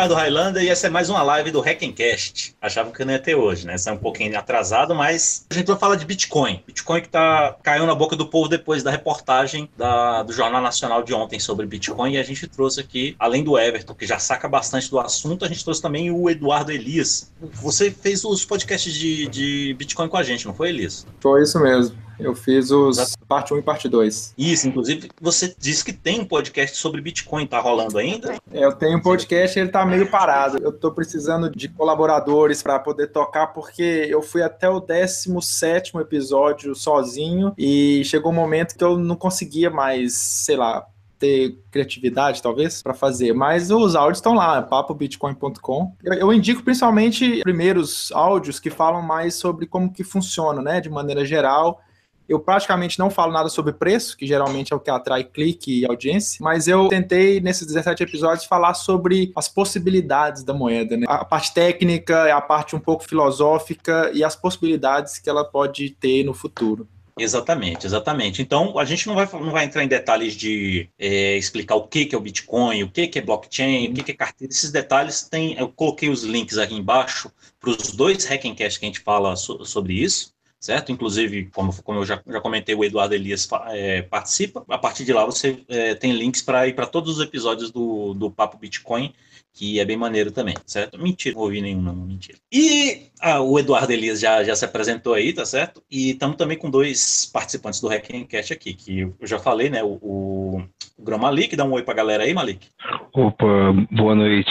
Ricardo 0.00 0.14
Highlander 0.14 0.62
e 0.62 0.70
essa 0.70 0.86
é 0.86 0.90
mais 0.90 1.10
uma 1.10 1.22
live 1.22 1.50
do 1.50 1.60
Hackencast. 1.60 2.56
Achava 2.58 2.90
que 2.90 3.04
não 3.04 3.12
ia 3.12 3.18
ter 3.18 3.34
hoje, 3.34 3.66
né? 3.66 3.76
Sai 3.76 3.92
um 3.92 3.98
pouquinho 3.98 4.38
atrasado, 4.38 4.94
mas 4.94 5.44
a 5.50 5.52
gente 5.52 5.66
vai 5.66 5.76
falar 5.76 5.96
de 5.96 6.06
Bitcoin. 6.06 6.62
Bitcoin 6.66 7.02
que 7.02 7.08
tá 7.10 7.54
caiu 7.62 7.84
na 7.84 7.94
boca 7.94 8.16
do 8.16 8.26
povo 8.26 8.48
depois 8.48 8.82
da 8.82 8.90
reportagem 8.90 9.68
da, 9.76 10.22
do 10.22 10.32
Jornal 10.32 10.62
Nacional 10.62 11.02
de 11.02 11.12
ontem 11.12 11.38
sobre 11.38 11.66
Bitcoin 11.66 12.14
e 12.14 12.16
a 12.16 12.22
gente 12.22 12.46
trouxe 12.46 12.80
aqui, 12.80 13.14
além 13.18 13.44
do 13.44 13.58
Everton, 13.58 13.92
que 13.92 14.06
já 14.06 14.18
saca 14.18 14.48
bastante 14.48 14.90
do 14.90 14.98
assunto, 14.98 15.44
a 15.44 15.48
gente 15.48 15.62
trouxe 15.62 15.82
também 15.82 16.10
o 16.10 16.30
Eduardo 16.30 16.72
Elias. 16.72 17.30
Você 17.60 17.90
fez 17.90 18.24
os 18.24 18.42
podcasts 18.42 18.94
de, 18.94 19.26
de 19.26 19.76
Bitcoin 19.78 20.08
com 20.08 20.16
a 20.16 20.22
gente, 20.22 20.46
não 20.46 20.54
foi, 20.54 20.70
Elias? 20.70 21.06
Foi 21.20 21.42
isso 21.42 21.60
mesmo. 21.60 21.94
Eu 22.20 22.34
fiz 22.34 22.70
os 22.70 22.98
Exato. 22.98 23.26
parte 23.26 23.54
1 23.54 23.58
e 23.58 23.62
parte 23.62 23.88
2. 23.88 24.34
Isso, 24.36 24.68
inclusive 24.68 25.08
você 25.20 25.54
disse 25.58 25.84
que 25.84 25.92
tem 25.92 26.20
um 26.20 26.24
podcast 26.24 26.76
sobre 26.76 27.00
Bitcoin, 27.00 27.46
tá 27.46 27.60
rolando 27.60 27.98
ainda? 27.98 28.38
É, 28.52 28.64
eu 28.64 28.72
tenho 28.72 28.98
um 28.98 29.02
podcast, 29.02 29.58
ele 29.58 29.70
tá 29.70 29.84
meio 29.84 30.10
parado. 30.10 30.58
Eu 30.62 30.72
tô 30.72 30.92
precisando 30.92 31.50
de 31.50 31.68
colaboradores 31.68 32.62
para 32.62 32.78
poder 32.78 33.08
tocar, 33.08 33.48
porque 33.48 34.06
eu 34.08 34.22
fui 34.22 34.42
até 34.42 34.68
o 34.68 34.80
17 34.80 35.96
episódio 35.98 36.74
sozinho 36.74 37.52
e 37.56 38.02
chegou 38.04 38.32
um 38.32 38.34
momento 38.34 38.76
que 38.76 38.84
eu 38.84 38.98
não 38.98 39.16
conseguia 39.16 39.70
mais, 39.70 40.14
sei 40.14 40.56
lá, 40.56 40.86
ter 41.20 41.58
criatividade, 41.70 42.42
talvez, 42.42 42.82
para 42.82 42.94
fazer. 42.94 43.34
Mas 43.34 43.70
os 43.70 43.94
áudios 43.94 44.18
estão 44.18 44.34
lá, 44.34 44.62
papobitcoin.com. 44.62 45.94
Eu, 46.02 46.14
eu, 46.14 46.32
indico 46.32 46.62
principalmente 46.62 47.42
primeiros 47.42 48.10
áudios 48.12 48.58
que 48.58 48.70
falam 48.70 49.02
mais 49.02 49.34
sobre 49.34 49.66
como 49.66 49.92
que 49.92 50.02
funciona, 50.02 50.62
né, 50.62 50.80
de 50.80 50.88
maneira 50.88 51.24
geral. 51.24 51.82
Eu 52.30 52.38
praticamente 52.38 52.96
não 52.96 53.10
falo 53.10 53.32
nada 53.32 53.48
sobre 53.48 53.72
preço, 53.72 54.16
que 54.16 54.24
geralmente 54.24 54.72
é 54.72 54.76
o 54.76 54.78
que 54.78 54.88
atrai 54.88 55.24
clique 55.24 55.80
e 55.80 55.84
audiência, 55.84 56.38
mas 56.40 56.68
eu 56.68 56.86
tentei, 56.86 57.40
nesses 57.40 57.66
17 57.66 58.04
episódios, 58.04 58.44
falar 58.44 58.74
sobre 58.74 59.32
as 59.34 59.48
possibilidades 59.48 60.44
da 60.44 60.54
moeda, 60.54 60.96
né? 60.96 61.06
A 61.08 61.24
parte 61.24 61.52
técnica, 61.52 62.32
a 62.32 62.40
parte 62.40 62.76
um 62.76 62.78
pouco 62.78 63.02
filosófica 63.02 64.12
e 64.14 64.22
as 64.22 64.36
possibilidades 64.36 65.18
que 65.18 65.28
ela 65.28 65.44
pode 65.44 65.90
ter 65.90 66.22
no 66.22 66.32
futuro. 66.32 66.86
Exatamente, 67.18 67.84
exatamente. 67.84 68.40
Então, 68.40 68.78
a 68.78 68.84
gente 68.84 69.08
não 69.08 69.16
vai, 69.16 69.28
não 69.32 69.50
vai 69.50 69.64
entrar 69.64 69.82
em 69.82 69.88
detalhes 69.88 70.34
de 70.34 70.88
é, 70.96 71.36
explicar 71.36 71.74
o 71.74 71.88
que, 71.88 72.06
que 72.06 72.14
é 72.14 72.18
o 72.18 72.20
Bitcoin, 72.20 72.84
o 72.84 72.90
que, 72.92 73.08
que 73.08 73.18
é 73.18 73.22
blockchain, 73.22 73.88
o 73.88 73.94
que, 73.94 74.04
que 74.04 74.12
é 74.12 74.14
carteira. 74.14 74.52
Esses 74.52 74.70
detalhes 74.70 75.24
tem. 75.28 75.58
Eu 75.58 75.68
coloquei 75.68 76.08
os 76.08 76.22
links 76.22 76.58
aqui 76.58 76.76
embaixo 76.76 77.28
para 77.58 77.70
os 77.70 77.90
dois 77.90 78.24
Hackencast 78.24 78.78
que 78.78 78.86
a 78.86 78.88
gente 78.88 79.00
fala 79.00 79.34
so, 79.34 79.64
sobre 79.64 79.94
isso 79.94 80.32
certo? 80.60 80.92
Inclusive, 80.92 81.46
como, 81.54 81.74
como 81.82 82.00
eu 82.00 82.04
já, 82.04 82.22
já 82.26 82.40
comentei, 82.40 82.74
o 82.74 82.84
Eduardo 82.84 83.14
Elias 83.14 83.48
é, 83.68 84.02
participa. 84.02 84.62
A 84.68 84.78
partir 84.78 85.04
de 85.04 85.12
lá, 85.12 85.24
você 85.24 85.58
é, 85.68 85.94
tem 85.94 86.12
links 86.12 86.42
para 86.42 86.68
ir 86.68 86.74
para 86.74 86.86
todos 86.86 87.16
os 87.16 87.24
episódios 87.24 87.70
do, 87.70 88.12
do 88.12 88.30
Papo 88.30 88.58
Bitcoin 88.58 89.12
que 89.52 89.80
é 89.80 89.84
bem 89.84 89.96
maneiro 89.96 90.30
também, 90.30 90.54
certo? 90.66 90.98
Mentira, 91.00 91.34
não 91.34 91.42
ouvi 91.42 91.60
nenhum, 91.60 91.82
não, 91.82 91.94
mentira. 91.94 92.38
E 92.52 93.08
ah, 93.20 93.40
o 93.40 93.58
Eduardo 93.58 93.92
Elias 93.92 94.20
já, 94.20 94.42
já 94.44 94.54
se 94.54 94.64
apresentou 94.64 95.14
aí, 95.14 95.32
tá 95.32 95.44
certo? 95.44 95.82
E 95.90 96.10
estamos 96.10 96.36
também 96.36 96.56
com 96.56 96.70
dois 96.70 97.26
participantes 97.32 97.80
do 97.80 97.88
Hackencast 97.88 98.52
aqui, 98.52 98.74
que 98.74 99.00
eu 99.00 99.26
já 99.26 99.38
falei, 99.38 99.68
né? 99.68 99.82
O, 99.82 99.98
o, 100.00 100.62
o 100.96 101.02
Grão 101.02 101.18
Malik, 101.18 101.56
dá 101.56 101.64
um 101.64 101.72
oi 101.72 101.82
pra 101.82 101.94
galera 101.94 102.24
aí, 102.24 102.32
Malik. 102.32 102.68
Opa, 103.12 103.72
boa 103.90 104.14
noite. 104.14 104.50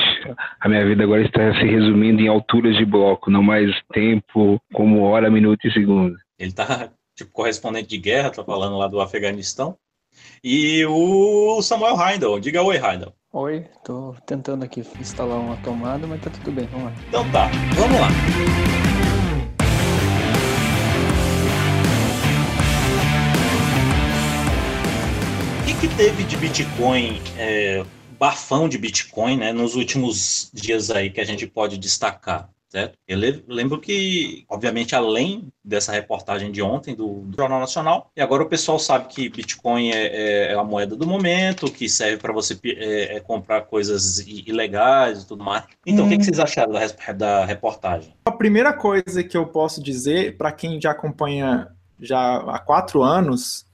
A 0.60 0.68
minha 0.68 0.86
vida 0.86 1.04
agora 1.04 1.24
está 1.24 1.54
se 1.54 1.66
resumindo 1.66 2.22
em 2.22 2.28
alturas 2.28 2.76
de 2.76 2.86
bloco, 2.86 3.32
não 3.32 3.42
mais 3.42 3.72
tempo 3.94 4.62
como 4.74 5.02
hora, 5.04 5.30
minuto 5.30 5.66
e 5.66 5.72
segundo. 5.72 6.16
Ele 6.38 6.52
tá 6.52 6.92
tipo 7.16 7.32
correspondente 7.32 7.88
de 7.88 7.98
guerra, 7.98 8.30
tá 8.30 8.44
falando 8.44 8.78
lá 8.78 8.88
do 8.88 9.02
Afeganistão. 9.02 9.78
E 10.44 10.86
o 10.86 11.62
Samuel 11.62 11.96
Heindel, 12.00 12.40
diga 12.40 12.62
oi, 12.62 12.78
Heindel. 12.78 13.14
Oi, 13.32 13.64
tô 13.84 14.16
tentando 14.26 14.66
aqui 14.66 14.80
instalar 15.00 15.38
uma 15.40 15.56
tomada, 15.58 16.08
mas 16.08 16.20
tá 16.20 16.32
tudo 16.32 16.52
bem, 16.52 16.66
vamos 16.66 16.86
lá. 16.86 16.94
Então 17.08 17.32
tá, 17.32 17.48
vamos 17.76 18.00
lá. 18.00 18.08
O 25.62 25.66
que, 25.68 25.88
que 25.88 25.96
teve 25.96 26.24
de 26.24 26.38
Bitcoin, 26.38 27.22
é, 27.38 27.86
bafão 28.18 28.68
de 28.68 28.80
Bitcoin, 28.80 29.38
né, 29.38 29.54
nos 29.54 29.76
últimos 29.76 30.50
dias 30.52 30.90
aí 30.90 31.12
que 31.12 31.22
a 31.22 31.26
gente 31.26 31.46
pode 31.46 31.78
destacar? 31.78 32.50
Certo? 32.70 32.98
Eu 33.08 33.18
lembro 33.48 33.80
que, 33.80 34.46
obviamente, 34.48 34.96
além 34.96 35.52
dessa 35.64 35.92
reportagem 35.92 36.52
de 36.52 36.62
ontem 36.62 36.96
do, 36.96 37.22
do 37.22 37.36
Jornal 37.36 37.60
Nacional, 37.60 38.12
e 38.16 38.22
agora 38.22 38.44
o 38.44 38.48
pessoal 38.48 38.78
sabe 38.78 39.08
que 39.08 39.28
Bitcoin 39.28 39.90
é, 39.92 40.06
é, 40.06 40.52
é 40.52 40.54
a 40.54 40.64
moeda 40.64 40.96
do 40.96 41.08
momento, 41.08 41.72
que 41.72 41.90
serve 41.90 42.18
para 42.18 42.32
você 42.32 42.58
é, 42.64 43.18
é, 43.18 43.20
comprar 43.20 43.62
coisas 43.62 44.20
ilegais 44.20 45.24
e 45.24 45.28
tudo 45.28 45.44
mais. 45.44 45.64
Então, 45.86 46.06
hum. 46.06 46.08
o 46.08 46.10
que, 46.12 46.18
que, 46.18 46.22
hum. 46.22 46.26
vocês 46.26 46.40
acharam 46.40 46.72
da, 46.72 47.14
da 47.14 47.46
reportagem? 47.46 48.14
A 48.24 48.32
primeira 48.32 48.72
coisa 48.72 49.24
que 49.24 49.36
eu 49.36 49.48
posso 49.48 49.82
dizer, 49.82 50.38
para 50.38 50.52
quem 50.52 50.80
já 50.80 50.92
acompanha 50.92 51.70
já 52.00 52.38
há 52.38 52.60
quatro 52.60 53.02
anos, 53.02 53.66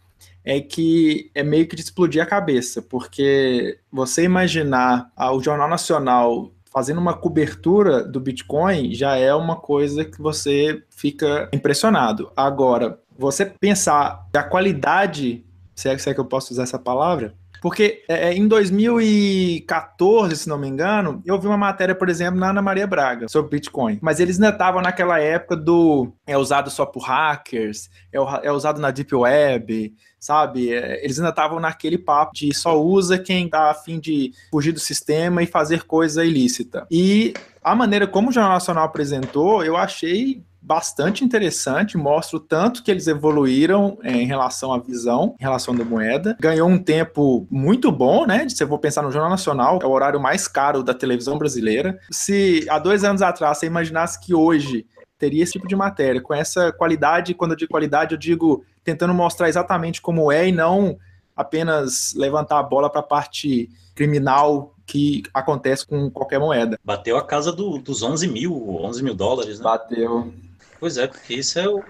é 0.43 0.61
que 0.61 1.31
é 1.33 1.43
meio 1.43 1.67
que 1.67 1.75
de 1.75 1.81
explodir 1.81 2.21
a 2.21 2.25
cabeça, 2.25 2.81
porque 2.81 3.79
você 3.91 4.23
imaginar 4.23 5.11
ah, 5.15 5.33
o 5.33 5.41
Jornal 5.41 5.67
Nacional 5.67 6.51
fazendo 6.75 6.99
uma 6.99 7.13
cobertura 7.13 8.03
do 8.03 8.19
Bitcoin 8.19 8.93
já 8.93 9.15
é 9.15 9.33
uma 9.33 9.55
coisa 9.55 10.03
que 10.03 10.21
você 10.21 10.83
fica 10.89 11.49
impressionado. 11.53 12.29
Agora, 12.35 12.99
você 13.17 13.45
pensar 13.45 14.27
a 14.35 14.43
qualidade, 14.43 15.45
se 15.73 15.87
é, 15.87 15.97
se 15.97 16.09
é 16.09 16.13
que 16.13 16.19
eu 16.19 16.25
posso 16.25 16.51
usar 16.51 16.63
essa 16.63 16.77
palavra, 16.77 17.33
porque 17.61 18.03
é, 18.07 18.29
é 18.29 18.33
em 18.33 18.47
2014, 18.47 20.35
se 20.35 20.49
não 20.49 20.57
me 20.57 20.67
engano, 20.67 21.21
eu 21.25 21.39
vi 21.39 21.47
uma 21.47 21.57
matéria, 21.57 21.95
por 21.95 22.09
exemplo, 22.09 22.39
na 22.39 22.49
Ana 22.49 22.61
Maria 22.61 22.87
Braga 22.87 23.27
sobre 23.27 23.51
Bitcoin. 23.51 23.99
Mas 24.01 24.19
eles 24.19 24.35
ainda 24.37 24.49
estavam 24.49 24.81
naquela 24.81 25.19
época 25.19 25.55
do 25.55 26.11
é 26.25 26.37
usado 26.37 26.69
só 26.69 26.85
por 26.85 27.03
hackers, 27.03 27.89
é, 28.11 28.17
é 28.47 28.51
usado 28.51 28.79
na 28.79 28.91
Deep 28.91 29.13
Web, 29.13 29.93
sabe? 30.19 30.73
É, 30.73 31.03
eles 31.03 31.19
ainda 31.19 31.29
estavam 31.29 31.59
naquele 31.59 31.97
papo 31.97 32.31
de 32.33 32.53
só 32.53 32.81
usa 32.81 33.17
quem 33.17 33.47
tá 33.47 33.69
afim 33.69 33.99
de 33.99 34.31
fugir 34.51 34.71
do 34.71 34.79
sistema 34.79 35.43
e 35.43 35.47
fazer 35.47 35.83
coisa 35.83 36.25
ilícita. 36.25 36.87
E 36.89 37.33
a 37.63 37.75
maneira 37.75 38.07
como 38.07 38.29
o 38.29 38.31
Jornal 38.31 38.53
Nacional 38.53 38.85
apresentou, 38.85 39.63
eu 39.63 39.77
achei 39.77 40.43
bastante 40.65 41.23
interessante, 41.23 41.95
mostra 41.95 42.37
o 42.37 42.39
tanto 42.39 42.83
que 42.83 42.89
eles 42.89 43.05
evoluíram 43.05 43.99
é, 44.01 44.11
em 44.11 44.25
relação 44.25 44.73
à 44.73 44.79
visão, 44.79 45.35
em 45.39 45.43
relação 45.43 45.75
da 45.75 45.85
moeda. 45.85 46.35
Ganhou 46.39 46.67
um 46.67 46.79
tempo 46.79 47.47
muito 47.51 47.91
bom, 47.91 48.25
né? 48.25 48.49
Se 48.49 48.63
eu 48.63 48.67
vou 48.67 48.79
pensar 48.79 49.03
no 49.03 49.11
Jornal 49.11 49.29
Nacional, 49.29 49.79
é 49.81 49.85
o 49.85 49.91
horário 49.91 50.19
mais 50.19 50.47
caro 50.47 50.81
da 50.81 50.93
televisão 50.93 51.37
brasileira. 51.37 51.99
Se 52.09 52.65
há 52.67 52.79
dois 52.79 53.03
anos 53.03 53.21
atrás 53.21 53.59
você 53.59 53.67
imaginasse 53.67 54.19
que 54.19 54.33
hoje 54.33 54.87
teria 55.19 55.43
esse 55.43 55.53
tipo 55.53 55.67
de 55.67 55.75
matéria, 55.75 56.19
com 56.19 56.33
essa 56.33 56.71
qualidade, 56.71 57.35
quando 57.35 57.51
eu 57.51 57.57
digo 57.57 57.71
qualidade, 57.71 58.15
eu 58.15 58.19
digo 58.19 58.65
tentando 58.83 59.13
mostrar 59.13 59.47
exatamente 59.47 60.01
como 60.01 60.31
é 60.31 60.47
e 60.47 60.51
não 60.51 60.97
apenas 61.35 62.13
levantar 62.15 62.59
a 62.59 62.63
bola 62.63 62.89
para 62.89 63.01
a 63.01 63.03
parte 63.03 63.69
criminal 63.93 64.73
que 64.85 65.23
acontece 65.33 65.85
com 65.85 66.09
qualquer 66.09 66.39
moeda. 66.39 66.79
Bateu 66.83 67.17
a 67.17 67.23
casa 67.23 67.51
do, 67.51 67.77
dos 67.77 68.03
11 68.03 68.27
mil, 68.27 68.77
11 68.83 69.03
mil 69.03 69.15
dólares, 69.15 69.59
né? 69.59 69.63
Bateu. 69.63 70.33
Pois 70.79 70.97
é, 70.97 71.07
porque 71.07 71.33
isso 71.33 71.59
é 71.59 71.67
uma 71.67 71.83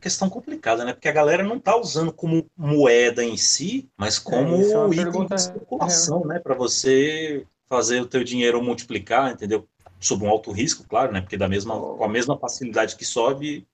questão 0.00 0.28
complicada, 0.28 0.84
né? 0.84 0.92
Porque 0.92 1.08
a 1.08 1.12
galera 1.12 1.42
não 1.42 1.56
está 1.56 1.76
usando 1.76 2.12
como 2.12 2.46
moeda 2.56 3.22
em 3.24 3.36
si, 3.36 3.88
mas 3.96 4.18
é, 4.18 4.20
como 4.22 4.56
é, 4.56 4.98
é 4.98 5.00
item 5.02 5.26
de 5.26 5.42
circulação, 5.42 6.22
é. 6.24 6.34
né? 6.34 6.38
Para 6.38 6.54
você 6.54 7.46
fazer 7.68 8.00
o 8.00 8.06
teu 8.06 8.22
dinheiro 8.22 8.62
multiplicar, 8.62 9.32
entendeu? 9.32 9.66
Sob 9.98 10.24
um 10.24 10.28
alto 10.28 10.50
risco, 10.50 10.84
claro, 10.88 11.12
né? 11.12 11.20
Porque 11.20 11.36
da 11.36 11.48
mesma, 11.48 11.78
com 11.78 12.04
a 12.04 12.08
mesma 12.08 12.36
facilidade 12.36 12.96
que 12.96 13.04
sobe, 13.04 13.66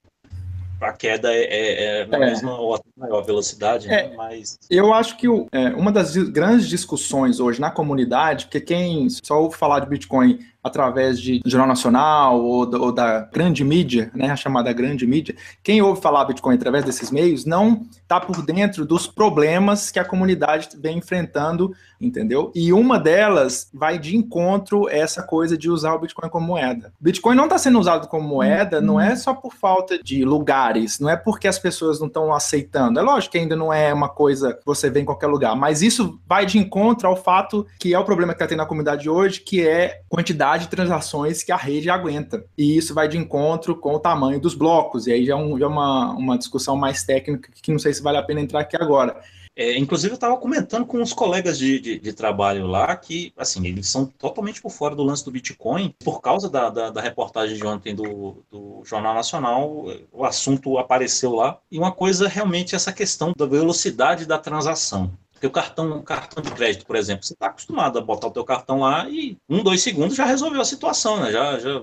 a 0.81 0.93
queda 0.93 1.33
é, 1.33 1.43
é, 1.43 2.01
é 2.01 2.05
na 2.05 2.17
é. 2.17 2.25
mesma 2.27 2.57
ou 2.57 2.79
maior 2.95 3.21
velocidade, 3.21 3.87
né? 3.87 4.05
é. 4.05 4.15
mas... 4.15 4.57
Eu 4.69 4.93
acho 4.93 5.17
que 5.17 5.27
o, 5.27 5.47
é, 5.51 5.69
uma 5.69 5.91
das 5.91 6.15
grandes 6.15 6.67
discussões 6.67 7.39
hoje 7.39 7.59
na 7.59 7.71
comunidade, 7.71 8.45
porque 8.45 8.61
quem 8.61 9.07
só 9.09 9.41
ouve 9.41 9.57
falar 9.57 9.79
de 9.81 9.89
Bitcoin 9.89 10.39
através 10.69 11.19
de 11.19 11.41
Jornal 11.45 11.67
Nacional 11.67 12.41
ou, 12.41 12.69
ou, 12.79 12.91
da 12.91 13.21
grande 13.21 13.63
mídia, 13.63 14.11
né, 14.13 14.29
a 14.29 14.35
chamada 14.35 14.71
grande 14.71 15.05
mídia, 15.05 15.35
quem 15.61 15.81
ouve 15.81 16.01
falar 16.01 16.25
Bitcoin 16.25 16.55
através 16.55 16.85
desses 16.85 17.11
meios 17.11 17.45
não 17.45 17.81
está 17.91 18.19
por 18.19 18.41
dentro 18.41 18.85
dos 18.85 19.05
problemas 19.05 19.91
que 19.91 19.99
a 19.99 20.05
comunidade 20.05 20.69
vem 20.79 20.97
enfrentando, 20.97 21.73
entendeu? 21.99 22.51
E 22.55 22.71
uma 22.71 22.99
delas 22.99 23.69
vai 23.73 23.99
de 23.99 24.15
encontro 24.15 24.87
essa 24.89 25.21
coisa 25.21 25.57
de 25.57 25.69
usar 25.69 25.93
o 25.93 25.99
Bitcoin 25.99 26.29
como 26.29 26.47
moeda. 26.47 26.93
Bitcoin 26.99 27.35
não 27.35 27.43
está 27.45 27.57
sendo 27.57 27.79
usado 27.79 28.07
como 28.07 28.27
moeda, 28.27 28.81
não 28.81 28.99
é 28.99 29.15
só 29.15 29.33
por 29.33 29.53
falta 29.53 30.01
de 30.01 30.23
lugares, 30.23 30.99
não 30.99 31.09
é 31.09 31.15
porque 31.15 31.47
as 31.47 31.59
pessoas 31.59 31.99
não 31.99 32.07
estão 32.07 32.33
aceitando. 32.33 32.99
É 32.99 33.03
lógico 33.03 33.33
que 33.33 33.37
ainda 33.37 33.55
não 33.55 33.71
é 33.73 33.93
uma 33.93 34.09
coisa 34.09 34.53
que 34.53 34.65
você 34.65 34.89
vê 34.89 35.01
em 35.01 35.05
qualquer 35.05 35.27
lugar, 35.27 35.55
mas 35.55 35.81
isso 35.81 36.19
vai 36.27 36.45
de 36.45 36.57
encontro 36.57 37.07
ao 37.07 37.15
fato 37.15 37.65
que 37.79 37.93
é 37.93 37.99
o 37.99 38.05
problema 38.05 38.33
que 38.33 38.37
está 38.37 38.47
tendo 38.47 38.59
na 38.59 38.65
comunidade 38.65 39.09
hoje, 39.09 39.41
que 39.41 39.65
é 39.65 40.01
quantidade 40.07 40.58
quantidade 40.59 40.63
de 40.63 40.69
transações 40.69 41.43
que 41.43 41.51
a 41.51 41.57
rede 41.57 41.89
aguenta. 41.89 42.45
E 42.57 42.77
isso 42.77 42.93
vai 42.93 43.07
de 43.07 43.17
encontro 43.17 43.75
com 43.75 43.95
o 43.95 43.99
tamanho 43.99 44.39
dos 44.39 44.53
blocos. 44.53 45.07
E 45.07 45.13
aí 45.13 45.25
já 45.25 45.33
é, 45.33 45.35
um, 45.35 45.57
já 45.57 45.65
é 45.65 45.69
uma, 45.69 46.11
uma 46.11 46.37
discussão 46.37 46.75
mais 46.75 47.03
técnica 47.03 47.49
que 47.53 47.71
não 47.71 47.79
sei 47.79 47.93
se 47.93 48.01
vale 48.01 48.17
a 48.17 48.23
pena 48.23 48.41
entrar 48.41 48.61
aqui 48.61 48.75
agora. 48.75 49.21
É, 49.55 49.77
inclusive, 49.77 50.13
eu 50.13 50.15
estava 50.15 50.37
comentando 50.37 50.85
com 50.85 50.99
uns 50.99 51.11
colegas 51.11 51.57
de, 51.57 51.81
de, 51.81 51.99
de, 51.99 52.13
trabalho 52.13 52.65
lá 52.65 52.95
que, 52.95 53.33
assim, 53.35 53.67
eles 53.67 53.89
são 53.89 54.05
totalmente 54.05 54.61
por 54.61 54.71
fora 54.71 54.95
do 54.95 55.03
lance 55.03 55.25
do 55.25 55.31
Bitcoin. 55.31 55.93
Por 56.01 56.21
causa 56.21 56.49
da, 56.49 56.69
da, 56.69 56.89
da 56.89 57.01
reportagem 57.01 57.57
de 57.57 57.65
ontem 57.65 57.93
do, 57.93 58.41
do, 58.49 58.81
Jornal 58.85 59.13
Nacional, 59.13 59.85
o 60.13 60.23
assunto 60.23 60.77
apareceu 60.77 61.35
lá. 61.35 61.59
E 61.69 61.77
uma 61.77 61.91
coisa 61.91 62.29
realmente 62.29 62.73
é 62.73 62.77
essa 62.77 62.93
questão 62.93 63.33
da 63.35 63.45
velocidade 63.45 64.25
da 64.25 64.37
transação. 64.37 65.11
Porque 65.39 65.47
o 65.47 65.51
cartão, 65.51 66.01
cartão 66.01 66.43
de 66.43 66.51
crédito, 66.51 66.85
por 66.85 66.97
exemplo, 66.97 67.25
você 67.25 67.31
está 67.31 67.45
acostumado 67.45 67.97
a 67.97 68.01
botar 68.01 68.27
o 68.27 68.31
teu 68.31 68.43
cartão 68.43 68.81
lá 68.81 69.09
e 69.09 69.37
um, 69.47 69.63
dois 69.63 69.81
segundos 69.81 70.17
já 70.17 70.25
resolveu 70.25 70.59
a 70.59 70.65
situação, 70.65 71.17
né? 71.17 71.31
Já, 71.31 71.57
já, 71.57 71.81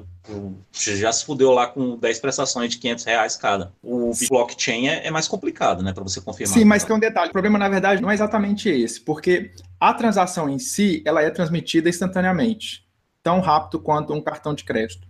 já 0.74 1.10
se 1.10 1.24
fudeu 1.24 1.52
lá 1.52 1.66
com 1.66 1.96
10 1.96 2.18
prestações 2.18 2.72
de 2.72 2.76
500 2.76 3.04
reais 3.06 3.34
cada. 3.34 3.72
O 3.82 4.12
blockchain 4.28 4.88
é, 4.88 5.06
é 5.06 5.10
mais 5.10 5.26
complicado, 5.26 5.82
né? 5.82 5.94
Para 5.94 6.02
você 6.02 6.20
confirmar. 6.20 6.52
Sim, 6.52 6.66
mas 6.66 6.84
tem 6.84 6.94
um 6.94 6.98
detalhe. 7.00 7.30
O 7.30 7.32
problema, 7.32 7.58
na 7.58 7.70
verdade, 7.70 8.02
não 8.02 8.10
é 8.10 8.14
exatamente 8.14 8.68
esse. 8.68 9.00
Porque 9.00 9.50
a 9.80 9.94
transação 9.94 10.50
em 10.50 10.58
si, 10.58 11.02
ela 11.06 11.22
é 11.22 11.30
transmitida 11.30 11.88
instantaneamente. 11.88 12.84
Tão 13.22 13.40
rápido 13.40 13.80
quanto 13.80 14.12
um 14.12 14.20
cartão 14.20 14.54
de 14.54 14.64
crédito. 14.64 15.08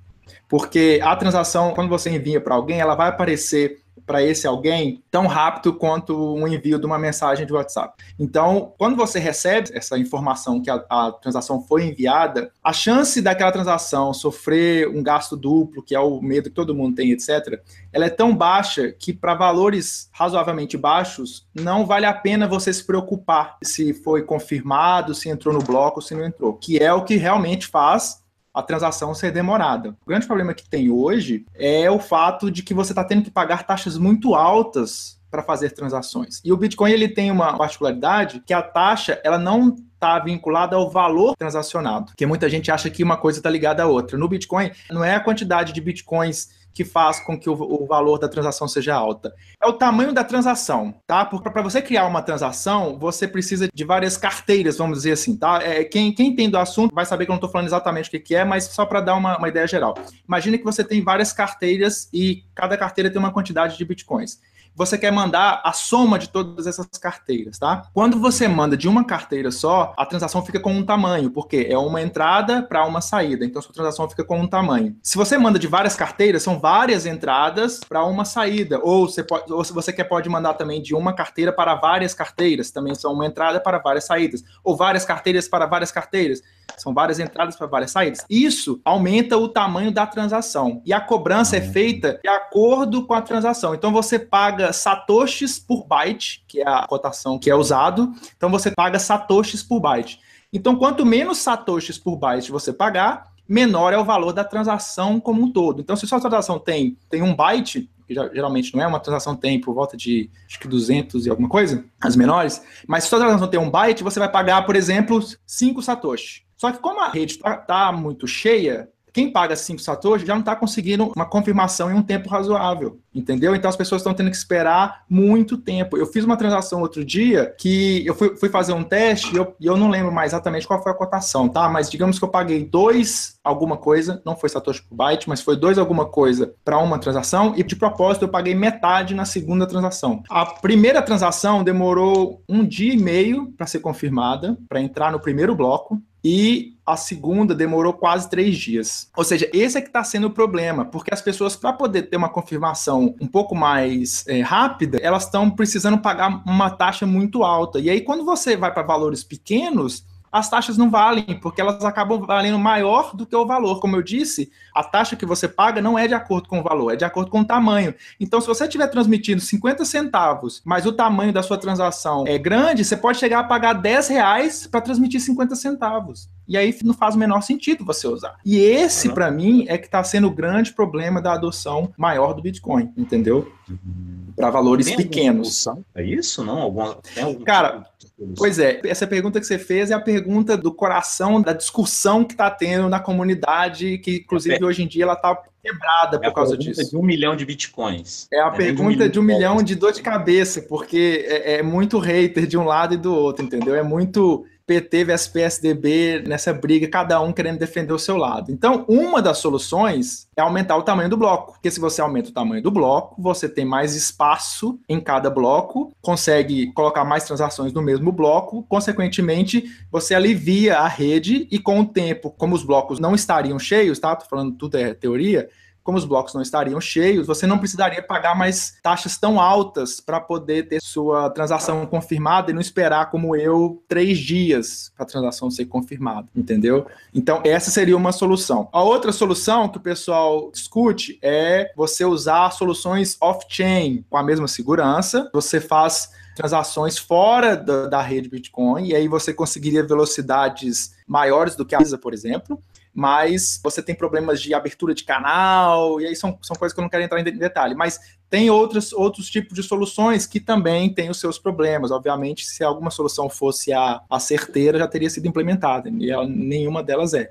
Porque 0.48 1.00
a 1.02 1.16
transação, 1.16 1.74
quando 1.74 1.88
você 1.88 2.10
envia 2.10 2.40
para 2.40 2.54
alguém, 2.54 2.78
ela 2.78 2.94
vai 2.94 3.08
aparecer 3.08 3.80
para 4.06 4.22
esse 4.22 4.46
alguém 4.46 5.02
tão 5.10 5.26
rápido 5.26 5.74
quanto 5.74 6.34
um 6.34 6.46
envio 6.46 6.78
de 6.78 6.86
uma 6.86 6.98
mensagem 6.98 7.44
de 7.44 7.52
WhatsApp. 7.52 8.02
Então, 8.18 8.72
quando 8.78 8.96
você 8.96 9.18
recebe 9.18 9.70
essa 9.74 9.98
informação 9.98 10.62
que 10.62 10.70
a, 10.70 10.84
a, 10.88 11.12
transação 11.12 11.60
foi 11.60 11.86
enviada, 11.86 12.50
a 12.62 12.72
chance 12.72 13.20
daquela 13.20 13.50
transação 13.50 14.14
sofrer 14.14 14.88
um 14.88 15.02
gasto 15.02 15.36
duplo, 15.36 15.82
que 15.82 15.94
é 15.94 16.00
o 16.00 16.20
medo 16.20 16.48
que 16.48 16.54
todo 16.54 16.74
mundo 16.74 16.94
tem, 16.94 17.10
etc., 17.10 17.60
ela 17.92 18.06
é 18.06 18.10
tão 18.10 18.34
baixa 18.34 18.92
que 18.92 19.12
para 19.12 19.34
valores 19.34 20.08
razoavelmente 20.12 20.76
baixos, 20.76 21.46
não 21.54 21.84
vale 21.84 22.06
a 22.06 22.12
pena 22.12 22.46
você 22.46 22.72
se 22.72 22.84
preocupar 22.84 23.56
se 23.62 23.92
foi 23.92 24.22
confirmado, 24.22 25.14
se 25.14 25.28
entrou 25.28 25.52
no 25.52 25.60
bloco, 25.60 26.00
se 26.00 26.14
não 26.14 26.24
entrou, 26.24 26.54
que 26.54 26.78
é 26.78 26.92
o 26.92 27.04
que 27.04 27.16
realmente 27.16 27.66
faz 27.66 28.24
a 28.56 28.62
transação 28.62 29.14
ser 29.14 29.30
demorada. 29.30 29.90
O 30.02 30.08
grande 30.08 30.26
problema 30.26 30.54
que 30.54 30.66
tem 30.66 30.90
hoje 30.90 31.44
é 31.54 31.90
o 31.90 31.98
fato 31.98 32.50
de 32.50 32.62
que 32.62 32.72
você 32.72 32.92
está 32.92 33.04
tendo 33.04 33.22
que 33.22 33.30
pagar 33.30 33.66
taxas 33.66 33.98
muito 33.98 34.34
altas 34.34 35.20
para 35.30 35.42
fazer 35.42 35.72
transações. 35.72 36.40
E 36.42 36.50
o 36.50 36.56
Bitcoin 36.56 36.90
ele 36.90 37.08
tem 37.08 37.30
uma 37.30 37.54
particularidade 37.58 38.42
que 38.46 38.54
a 38.54 38.62
taxa 38.62 39.20
ela 39.22 39.38
não 39.38 39.76
está 39.92 40.18
vinculada 40.18 40.74
ao 40.76 40.90
valor 40.90 41.36
transacionado, 41.36 42.06
porque 42.06 42.24
muita 42.24 42.48
gente 42.48 42.70
acha 42.70 42.88
que 42.88 43.02
uma 43.02 43.18
coisa 43.18 43.40
está 43.40 43.50
ligada 43.50 43.82
à 43.82 43.86
outra. 43.86 44.16
No 44.16 44.28
Bitcoin 44.28 44.70
não 44.90 45.04
é 45.04 45.14
a 45.14 45.20
quantidade 45.20 45.74
de 45.74 45.80
bitcoins 45.80 46.48
que 46.76 46.84
faz 46.84 47.18
com 47.20 47.40
que 47.40 47.48
o, 47.48 47.54
o, 47.54 47.86
valor 47.86 48.18
da 48.18 48.28
transação 48.28 48.68
seja 48.68 48.94
alta. 48.94 49.34
É 49.58 49.66
o 49.66 49.72
tamanho 49.72 50.12
da 50.12 50.22
transação, 50.22 50.94
tá? 51.06 51.24
Porque 51.24 51.48
para 51.48 51.62
você 51.62 51.80
criar 51.80 52.04
uma 52.06 52.20
transação, 52.20 52.98
você 52.98 53.26
precisa 53.26 53.66
de 53.72 53.82
várias 53.82 54.18
carteiras, 54.18 54.76
vamos 54.76 54.98
dizer 54.98 55.12
assim, 55.12 55.34
tá? 55.34 55.58
É, 55.62 55.84
quem, 55.84 56.12
quem 56.12 56.28
entende 56.28 56.50
do 56.50 56.58
assunto 56.58 56.94
vai 56.94 57.06
saber 57.06 57.24
que 57.24 57.30
eu 57.30 57.32
não 57.32 57.38
estou 57.38 57.48
falando 57.48 57.68
exatamente 57.68 58.08
o 58.08 58.10
que, 58.10 58.20
que 58.20 58.34
é, 58.34 58.44
mas 58.44 58.64
só 58.64 58.84
para 58.84 59.00
dar 59.00 59.14
uma, 59.14 59.38
uma 59.38 59.48
ideia 59.48 59.66
geral. 59.66 59.94
Imagine 60.28 60.58
que 60.58 60.64
você 60.64 60.84
tem 60.84 61.02
várias 61.02 61.32
carteiras 61.32 62.10
e 62.12 62.44
cada 62.54 62.76
carteira 62.76 63.08
tem 63.08 63.18
uma 63.18 63.32
quantidade 63.32 63.78
de 63.78 63.84
bitcoins 63.86 64.38
você 64.76 64.98
quer 64.98 65.10
mandar 65.10 65.62
a 65.64 65.72
soma 65.72 66.18
de 66.18 66.28
todas 66.28 66.66
essas 66.66 66.86
carteiras, 67.00 67.58
tá? 67.58 67.88
Quando 67.94 68.20
você 68.20 68.46
manda 68.46 68.76
de 68.76 68.86
uma 68.86 69.04
carteira 69.04 69.50
só, 69.50 69.94
a 69.96 70.04
transação 70.04 70.44
fica 70.44 70.60
com 70.60 70.72
um 70.74 70.84
tamanho, 70.84 71.30
porque 71.30 71.66
é 71.70 71.78
uma 71.78 72.02
entrada 72.02 72.62
para 72.62 72.84
uma 72.84 73.00
saída, 73.00 73.46
então 73.46 73.62
sua 73.62 73.72
transação 73.72 74.08
fica 74.08 74.22
com 74.22 74.38
um 74.38 74.46
tamanho. 74.46 74.94
Se 75.02 75.16
você 75.16 75.38
manda 75.38 75.58
de 75.58 75.66
várias 75.66 75.96
carteiras, 75.96 76.42
são 76.42 76.60
várias 76.60 77.06
entradas 77.06 77.80
para 77.80 78.04
uma 78.04 78.26
saída, 78.26 78.78
ou 78.82 79.08
você 79.08 79.24
pode, 79.24 79.50
ou 79.50 79.64
se 79.64 79.72
você 79.72 79.94
quer 79.94 80.04
pode 80.04 80.28
mandar 80.28 80.54
também 80.54 80.82
de 80.82 80.94
uma 80.94 81.14
carteira 81.14 81.52
para 81.52 81.74
várias 81.74 82.12
carteiras, 82.12 82.70
também 82.70 82.94
são 82.94 83.14
uma 83.14 83.24
entrada 83.24 83.58
para 83.58 83.78
várias 83.78 84.04
saídas, 84.04 84.44
ou 84.62 84.76
várias 84.76 85.06
carteiras 85.06 85.48
para 85.48 85.64
várias 85.64 85.90
carteiras. 85.90 86.42
São 86.76 86.92
várias 86.92 87.18
entradas 87.18 87.56
para 87.56 87.66
várias 87.66 87.90
saídas. 87.90 88.24
Isso 88.28 88.80
aumenta 88.84 89.36
o 89.36 89.48
tamanho 89.48 89.90
da 89.90 90.06
transação. 90.06 90.82
E 90.84 90.92
a 90.92 91.00
cobrança 91.00 91.56
é 91.56 91.60
feita 91.60 92.20
de 92.22 92.28
acordo 92.28 93.06
com 93.06 93.14
a 93.14 93.22
transação. 93.22 93.74
Então 93.74 93.92
você 93.92 94.18
paga 94.18 94.72
satoshis 94.72 95.58
por 95.58 95.86
byte, 95.86 96.44
que 96.46 96.60
é 96.60 96.68
a 96.68 96.86
cotação 96.86 97.38
que 97.38 97.50
é 97.50 97.54
usado. 97.54 98.12
Então 98.36 98.50
você 98.50 98.70
paga 98.70 98.98
satoshis 98.98 99.62
por 99.62 99.80
byte. 99.80 100.20
Então 100.52 100.76
quanto 100.76 101.04
menos 101.04 101.38
satoshis 101.38 101.98
por 101.98 102.16
byte 102.16 102.52
você 102.52 102.72
pagar, 102.72 103.32
menor 103.48 103.92
é 103.92 103.98
o 103.98 104.04
valor 104.04 104.32
da 104.32 104.44
transação 104.44 105.20
como 105.20 105.42
um 105.42 105.52
todo. 105.52 105.80
Então 105.80 105.96
se 105.96 106.06
sua 106.06 106.20
transação 106.20 106.58
tem, 106.58 106.96
tem 107.08 107.22
um 107.22 107.34
byte, 107.34 107.90
que 108.06 108.14
geralmente 108.14 108.74
não 108.74 108.82
é 108.82 108.86
uma 108.86 109.00
transação 109.00 109.34
tem 109.34 109.60
por 109.60 109.74
volta 109.74 109.96
de 109.96 110.30
acho 110.46 110.60
que 110.60 110.68
200 110.68 111.26
e 111.26 111.30
alguma 111.30 111.48
coisa, 111.48 111.84
as 112.00 112.14
menores, 112.14 112.62
mas 112.86 113.04
se 113.04 113.10
sua 113.10 113.18
transação 113.18 113.48
tem 113.48 113.58
um 113.58 113.70
byte, 113.70 114.04
você 114.04 114.20
vai 114.20 114.30
pagar, 114.30 114.64
por 114.64 114.76
exemplo, 114.76 115.20
5 115.44 115.82
satoshi. 115.82 116.45
Só 116.56 116.72
que 116.72 116.78
como 116.78 117.00
a 117.00 117.08
rede 117.08 117.34
está 117.34 117.56
tá 117.56 117.92
muito 117.92 118.26
cheia, 118.26 118.88
quem 119.12 119.32
paga 119.32 119.56
5 119.56 119.80
satoshi 119.80 120.26
já 120.26 120.34
não 120.34 120.40
está 120.40 120.54
conseguindo 120.56 121.12
uma 121.14 121.26
confirmação 121.26 121.90
em 121.90 121.94
um 121.94 122.02
tempo 122.02 122.28
razoável, 122.28 123.00
entendeu? 123.16 123.54
Então 123.54 123.68
as 123.68 123.76
pessoas 123.76 124.00
estão 124.00 124.14
tendo 124.14 124.30
que 124.30 124.36
esperar 124.36 125.04
muito 125.08 125.56
tempo. 125.56 125.96
Eu 125.96 126.06
fiz 126.06 126.24
uma 126.24 126.36
transação 126.36 126.80
outro 126.80 127.04
dia 127.04 127.54
que 127.58 128.06
eu 128.06 128.14
fui, 128.14 128.36
fui 128.36 128.48
fazer 128.48 128.72
um 128.72 128.82
teste 128.82 129.34
e 129.34 129.38
eu, 129.38 129.54
eu, 129.60 129.76
não 129.76 129.88
lembro 129.88 130.12
mais 130.12 130.32
exatamente 130.32 130.66
qual 130.66 130.82
foi 130.82 130.92
a 130.92 130.94
cotação, 130.94 131.48
tá? 131.48 131.68
Mas 131.68 131.90
digamos 131.90 132.18
que 132.18 132.24
eu 132.24 132.28
paguei 132.28 132.64
dois 132.64 133.38
alguma 133.42 133.76
coisa, 133.76 134.20
não 134.24 134.36
foi 134.36 134.48
satoshi 134.48 134.82
por 134.82 134.96
byte, 134.96 135.28
mas 135.28 135.40
foi 135.40 135.56
dois 135.56 135.78
alguma 135.78 136.04
coisa 136.04 136.52
para 136.64 136.78
uma 136.78 136.98
transação 136.98 137.54
e 137.56 137.62
de 137.62 137.76
propósito 137.76 138.24
eu 138.24 138.28
paguei 138.28 138.54
metade 138.54 139.14
na 139.14 139.24
segunda 139.24 139.66
transação. 139.66 140.22
A 140.28 140.44
primeira 140.44 141.00
transação 141.00 141.64
demorou 141.64 142.42
um 142.48 142.64
dia 142.64 142.92
e 142.92 142.96
meio 142.96 143.52
para 143.56 143.66
ser 143.66 143.80
confirmada, 143.80 144.58
para 144.68 144.80
entrar 144.80 145.12
no 145.12 145.20
primeiro 145.20 145.54
bloco 145.54 146.00
e 146.28 146.76
a 146.84 146.96
segunda 146.96 147.54
demorou 147.54 147.92
quase 147.92 148.28
três 148.28 148.56
dias. 148.56 149.08
Ou 149.16 149.22
seja, 149.22 149.48
esse 149.52 149.78
é 149.78 149.80
que 149.80 149.86
está 149.86 150.02
sendo 150.02 150.26
o 150.26 150.30
problema, 150.30 150.84
porque 150.84 151.14
as 151.14 151.22
pessoas, 151.22 151.54
para 151.54 151.72
poder 151.72 152.02
ter 152.02 152.16
uma 152.16 152.28
confirmação 152.28 153.05
um 153.20 153.26
pouco 153.26 153.54
mais 153.54 154.24
é, 154.26 154.40
rápida, 154.40 154.98
elas 155.02 155.24
estão 155.24 155.50
precisando 155.50 155.98
pagar 155.98 156.42
uma 156.46 156.70
taxa 156.70 157.06
muito 157.06 157.42
alta. 157.42 157.78
E 157.78 157.90
aí, 157.90 158.00
quando 158.00 158.24
você 158.24 158.56
vai 158.56 158.72
para 158.72 158.82
valores 158.82 159.22
pequenos, 159.22 160.04
as 160.36 160.50
taxas 160.50 160.76
não 160.76 160.90
valem, 160.90 161.38
porque 161.40 161.62
elas 161.62 161.82
acabam 161.82 162.20
valendo 162.20 162.58
maior 162.58 163.16
do 163.16 163.24
que 163.24 163.34
o 163.34 163.46
valor. 163.46 163.80
Como 163.80 163.96
eu 163.96 164.02
disse, 164.02 164.52
a 164.74 164.84
taxa 164.84 165.16
que 165.16 165.24
você 165.24 165.48
paga 165.48 165.80
não 165.80 165.98
é 165.98 166.06
de 166.06 166.12
acordo 166.12 166.46
com 166.46 166.60
o 166.60 166.62
valor, 166.62 166.92
é 166.92 166.96
de 166.96 167.06
acordo 167.06 167.30
com 167.30 167.40
o 167.40 167.44
tamanho. 167.44 167.94
Então, 168.20 168.38
se 168.38 168.46
você 168.46 168.64
estiver 168.64 168.86
transmitindo 168.88 169.40
50 169.40 169.82
centavos, 169.86 170.60
mas 170.62 170.84
o 170.84 170.92
tamanho 170.92 171.32
da 171.32 171.42
sua 171.42 171.56
transação 171.56 172.24
é 172.26 172.36
grande, 172.36 172.84
você 172.84 172.98
pode 172.98 173.18
chegar 173.18 173.40
a 173.40 173.44
pagar 173.44 173.72
10 173.72 174.08
reais 174.08 174.66
para 174.66 174.82
transmitir 174.82 175.22
50 175.22 175.56
centavos. 175.56 176.28
E 176.48 176.56
aí 176.56 176.76
não 176.84 176.94
faz 176.94 177.14
o 177.14 177.18
menor 177.18 177.40
sentido 177.40 177.84
você 177.84 178.06
usar. 178.06 178.36
E 178.44 178.56
esse, 178.58 179.08
para 179.08 179.30
mim, 179.30 179.64
é 179.68 179.76
que 179.76 179.86
está 179.86 180.04
sendo 180.04 180.28
o 180.28 180.30
grande 180.30 180.72
problema 180.72 181.20
da 181.20 181.32
adoção 181.32 181.92
maior 181.96 182.34
do 182.34 182.42
Bitcoin, 182.42 182.92
entendeu? 182.96 183.50
Uhum. 183.68 184.26
Para 184.36 184.50
valores 184.50 184.94
pequenos. 184.94 185.66
É 185.94 186.04
isso? 186.04 186.44
Não? 186.44 186.58
Alguma, 186.60 186.98
algum 187.20 187.42
Cara, 187.42 187.86
tipo 187.95 187.95
pois 188.36 188.58
é. 188.58 188.80
Essa 188.84 189.06
pergunta 189.06 189.40
que 189.40 189.46
você 189.46 189.58
fez 189.58 189.90
é 189.90 189.94
a 189.94 190.00
pergunta 190.00 190.56
do 190.56 190.72
coração 190.72 191.40
da 191.40 191.52
discussão 191.52 192.24
que 192.24 192.34
está 192.34 192.50
tendo 192.50 192.88
na 192.88 193.00
comunidade, 193.00 193.98
que 193.98 194.18
inclusive 194.18 194.58
é 194.60 194.64
hoje 194.64 194.82
em 194.82 194.86
dia 194.86 195.04
ela 195.04 195.14
está 195.14 195.36
quebrada 195.62 196.16
é 196.16 196.28
por 196.28 196.32
causa 196.34 196.56
disso. 196.56 196.88
de 196.88 196.96
um 196.96 197.02
milhão 197.02 197.34
de 197.34 197.44
bitcoins. 197.44 198.28
É 198.32 198.40
a 198.40 198.46
é 198.46 198.50
pergunta 198.50 198.76
de 198.76 198.80
um, 198.82 198.86
milhão, 198.88 199.08
de, 199.08 199.18
um 199.18 199.22
milhão 199.22 199.62
de 199.62 199.74
dor 199.74 199.92
de 199.92 200.00
cabeça, 200.00 200.62
porque 200.62 201.24
é, 201.28 201.54
é 201.54 201.62
muito 201.62 201.98
hater 201.98 202.46
de 202.46 202.56
um 202.56 202.64
lado 202.64 202.94
e 202.94 202.96
do 202.96 203.12
outro, 203.12 203.44
entendeu? 203.44 203.74
É 203.74 203.82
muito 203.82 204.46
PT 204.66 205.04
versus 205.04 205.28
PSDB 205.28 206.24
nessa 206.26 206.52
briga, 206.52 206.88
cada 206.88 207.20
um 207.20 207.32
querendo 207.32 207.58
defender 207.58 207.92
o 207.92 207.98
seu 207.98 208.16
lado. 208.16 208.50
Então, 208.50 208.84
uma 208.88 209.22
das 209.22 209.38
soluções 209.38 210.28
é 210.36 210.40
aumentar 210.40 210.76
o 210.76 210.82
tamanho 210.82 211.08
do 211.08 211.16
bloco, 211.16 211.52
porque 211.52 211.70
se 211.70 211.78
você 211.78 212.00
aumenta 212.00 212.30
o 212.30 212.32
tamanho 212.32 212.62
do 212.62 212.70
bloco, 212.70 213.20
você 213.20 213.48
tem 213.48 213.64
mais 213.64 213.94
espaço 213.94 214.78
em 214.88 215.00
cada 215.00 215.30
bloco, 215.30 215.92
consegue 216.02 216.72
colocar 216.72 217.04
mais 217.04 217.24
transações 217.24 217.72
no 217.72 217.80
mesmo 217.80 218.10
bloco, 218.10 218.64
consequentemente, 218.64 219.64
você 219.90 220.14
alivia 220.14 220.78
a 220.78 220.88
rede 220.88 221.46
e 221.50 221.58
com 221.58 221.80
o 221.80 221.86
tempo, 221.86 222.30
como 222.30 222.54
os 222.54 222.64
blocos 222.64 222.98
não 222.98 223.14
estariam 223.14 223.58
cheios, 223.58 223.98
tá? 224.00 224.16
Tô 224.16 224.26
falando 224.26 224.56
tudo 224.56 224.76
é 224.76 224.92
teoria, 224.92 225.48
como 225.86 225.96
os 225.96 226.04
blocos 226.04 226.34
não 226.34 226.42
estariam 226.42 226.80
cheios, 226.80 227.28
você 227.28 227.46
não 227.46 227.58
precisaria 227.58 228.02
pagar 228.02 228.36
mais 228.36 228.76
taxas 228.82 229.16
tão 229.16 229.40
altas 229.40 230.00
para 230.00 230.18
poder 230.18 230.66
ter 230.66 230.82
sua 230.82 231.30
transação 231.30 231.86
confirmada 231.86 232.50
e 232.50 232.54
não 232.54 232.60
esperar, 232.60 233.08
como 233.08 233.36
eu, 233.36 233.80
três 233.86 234.18
dias 234.18 234.90
para 234.96 235.04
a 235.04 235.08
transação 235.08 235.48
ser 235.48 235.66
confirmada, 235.66 236.26
entendeu? 236.34 236.88
Então, 237.14 237.40
essa 237.44 237.70
seria 237.70 237.96
uma 237.96 238.10
solução. 238.10 238.68
A 238.72 238.82
outra 238.82 239.12
solução 239.12 239.68
que 239.68 239.78
o 239.78 239.80
pessoal 239.80 240.50
discute 240.50 241.20
é 241.22 241.72
você 241.76 242.04
usar 242.04 242.50
soluções 242.50 243.16
off-chain 243.20 244.04
com 244.10 244.16
a 244.16 244.24
mesma 244.24 244.48
segurança. 244.48 245.30
Você 245.32 245.60
faz 245.60 246.10
transações 246.34 246.98
fora 246.98 247.56
da, 247.56 247.86
da, 247.86 248.02
rede 248.02 248.28
Bitcoin, 248.28 248.88
e 248.88 248.94
aí 248.96 249.06
você 249.06 249.32
conseguiria 249.32 249.86
velocidades 249.86 250.96
maiores 251.06 251.54
do 251.54 251.64
que 251.64 251.76
a 251.76 251.78
Visa, 251.78 251.96
por 251.96 252.12
exemplo 252.12 252.60
mas 252.96 253.60
você 253.62 253.82
tem 253.82 253.94
problemas 253.94 254.40
de 254.40 254.54
abertura 254.54 254.94
de 254.94 255.04
canal, 255.04 256.00
e 256.00 256.06
aí 256.06 256.16
são, 256.16 256.38
são 256.40 256.56
coisas 256.56 256.74
que 256.74 256.80
eu 256.80 256.82
não 256.82 256.88
quero 256.88 257.04
entrar 257.04 257.20
em 257.20 257.24
detalhe. 257.24 257.74
Mas 257.74 258.00
Tem 258.28 258.50
outros, 258.50 258.92
outros 258.92 259.28
tipos 259.28 259.54
de 259.54 259.62
soluções 259.62 260.26
que 260.26 260.40
também 260.40 260.92
têm 260.92 261.10
os 261.10 261.20
seus 261.20 261.38
problemas. 261.38 261.90
Obviamente, 261.90 262.44
se 262.46 262.64
alguma 262.64 262.90
solução 262.90 263.28
fosse 263.28 263.72
a, 263.72 264.00
a 264.10 264.18
certeira, 264.18 264.78
já 264.78 264.88
teria 264.88 265.10
sido 265.10 265.28
implementada, 265.28 265.88
e 265.90 266.10
ela, 266.10 266.26
nenhuma 266.26 266.82
delas 266.82 267.14
é. 267.14 267.30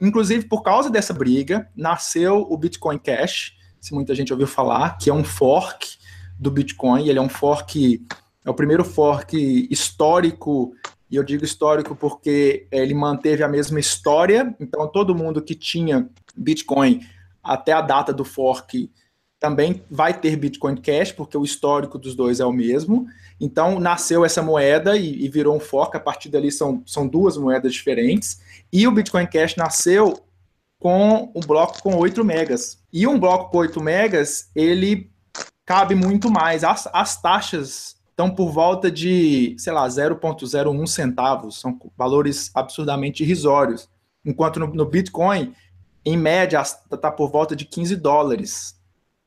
Inclusive, 0.00 0.46
por 0.46 0.62
causa 0.62 0.90
dessa 0.90 1.14
briga, 1.14 1.70
nasceu 1.74 2.46
o 2.50 2.56
Bitcoin 2.58 2.98
Cash, 2.98 3.54
se 3.80 3.94
muita 3.94 4.14
gente 4.14 4.32
ouviu 4.32 4.46
falar, 4.46 4.98
que 4.98 5.08
é 5.08 5.14
um 5.14 5.24
fork 5.24 5.96
do 6.38 6.50
Bitcoin. 6.50 7.08
Ele 7.08 7.18
é 7.18 7.22
um 7.22 7.28
fork, 7.28 8.04
é 8.44 8.50
o 8.50 8.54
primeiro 8.54 8.84
fork 8.84 9.68
histórico, 9.70 10.74
e 11.10 11.16
eu 11.16 11.22
digo 11.22 11.44
histórico 11.44 11.94
porque 11.94 12.66
ele 12.70 12.94
manteve 12.94 13.42
a 13.42 13.48
mesma 13.48 13.78
história. 13.78 14.54
Então, 14.58 14.88
todo 14.88 15.14
mundo 15.14 15.40
que 15.40 15.54
tinha 15.54 16.08
Bitcoin 16.36 17.00
até 17.42 17.72
a 17.72 17.80
data 17.80 18.12
do 18.12 18.24
fork 18.24 18.90
também 19.38 19.84
vai 19.90 20.18
ter 20.18 20.34
Bitcoin 20.34 20.76
Cash, 20.76 21.12
porque 21.12 21.36
o 21.36 21.44
histórico 21.44 21.98
dos 21.98 22.16
dois 22.16 22.40
é 22.40 22.44
o 22.44 22.52
mesmo. 22.52 23.06
Então, 23.40 23.78
nasceu 23.78 24.24
essa 24.24 24.42
moeda 24.42 24.96
e, 24.96 25.24
e, 25.24 25.28
virou 25.28 25.54
um 25.54 25.60
fork. 25.60 25.96
A 25.96 26.00
partir 26.00 26.28
dali 26.28 26.50
são, 26.50 26.82
são 26.86 27.06
duas 27.06 27.36
moedas 27.36 27.72
diferentes. 27.72 28.40
E 28.72 28.88
o 28.88 28.90
Bitcoin 28.90 29.26
Cash 29.26 29.54
nasceu 29.56 30.18
com 30.78 31.30
um 31.34 31.40
bloco 31.40 31.82
com 31.82 31.96
8 31.96 32.24
megas. 32.24 32.82
E 32.92 33.06
um 33.06 33.18
bloco 33.18 33.50
com 33.50 33.58
8 33.58 33.80
megas, 33.80 34.50
ele 34.54 35.10
cabe 35.64 35.94
muito 35.94 36.30
mais. 36.30 36.64
As, 36.64 36.88
as 36.92 37.20
taxas 37.20 37.95
estão 38.16 38.30
por 38.30 38.50
volta 38.50 38.90
de, 38.90 39.54
sei 39.58 39.74
lá, 39.74 39.86
0,01 39.86 40.86
centavos. 40.86 41.60
São 41.60 41.78
valores 41.96 42.50
absurdamente 42.54 43.22
irrisórios. 43.22 43.90
Enquanto 44.24 44.58
no, 44.58 44.68
no 44.68 44.86
Bitcoin, 44.86 45.54
em 46.02 46.16
média, 46.16 46.62
está 46.62 47.12
por 47.12 47.30
volta 47.30 47.54
de 47.54 47.66
15 47.66 47.94
dólares 47.96 48.74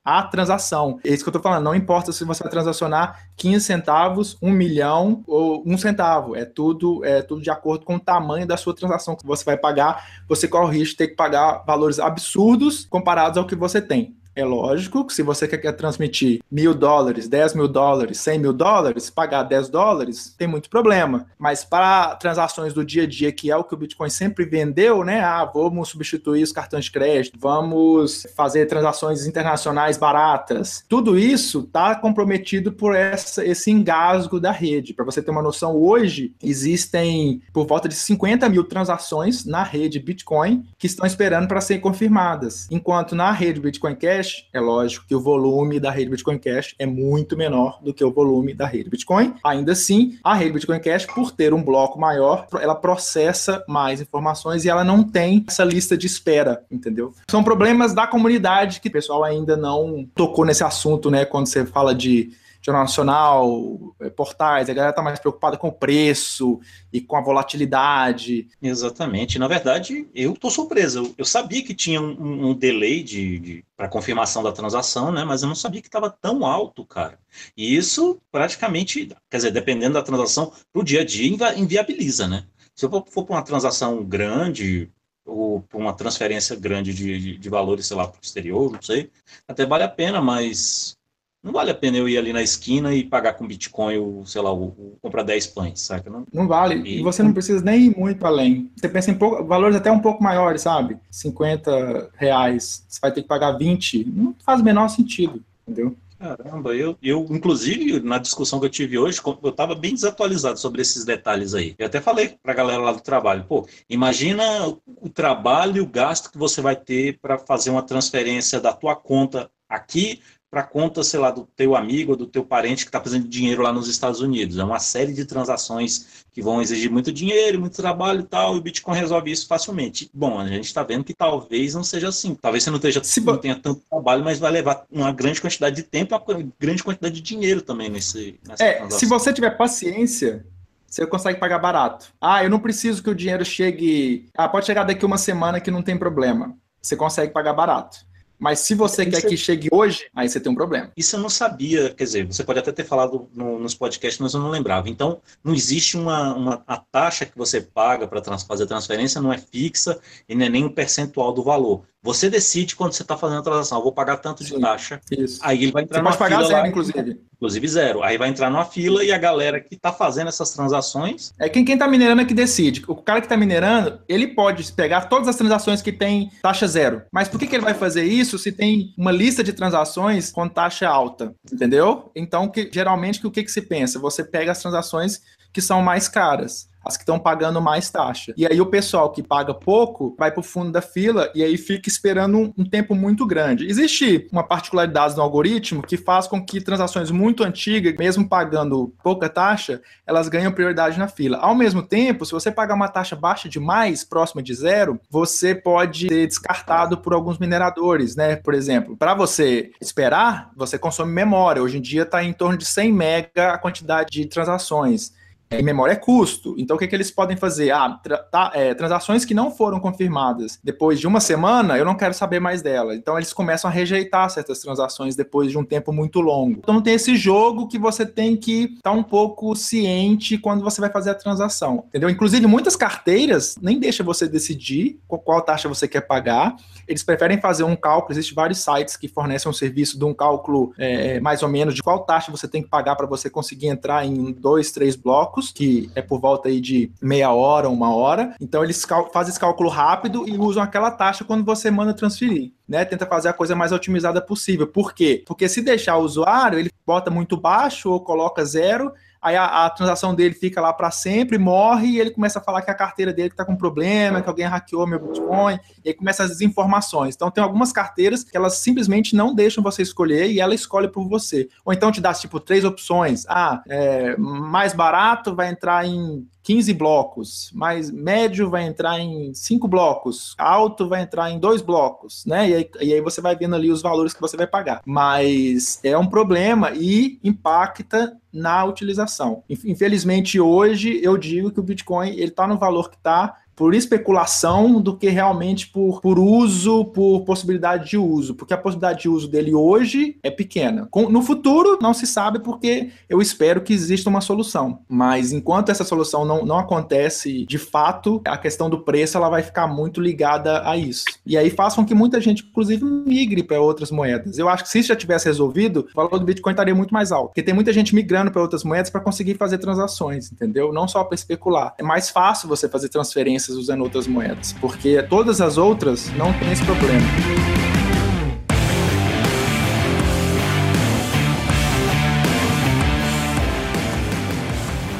a 0.03 0.23
transação. 0.23 0.99
É 1.03 1.09
isso 1.09 1.23
que 1.23 1.29
eu 1.29 1.31
estou 1.31 1.41
falando. 1.41 1.65
Não 1.65 1.75
importa 1.75 2.11
se 2.11 2.23
você 2.23 2.41
vai 2.41 2.51
transacionar 2.51 3.29
15 3.35 3.63
centavos, 3.63 4.37
1 4.41 4.49
milhão 4.49 5.23
ou 5.27 5.61
1 5.67 5.77
centavo. 5.77 6.35
É 6.35 6.43
tudo, 6.43 7.05
é 7.05 7.21
tudo 7.21 7.43
de 7.43 7.51
acordo 7.51 7.85
com 7.85 7.95
o 7.95 7.99
tamanho 7.99 8.47
da 8.47 8.57
sua 8.57 8.73
transação 8.73 9.15
que 9.15 9.25
você 9.25 9.45
vai 9.45 9.55
pagar. 9.55 10.23
Você 10.27 10.47
corre 10.47 10.65
o 10.65 10.71
risco 10.71 10.93
de 10.93 10.97
ter 10.97 11.07
que 11.09 11.15
pagar 11.15 11.63
valores 11.63 11.99
absurdos 11.99 12.85
comparados 12.85 13.37
ao 13.37 13.45
que 13.45 13.55
você 13.55 13.79
tem. 13.79 14.18
É 14.39 14.45
lógico 14.45 15.05
que 15.05 15.13
se 15.13 15.21
você 15.21 15.45
quer 15.49 15.73
transmitir 15.73 16.41
mil 16.49 16.73
dólares, 16.73 17.27
10 17.27 17.55
mil 17.55 17.67
dólares, 17.67 18.21
100 18.21 18.39
mil 18.39 18.53
dólares, 18.53 19.09
pagar 19.09 19.43
10 19.43 19.67
dólares, 19.67 20.33
tem 20.37 20.47
muito 20.47 20.69
problema. 20.69 21.25
Mas 21.37 21.65
para 21.65 22.15
transações 22.15 22.73
do 22.73 22.85
dia 22.85 23.03
a 23.03 23.05
dia, 23.05 23.33
que 23.33 23.51
é 23.51 23.57
o 23.57 23.65
que 23.65 23.73
o 23.73 23.77
Bitcoin 23.77 24.09
sempre 24.09 24.45
vendeu, 24.45 25.03
né? 25.03 25.19
Ah, 25.19 25.43
vamos 25.43 25.89
substituir 25.89 26.41
os 26.41 26.53
cartões 26.53 26.85
de 26.85 26.91
crédito, 26.91 27.37
vamos 27.37 28.25
fazer 28.33 28.65
transações 28.67 29.27
internacionais 29.27 29.97
baratas. 29.97 30.85
Tudo 30.87 31.19
isso 31.19 31.59
está 31.59 31.93
comprometido 31.93 32.71
por 32.71 32.95
essa, 32.95 33.45
esse 33.45 33.69
engasgo 33.69 34.39
da 34.39 34.53
rede. 34.53 34.93
Para 34.93 35.03
você 35.03 35.21
ter 35.21 35.31
uma 35.31 35.41
noção, 35.41 35.75
hoje 35.75 36.33
existem 36.41 37.41
por 37.51 37.67
volta 37.67 37.89
de 37.89 37.95
50 37.95 38.47
mil 38.47 38.63
transações 38.63 39.43
na 39.43 39.63
rede 39.63 39.99
Bitcoin 39.99 40.63
que 40.77 40.87
estão 40.87 41.05
esperando 41.05 41.45
para 41.45 41.59
serem 41.59 41.81
confirmadas. 41.81 42.69
Enquanto 42.71 43.15
na 43.15 43.33
rede 43.33 43.59
Bitcoin 43.59 43.95
Cash, 43.95 44.28
Cash, 44.29 44.45
é 44.53 44.59
lógico 44.59 45.05
que 45.07 45.15
o 45.15 45.19
volume 45.19 45.79
da 45.79 45.89
rede 45.89 46.11
Bitcoin 46.11 46.37
Cash 46.37 46.75
é 46.77 46.85
muito 46.85 47.35
menor 47.35 47.79
do 47.81 47.93
que 47.93 48.03
o 48.03 48.11
volume 48.11 48.53
da 48.53 48.65
rede 48.65 48.89
Bitcoin. 48.89 49.33
Ainda 49.43 49.71
assim, 49.71 50.17
a 50.23 50.33
rede 50.33 50.53
Bitcoin 50.53 50.79
Cash, 50.79 51.05
por 51.05 51.31
ter 51.31 51.53
um 51.53 51.63
bloco 51.63 51.99
maior, 51.99 52.47
ela 52.61 52.75
processa 52.75 53.63
mais 53.67 54.01
informações 54.01 54.65
e 54.65 54.69
ela 54.69 54.83
não 54.83 55.03
tem 55.03 55.43
essa 55.47 55.63
lista 55.63 55.97
de 55.97 56.07
espera, 56.07 56.63
entendeu? 56.71 57.13
São 57.29 57.43
problemas 57.43 57.93
da 57.93 58.05
comunidade 58.05 58.79
que 58.79 58.87
o 58.87 58.91
pessoal 58.91 59.23
ainda 59.23 59.57
não 59.57 60.07
tocou 60.15 60.45
nesse 60.45 60.63
assunto, 60.63 61.09
né? 61.09 61.25
Quando 61.25 61.47
você 61.47 61.65
fala 61.65 61.93
de 61.95 62.31
Jornal 62.61 62.83
Nacional, 62.83 63.95
é, 63.99 64.09
portais, 64.09 64.69
a 64.69 64.73
galera 64.73 64.91
está 64.91 65.01
mais 65.01 65.19
preocupada 65.19 65.57
com 65.57 65.69
o 65.69 65.71
preço 65.71 66.59
e 66.91 66.99
com 66.99 67.15
a 67.15 67.21
volatilidade. 67.21 68.47
Exatamente. 68.61 69.39
Na 69.39 69.47
verdade, 69.47 70.07
eu 70.13 70.33
estou 70.33 70.51
surpreso. 70.51 71.13
Eu, 71.17 71.25
sabia 71.25 71.63
que 71.63 71.73
tinha 71.73 72.01
um, 72.01 72.49
um 72.49 72.53
delay 72.53 73.01
de, 73.01 73.39
de 73.39 73.65
para 73.77 73.87
confirmação 73.87 74.43
da 74.43 74.51
transação, 74.51 75.11
né? 75.11 75.23
Mas 75.23 75.41
eu 75.41 75.47
não 75.47 75.55
sabia 75.55 75.81
que 75.81 75.87
estava 75.87 76.09
tão 76.09 76.45
alto, 76.45 76.85
cara. 76.85 77.17
E 77.55 77.75
isso 77.75 78.19
praticamente, 78.31 79.07
quer 79.29 79.37
dizer, 79.37 79.51
dependendo 79.51 79.93
da 79.93 80.03
transação, 80.03 80.51
para 80.71 80.81
o 80.81 80.83
dia 80.83 81.01
a 81.01 81.05
dia 81.05 81.27
inviabiliza, 81.57 82.27
né? 82.27 82.43
Se 82.75 82.85
eu 82.85 82.89
for 82.89 83.25
para 83.25 83.35
uma 83.35 83.41
transação 83.41 84.03
grande, 84.03 84.91
ou 85.25 85.61
para 85.61 85.77
uma 85.77 85.93
transferência 85.93 86.55
grande 86.55 86.93
de, 86.93 87.19
de, 87.19 87.37
de 87.37 87.49
valores, 87.49 87.85
sei 87.85 87.95
lá, 87.95 88.07
para 88.07 88.17
o 88.17 88.23
exterior, 88.23 88.71
não 88.71 88.81
sei, 88.81 89.11
até 89.47 89.65
vale 89.65 89.83
a 89.83 89.89
pena, 89.89 90.21
mas 90.21 90.97
não 91.41 91.53
vale 91.53 91.71
a 91.71 91.75
pena 91.75 91.97
eu 91.97 92.07
ir 92.07 92.17
ali 92.17 92.33
na 92.33 92.41
esquina 92.41 92.93
e 92.93 93.03
pagar 93.03 93.33
com 93.33 93.47
Bitcoin, 93.47 93.97
ou, 93.97 94.25
sei 94.25 94.41
lá, 94.41 94.53
o, 94.53 94.65
o 94.65 94.97
comprar 95.01 95.23
10 95.23 95.47
pães, 95.47 95.79
saca? 95.79 96.09
Não, 96.09 96.25
não 96.33 96.47
vale. 96.47 96.75
E... 96.87 96.99
e... 96.99 97.01
você 97.01 97.23
não 97.23 97.31
precisa 97.31 97.63
nem 97.63 97.85
ir 97.85 97.97
muito 97.97 98.25
além. 98.25 98.69
Você 98.75 98.89
pensa 98.89 99.09
em 99.09 99.15
pouco, 99.15 99.43
valores 99.45 99.77
até 99.77 99.91
um 99.91 100.01
pouco 100.01 100.21
maiores, 100.21 100.61
sabe? 100.61 100.97
50 101.09 102.11
reais, 102.15 102.83
você 102.87 102.99
vai 103.01 103.11
ter 103.11 103.21
que 103.21 103.27
pagar 103.27 103.53
20. 103.53 104.05
Não 104.05 104.35
faz 104.43 104.59
o 104.59 104.63
menor 104.63 104.89
sentido, 104.89 105.41
entendeu? 105.65 105.95
Caramba, 106.19 106.75
eu, 106.75 106.97
eu, 107.01 107.25
inclusive, 107.29 108.01
na 108.01 108.17
discussão 108.17 108.59
que 108.59 108.65
eu 108.65 108.69
tive 108.69 108.97
hoje, 108.97 109.21
eu 109.41 109.49
estava 109.49 109.73
bem 109.73 109.93
desatualizado 109.93 110.59
sobre 110.59 110.81
esses 110.81 111.05
detalhes 111.05 111.53
aí. 111.53 111.73
Eu 111.79 111.85
até 111.85 112.01
falei 112.01 112.35
para 112.43 112.51
a 112.51 112.55
galera 112.55 112.81
lá 112.81 112.91
do 112.91 112.99
trabalho, 112.99 113.45
pô, 113.47 113.65
imagina 113.89 114.67
o 114.67 115.07
trabalho 115.07 115.77
e 115.77 115.81
o 115.81 115.87
gasto 115.87 116.29
que 116.29 116.37
você 116.37 116.59
vai 116.59 116.75
ter 116.75 117.17
para 117.21 117.37
fazer 117.37 117.69
uma 117.69 117.81
transferência 117.81 118.59
da 118.59 118.73
tua 118.73 118.97
conta 118.97 119.49
aqui 119.69 120.19
para 120.49 120.63
conta, 120.63 121.03
sei 121.03 121.19
lá, 121.19 121.29
do 121.29 121.47
teu 121.55 121.75
amigo 121.75 122.11
ou 122.11 122.17
do 122.17 122.25
teu 122.25 122.43
parente 122.43 122.83
que 122.83 122.89
está 122.89 122.99
fazendo 122.99 123.27
dinheiro 123.27 123.61
lá 123.61 123.71
nos 123.71 123.87
Estados 123.87 124.19
Unidos. 124.19 124.57
É 124.57 124.63
uma 124.63 124.79
série 124.79 125.13
de 125.13 125.23
transações 125.23 126.25
que 126.31 126.41
vão 126.41 126.61
exigir 126.61 126.89
muito 126.89 127.11
dinheiro, 127.11 127.59
muito 127.59 127.75
trabalho 127.75 128.21
e 128.21 128.23
tal, 128.23 128.55
e 128.55 128.59
o 128.59 128.61
Bitcoin 128.61 128.97
resolve 128.97 129.31
isso 129.31 129.47
facilmente. 129.47 130.09
Bom, 130.13 130.39
a 130.39 130.47
gente 130.47 130.65
está 130.65 130.81
vendo 130.81 131.03
que 131.03 131.13
talvez 131.13 131.75
não 131.75 131.83
seja 131.83 132.09
assim. 132.09 132.33
Talvez 132.33 132.63
você 132.63 132.71
não, 132.71 132.77
esteja, 132.77 133.03
Se 133.03 133.21
não 133.21 133.37
tenha 133.37 133.55
tanto 133.55 133.81
trabalho, 133.89 134.23
mas 134.23 134.39
vai 134.39 134.51
levar 134.51 134.85
uma 134.91 135.11
grande 135.11 135.39
quantidade 135.39 135.75
de 135.75 135.83
tempo 135.83 136.15
e 136.15 136.33
uma 136.33 136.51
grande 136.59 136.83
quantidade 136.83 137.13
de 137.13 137.21
dinheiro 137.21 137.61
também 137.61 137.89
nesse, 137.89 138.39
nessa 138.47 138.63
é, 138.63 138.73
transação. 138.73 138.99
Se 138.99 139.05
você 139.05 139.31
tiver 139.31 139.51
paciência, 139.51 140.45
você 140.87 141.05
consegue 141.05 141.39
pagar 141.39 141.59
barato. 141.59 142.07
Ah, 142.19 142.43
eu 142.43 142.49
não 142.49 142.59
preciso 142.59 143.03
que 143.03 143.09
o 143.09 143.15
dinheiro 143.15 143.45
chegue. 143.45 144.27
Ah, 144.35 144.49
pode 144.49 144.65
chegar 144.65 144.83
daqui 144.83 145.05
uma 145.05 145.17
semana 145.17 145.61
que 145.61 145.69
não 145.69 145.83
tem 145.83 145.97
problema. 145.97 146.55
Você 146.81 146.95
consegue 146.95 147.31
pagar 147.31 147.53
barato. 147.53 148.08
Mas 148.39 148.59
se 148.59 148.73
você 148.73 149.05
quer 149.05 149.21
que 149.21 149.35
chegue 149.35 149.67
hoje, 149.71 150.05
aí 150.15 150.29
você 150.29 150.39
tem 150.39 150.51
um 150.51 150.55
problema. 150.55 150.91
Isso 150.95 151.15
eu 151.15 151.19
não 151.19 151.29
sabia, 151.29 151.93
quer 151.93 152.05
dizer, 152.05 152.25
você 152.25 152.43
pode 152.43 152.59
até 152.59 152.71
ter 152.71 152.85
falado 152.85 153.29
no, 153.35 153.59
nos 153.59 153.75
podcasts, 153.75 154.19
mas 154.19 154.33
eu 154.33 154.39
não 154.39 154.49
lembrava. 154.49 154.89
Então, 154.89 155.21
não 155.43 155.53
existe 155.53 155.97
uma, 155.97 156.33
uma 156.33 156.63
a 156.65 156.77
taxa 156.77 157.25
que 157.25 157.37
você 157.37 157.59
paga 157.59 158.07
para 158.07 158.21
trans, 158.21 158.43
fazer 158.43 158.63
a 158.63 158.67
transferência, 158.67 159.21
não 159.21 159.33
é 159.33 159.37
fixa 159.37 159.99
e 160.27 160.33
não 160.33 160.45
é 160.45 160.49
nem 160.49 160.63
um 160.63 160.71
percentual 160.71 161.33
do 161.33 161.43
valor. 161.43 161.83
Você 162.01 162.29
decide 162.29 162.75
quando 162.75 162.93
você 162.93 163.01
está 163.01 163.17
fazendo 163.17 163.39
a 163.39 163.43
transação, 163.43 163.77
eu 163.77 163.83
vou 163.83 163.91
pagar 163.91 164.17
tanto 164.17 164.41
de 164.43 164.51
Sim, 164.51 164.61
taxa. 164.61 165.01
Isso. 165.11 165.39
Aí 165.43 165.63
ele 165.63 165.71
vai 165.71 165.83
entrar 165.83 165.97
você 165.97 166.03
numa 166.03 166.15
pode 166.15 166.31
pagar 166.31 166.43
zero, 166.43 166.61
lá, 166.61 166.67
inclusive. 166.67 167.21
Inclusive 167.35 167.67
zero. 167.67 168.03
Aí 168.03 168.17
vai 168.17 168.29
entrar 168.29 168.49
numa 168.49 168.63
fila 168.63 169.03
e 169.03 169.11
a 169.11 169.17
galera 169.17 169.59
que 169.59 169.75
está 169.75 169.91
fazendo 169.91 170.29
essas 170.29 170.51
transações. 170.51 171.33
É 171.37 171.49
quem 171.49 171.65
está 171.65 171.87
minerando 171.89 172.21
é 172.21 172.25
que 172.25 172.33
decide. 172.33 172.83
O 172.87 172.95
cara 172.95 173.19
que 173.19 173.25
está 173.25 173.35
minerando, 173.35 173.99
ele 174.07 174.27
pode 174.27 174.71
pegar 174.71 175.01
todas 175.01 175.27
as 175.27 175.35
transações 175.35 175.81
que 175.81 175.91
tem 175.91 176.31
taxa 176.41 176.67
zero. 176.67 177.01
Mas 177.11 177.27
por 177.27 177.37
que, 177.37 177.47
que 177.47 177.55
ele 177.55 177.65
vai 177.65 177.73
fazer 177.73 178.05
isso 178.05 178.39
se 178.39 178.51
tem 178.51 178.93
uma 178.97 179.11
lista 179.11 179.43
de 179.43 179.51
transações 179.51 180.31
com 180.31 180.47
taxa 180.47 180.87
alta? 180.87 181.35
Entendeu? 181.51 182.11
Então, 182.15 182.47
que, 182.47 182.69
geralmente, 182.71 183.25
o 183.27 183.31
que, 183.31 183.43
que 183.43 183.51
se 183.51 183.61
pensa? 183.61 183.99
Você 183.99 184.23
pega 184.23 184.53
as 184.53 184.61
transações 184.61 185.19
que 185.51 185.61
são 185.61 185.81
mais 185.81 186.07
caras 186.07 186.68
as 186.83 186.95
que 186.95 187.03
estão 187.03 187.19
pagando 187.19 187.61
mais 187.61 187.89
taxa. 187.89 188.33
E 188.37 188.45
aí 188.45 188.59
o 188.61 188.65
pessoal 188.65 189.11
que 189.11 189.21
paga 189.21 189.53
pouco 189.53 190.15
vai 190.17 190.31
para 190.31 190.39
o 190.39 190.43
fundo 190.43 190.71
da 190.71 190.81
fila 190.81 191.31
e 191.35 191.43
aí 191.43 191.57
fica 191.57 191.89
esperando 191.89 192.37
um, 192.37 192.53
um, 192.57 192.65
tempo 192.65 192.95
muito 192.95 193.25
grande. 193.25 193.67
Existe 193.67 194.27
uma 194.31 194.43
particularidade 194.43 195.15
no 195.15 195.21
algoritmo 195.21 195.81
que 195.81 195.97
faz 195.97 196.27
com 196.27 196.43
que 196.43 196.61
transações 196.61 197.11
muito 197.11 197.43
antigas, 197.43 197.95
mesmo 197.97 198.27
pagando 198.27 198.93
pouca 199.03 199.27
taxa, 199.29 199.81
elas 200.05 200.29
ganham 200.29 200.51
prioridade 200.51 200.97
na 200.97 201.07
fila. 201.07 201.37
Ao 201.37 201.53
mesmo 201.53 201.81
tempo, 201.81 202.25
se 202.25 202.31
você 202.31 202.51
pagar 202.51 202.75
uma 202.75 202.87
taxa 202.87 203.15
baixa 203.15 203.49
demais, 203.49 204.03
próxima 204.03 204.41
de 204.41 204.53
zero, 204.53 204.99
você 205.09 205.53
pode 205.53 206.07
ser 206.07 206.27
descartado 206.27 206.97
por 206.97 207.13
alguns 207.13 207.37
mineradores, 207.37 208.15
né? 208.15 208.35
Por 208.35 208.53
exemplo, 208.53 208.95
para 208.95 209.13
você 209.13 209.71
esperar, 209.81 210.51
você 210.55 210.77
consome 210.77 211.11
memória. 211.11 211.61
Hoje 211.61 211.77
em 211.77 211.81
dia 211.81 212.03
está 212.03 212.23
em 212.23 212.33
torno 212.33 212.57
de 212.57 212.65
100 212.65 212.93
mega 212.93 213.53
a 213.53 213.57
quantidade 213.57 214.09
de 214.11 214.25
transações. 214.25 215.18
E 215.51 215.63
memória 215.63 215.93
é 215.93 215.95
custo. 215.95 216.53
Então, 216.59 216.75
o 216.75 216.79
que, 216.79 216.87
que 216.87 216.95
eles 216.95 217.09
podem 217.09 217.35
fazer? 217.35 217.71
Ah, 217.71 217.99
tra 218.03 218.17
tá, 218.19 218.51
é, 218.53 218.73
transações 218.75 219.25
que 219.25 219.33
não 219.33 219.49
foram 219.49 219.79
confirmadas 219.79 220.59
depois 220.63 220.99
de 220.99 221.07
uma 221.07 221.19
semana, 221.19 221.77
eu 221.77 221.83
não 221.83 221.95
quero 221.95 222.13
saber 222.13 222.39
mais 222.39 222.61
dela. 222.61 222.95
Então, 222.95 223.17
eles 223.17 223.33
começam 223.33 223.69
a 223.69 223.73
rejeitar 223.73 224.29
certas 224.29 224.59
transações 224.59 225.15
depois 225.15 225.49
de 225.49 225.57
um 225.57 225.65
tempo 225.65 225.91
muito 225.91 226.21
longo. 226.21 226.59
Então, 226.59 226.79
tem 226.81 226.93
esse 226.93 227.15
jogo 227.15 227.67
que 227.67 227.79
você 227.79 228.05
tem 228.05 228.37
que 228.37 228.65
estar 228.75 228.91
tá 228.91 228.91
um 228.91 229.01
pouco 229.01 229.55
ciente 229.55 230.37
quando 230.37 230.63
você 230.63 230.79
vai 230.79 230.91
fazer 230.91 231.09
a 231.09 231.15
transação, 231.15 231.85
entendeu? 231.87 232.09
Inclusive, 232.09 232.45
muitas 232.45 232.75
carteiras 232.75 233.57
nem 233.59 233.79
deixam 233.79 234.05
você 234.05 234.27
decidir 234.27 234.99
qual 235.07 235.41
taxa 235.41 235.67
você 235.67 235.87
quer 235.87 236.01
pagar. 236.01 236.55
Eles 236.87 237.03
preferem 237.03 237.39
fazer 237.39 237.63
um 237.63 237.75
cálculo. 237.75 238.13
Existem 238.13 238.35
vários 238.35 238.59
sites 238.59 238.95
que 238.95 239.07
fornecem 239.07 239.49
um 239.49 239.53
serviço 239.53 239.97
de 239.97 240.05
um 240.05 240.13
cálculo 240.13 240.73
é, 240.77 241.19
mais 241.19 241.41
ou 241.41 241.49
menos 241.49 241.73
de 241.73 241.81
qual 241.81 241.99
taxa 241.99 242.31
você 242.31 242.47
tem 242.47 242.61
que 242.61 242.69
pagar 242.69 242.95
para 242.95 243.07
você 243.07 243.29
conseguir 243.29 243.67
entrar 243.67 244.05
em 244.05 244.31
dois, 244.31 244.71
três 244.71 244.95
blocos, 244.95 245.38
que 245.41 245.89
é 245.95 246.01
por 246.01 246.19
volta 246.19 246.49
aí 246.49 246.59
de 246.59 246.91
meia 247.01 247.31
hora, 247.31 247.69
uma 247.69 247.95
hora. 247.95 248.35
Então 248.39 248.63
eles 248.63 248.85
fazem 249.13 249.31
esse 249.31 249.39
cálculo 249.39 249.69
rápido 249.69 250.27
e 250.27 250.37
usam 250.37 250.61
aquela 250.61 250.91
taxa 250.91 251.23
quando 251.23 251.45
você 251.45 251.71
manda 251.71 251.93
transferir. 251.93 252.51
Né, 252.67 252.85
tenta 252.85 253.07
fazer 253.07 253.29
a 253.29 253.33
coisa 253.33 253.55
mais 253.55 253.71
otimizada 253.71 254.21
possível. 254.21 254.67
Por 254.67 254.93
quê? 254.93 255.23
Porque 255.25 255.49
se 255.49 255.59
deixar 255.59 255.97
o 255.97 256.03
usuário, 256.03 256.59
ele 256.59 256.69
bota 256.85 257.09
muito 257.09 257.35
baixo 257.35 257.89
ou 257.89 257.99
coloca 257.99 258.45
zero, 258.45 258.91
aí 259.21 259.35
a, 259.35 259.65
a 259.65 259.69
transação 259.69 260.15
dele 260.15 260.33
fica 260.33 260.61
lá 260.61 260.71
para 260.71 260.91
sempre, 260.91 261.37
morre, 261.37 261.87
e 261.87 261.99
ele 261.99 262.11
começa 262.11 262.39
a 262.39 262.41
falar 262.41 262.61
que 262.61 262.71
a 262.71 262.75
carteira 262.75 263.13
dele 263.13 263.29
está 263.29 263.43
com 263.45 263.55
problema, 263.55 264.21
que 264.21 264.29
alguém 264.29 264.45
hackeou 264.45 264.87
meu 264.87 264.99
Bitcoin, 264.99 265.59
e 265.83 265.89
aí 265.89 265.93
começa 265.93 266.23
as 266.23 266.29
desinformações. 266.29 267.15
Então 267.15 267.31
tem 267.31 267.43
algumas 267.43 267.71
carteiras 267.71 268.23
que 268.23 268.35
elas 268.35 268.57
simplesmente 268.57 269.15
não 269.15 269.33
deixam 269.33 269.63
você 269.63 269.81
escolher 269.81 270.29
e 270.29 270.39
ela 270.39 270.55
escolhe 270.55 270.87
por 270.87 271.07
você. 271.07 271.47
Ou 271.65 271.73
então 271.73 271.91
te 271.91 272.01
dá 272.01 272.13
tipo 272.13 272.39
três 272.39 272.63
opções. 272.63 273.25
Ah, 273.27 273.61
é, 273.67 274.15
mais 274.17 274.73
barato 274.73 275.35
vai 275.35 275.49
entrar 275.49 275.85
em 275.85 276.27
15 276.49 276.73
blocos, 276.73 277.51
mais 277.53 277.91
médio 277.91 278.49
vai 278.49 278.63
entrar 278.63 278.99
em 278.99 279.31
5 279.35 279.67
blocos, 279.67 280.33
alto 280.35 280.89
vai 280.89 281.03
entrar 281.03 281.29
em 281.29 281.37
2 281.37 281.61
blocos, 281.61 282.25
né? 282.25 282.49
E 282.49 282.55
aí, 282.55 282.69
e 282.81 282.93
aí, 282.93 283.01
você 283.01 283.21
vai 283.21 283.35
vendo 283.35 283.53
ali 283.53 283.71
os 283.71 283.83
valores 283.83 284.15
que 284.15 284.21
você 284.21 284.35
vai 284.35 284.47
pagar. 284.47 284.81
Mas 284.83 285.79
é 285.83 285.95
um 285.95 286.07
problema 286.07 286.71
e 286.71 287.19
impacta 287.23 288.17
na 288.33 288.65
utilização. 288.65 289.43
Infelizmente, 289.47 290.39
hoje 290.39 290.99
eu 291.03 291.19
digo 291.19 291.51
que 291.51 291.59
o 291.59 291.63
Bitcoin 291.63 292.13
ele 292.13 292.25
está 292.25 292.47
no 292.47 292.57
valor 292.57 292.89
que 292.89 292.97
está 292.97 293.35
por 293.59 293.75
especulação 293.75 294.81
do 294.81 294.95
que 294.95 295.09
realmente 295.09 295.67
por, 295.67 295.99
por 295.99 296.17
uso, 296.17 296.85
por 296.85 297.25
possibilidade 297.25 297.89
de 297.89 297.97
uso, 297.97 298.33
porque 298.33 298.53
a 298.53 298.57
possibilidade 298.57 299.01
de 299.01 299.09
uso 299.09 299.27
dele 299.27 299.53
hoje 299.53 300.17
é 300.23 300.31
pequena. 300.31 300.87
Com, 300.89 301.09
no 301.09 301.21
futuro, 301.21 301.77
não 301.81 301.93
se 301.93 302.07
sabe, 302.07 302.39
porque 302.39 302.91
eu 303.09 303.21
espero 303.21 303.59
que 303.59 303.73
exista 303.73 304.09
uma 304.09 304.21
solução. 304.21 304.79
Mas 304.87 305.33
enquanto 305.33 305.71
essa 305.71 305.83
solução 305.83 306.23
não, 306.23 306.45
não 306.45 306.57
acontece 306.57 307.45
de 307.45 307.57
fato, 307.57 308.21
a 308.23 308.37
questão 308.37 308.69
do 308.69 308.79
preço 308.79 309.17
ela 309.17 309.27
vai 309.27 309.43
ficar 309.43 309.67
muito 309.67 309.99
ligada 309.99 310.65
a 310.65 310.77
isso. 310.77 311.03
E 311.25 311.37
aí 311.37 311.49
façam 311.49 311.83
que 311.83 311.93
muita 311.93 312.21
gente, 312.21 312.45
inclusive, 312.49 312.85
migre 312.85 313.43
para 313.43 313.59
outras 313.59 313.91
moedas. 313.91 314.37
Eu 314.37 314.47
acho 314.47 314.63
que 314.63 314.69
se 314.69 314.79
isso 314.79 314.87
já 314.87 314.95
tivesse 314.95 315.25
resolvido, 315.25 315.85
o 315.91 315.95
valor 315.95 316.17
do 316.17 316.25
Bitcoin 316.25 316.53
estaria 316.53 316.73
muito 316.73 316.93
mais 316.93 317.11
alto, 317.11 317.27
porque 317.31 317.43
tem 317.43 317.53
muita 317.53 317.73
gente 317.73 317.93
migrando 317.93 318.31
para 318.31 318.41
outras 318.41 318.63
moedas 318.63 318.89
para 318.89 319.01
conseguir 319.01 319.35
fazer 319.35 319.57
transações, 319.57 320.31
entendeu? 320.31 320.71
Não 320.71 320.87
só 320.87 321.03
para 321.03 321.15
especular. 321.15 321.75
É 321.77 321.83
mais 321.83 322.09
fácil 322.09 322.47
você 322.47 322.69
fazer 322.69 322.87
transferências 322.87 323.48
usando 323.55 323.81
outras 323.81 324.07
moedas, 324.07 324.53
porque 324.53 325.01
todas 325.03 325.41
as 325.41 325.57
outras 325.57 326.11
não 326.13 326.31
têm 326.33 326.51
esse 326.51 326.63
problema. 326.63 327.05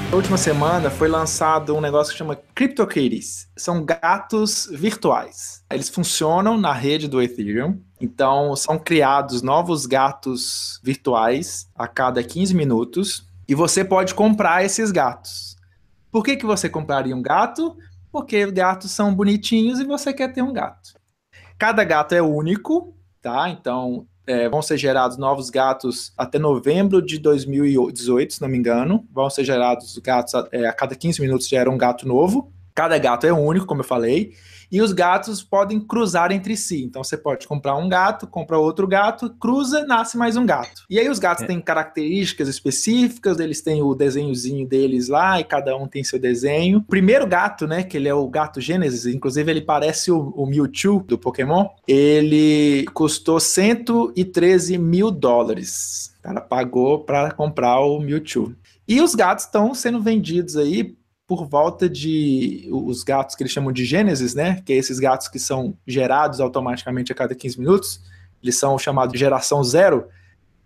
Na 0.10 0.16
última 0.16 0.38
semana 0.38 0.90
foi 0.90 1.08
lançado 1.08 1.76
um 1.76 1.80
negócio 1.80 2.12
que 2.12 2.18
chama 2.18 2.36
CryptoKitties. 2.56 3.48
São 3.56 3.86
gatos 3.86 4.68
virtuais. 4.72 5.64
Eles 5.72 5.88
funcionam 5.88 6.58
na 6.58 6.74
rede 6.74 7.08
do 7.08 7.22
Ethereum. 7.22 7.80
Então, 8.02 8.56
são 8.56 8.80
criados 8.80 9.44
novos 9.44 9.86
gatos 9.86 10.82
virtuais 10.84 11.70
a 11.76 11.88
cada 11.88 12.24
15 12.24 12.56
minutos. 12.56 13.24
E 13.48 13.54
você 13.54 13.86
pode 13.86 14.16
comprar 14.16 14.66
esses 14.66 14.92
gatos. 14.92 15.56
Por 16.12 16.24
que, 16.24 16.36
que 16.36 16.46
você 16.46 16.68
compraria 16.68 17.16
um 17.16 17.22
gato? 17.22 17.78
Porque 18.12 18.50
gatos 18.52 18.92
são 18.92 19.14
bonitinhos 19.14 19.80
e 19.80 19.86
você 19.86 20.14
quer 20.14 20.34
ter 20.34 20.42
um 20.42 20.54
gato. 20.54 20.94
Cada 21.58 21.84
gato 21.84 22.14
é 22.14 22.22
único, 22.22 22.96
tá? 23.22 23.50
Então 23.50 24.08
é, 24.26 24.48
vão 24.48 24.62
ser 24.62 24.78
gerados 24.78 25.18
novos 25.18 25.50
gatos 25.50 26.14
até 26.18 26.40
novembro 26.40 27.02
de 27.02 27.18
2018, 27.20 28.34
se 28.34 28.42
não 28.42 28.50
me 28.50 28.58
engano. 28.58 29.08
Vão 29.12 29.30
ser 29.30 29.44
gerados 29.44 29.98
gatos 29.98 30.36
a, 30.36 30.48
é, 30.52 30.68
a 30.68 30.74
cada 30.74 30.96
15 30.96 31.22
minutos 31.22 31.48
gera 31.48 31.70
um 31.70 31.78
gato 31.78 32.08
novo. 32.08 32.54
Cada 32.74 32.98
gato 32.98 33.26
é 33.26 33.34
único, 33.34 33.66
como 33.66 33.82
eu 33.82 33.86
falei 33.86 34.34
e 34.72 34.82
os 34.82 34.92
gatos 34.94 35.42
podem 35.42 35.80
cruzar 35.80 36.32
entre 36.32 36.56
si. 36.56 36.84
Então 36.84 37.04
você 37.04 37.18
pode 37.18 37.48
comprar 37.48 37.76
um 37.76 37.90
gato, 37.90 38.28
compra 38.28 38.58
outro 38.58 38.88
gato, 38.88 39.30
cruza, 39.40 39.86
nasce 39.86 40.18
mais 40.18 40.36
um 40.36 40.46
gato. 40.46 40.84
E 40.90 41.00
aí 41.00 41.10
os 41.10 41.20
gatos 41.20 41.44
é. 41.44 41.48
têm 41.48 41.60
características 41.60 42.48
específicas, 42.48 43.40
eles 43.40 43.62
têm 43.62 43.82
o 43.82 43.96
desenhozinho 43.96 44.68
deles 44.68 45.08
lá 45.08 45.40
e 45.40 45.44
cada 45.44 45.76
um 45.76 45.88
tem 45.88 46.04
seu 46.04 46.20
desenho. 46.20 46.80
O 46.80 46.84
primeiro 46.84 47.26
gato, 47.26 47.68
né, 47.68 47.84
que 47.84 47.98
ele 47.98 48.08
é 48.08 48.14
o 48.14 48.28
gato 48.28 48.62
Gênesis, 48.62 49.06
inclusive 49.06 49.50
ele 49.52 49.62
parece 49.62 50.12
o, 50.12 50.30
o 50.30 50.46
Mewtwo 50.46 51.04
do 51.08 51.18
Pokémon, 51.18 51.68
ele 51.88 52.86
custou 52.94 53.40
113 53.40 54.78
mil 54.78 55.12
dólares. 55.12 56.14
O 56.20 56.22
cara 56.22 56.42
pagou 56.42 57.00
para 57.00 57.32
comprar 57.32 57.80
o 57.80 58.00
Mewtwo. 58.00 58.54
E 58.88 59.02
os 59.02 59.14
gatos 59.14 59.46
estão 59.46 59.74
sendo 59.76 60.02
vendidos 60.02 60.58
aí 60.58 60.96
por 61.30 61.46
volta 61.46 61.88
de 61.88 62.68
os 62.72 63.04
gatos 63.04 63.36
que 63.36 63.44
eles 63.44 63.54
chamam 63.54 63.72
de 63.72 63.86
Gênesis, 63.86 64.34
né? 64.34 64.64
Que 64.66 64.74
é 64.74 64.78
esses 64.78 64.98
gatos 64.98 65.28
que 65.28 65.38
são 65.38 65.78
gerados 65.86 66.40
automaticamente 66.40 67.12
a 67.12 67.16
cada 67.16 67.36
15 67.36 67.60
minutos. 67.60 68.02
Eles 68.42 68.58
são 68.58 68.80
chamados 68.80 69.20
geração 69.20 69.64
zero. 69.64 70.08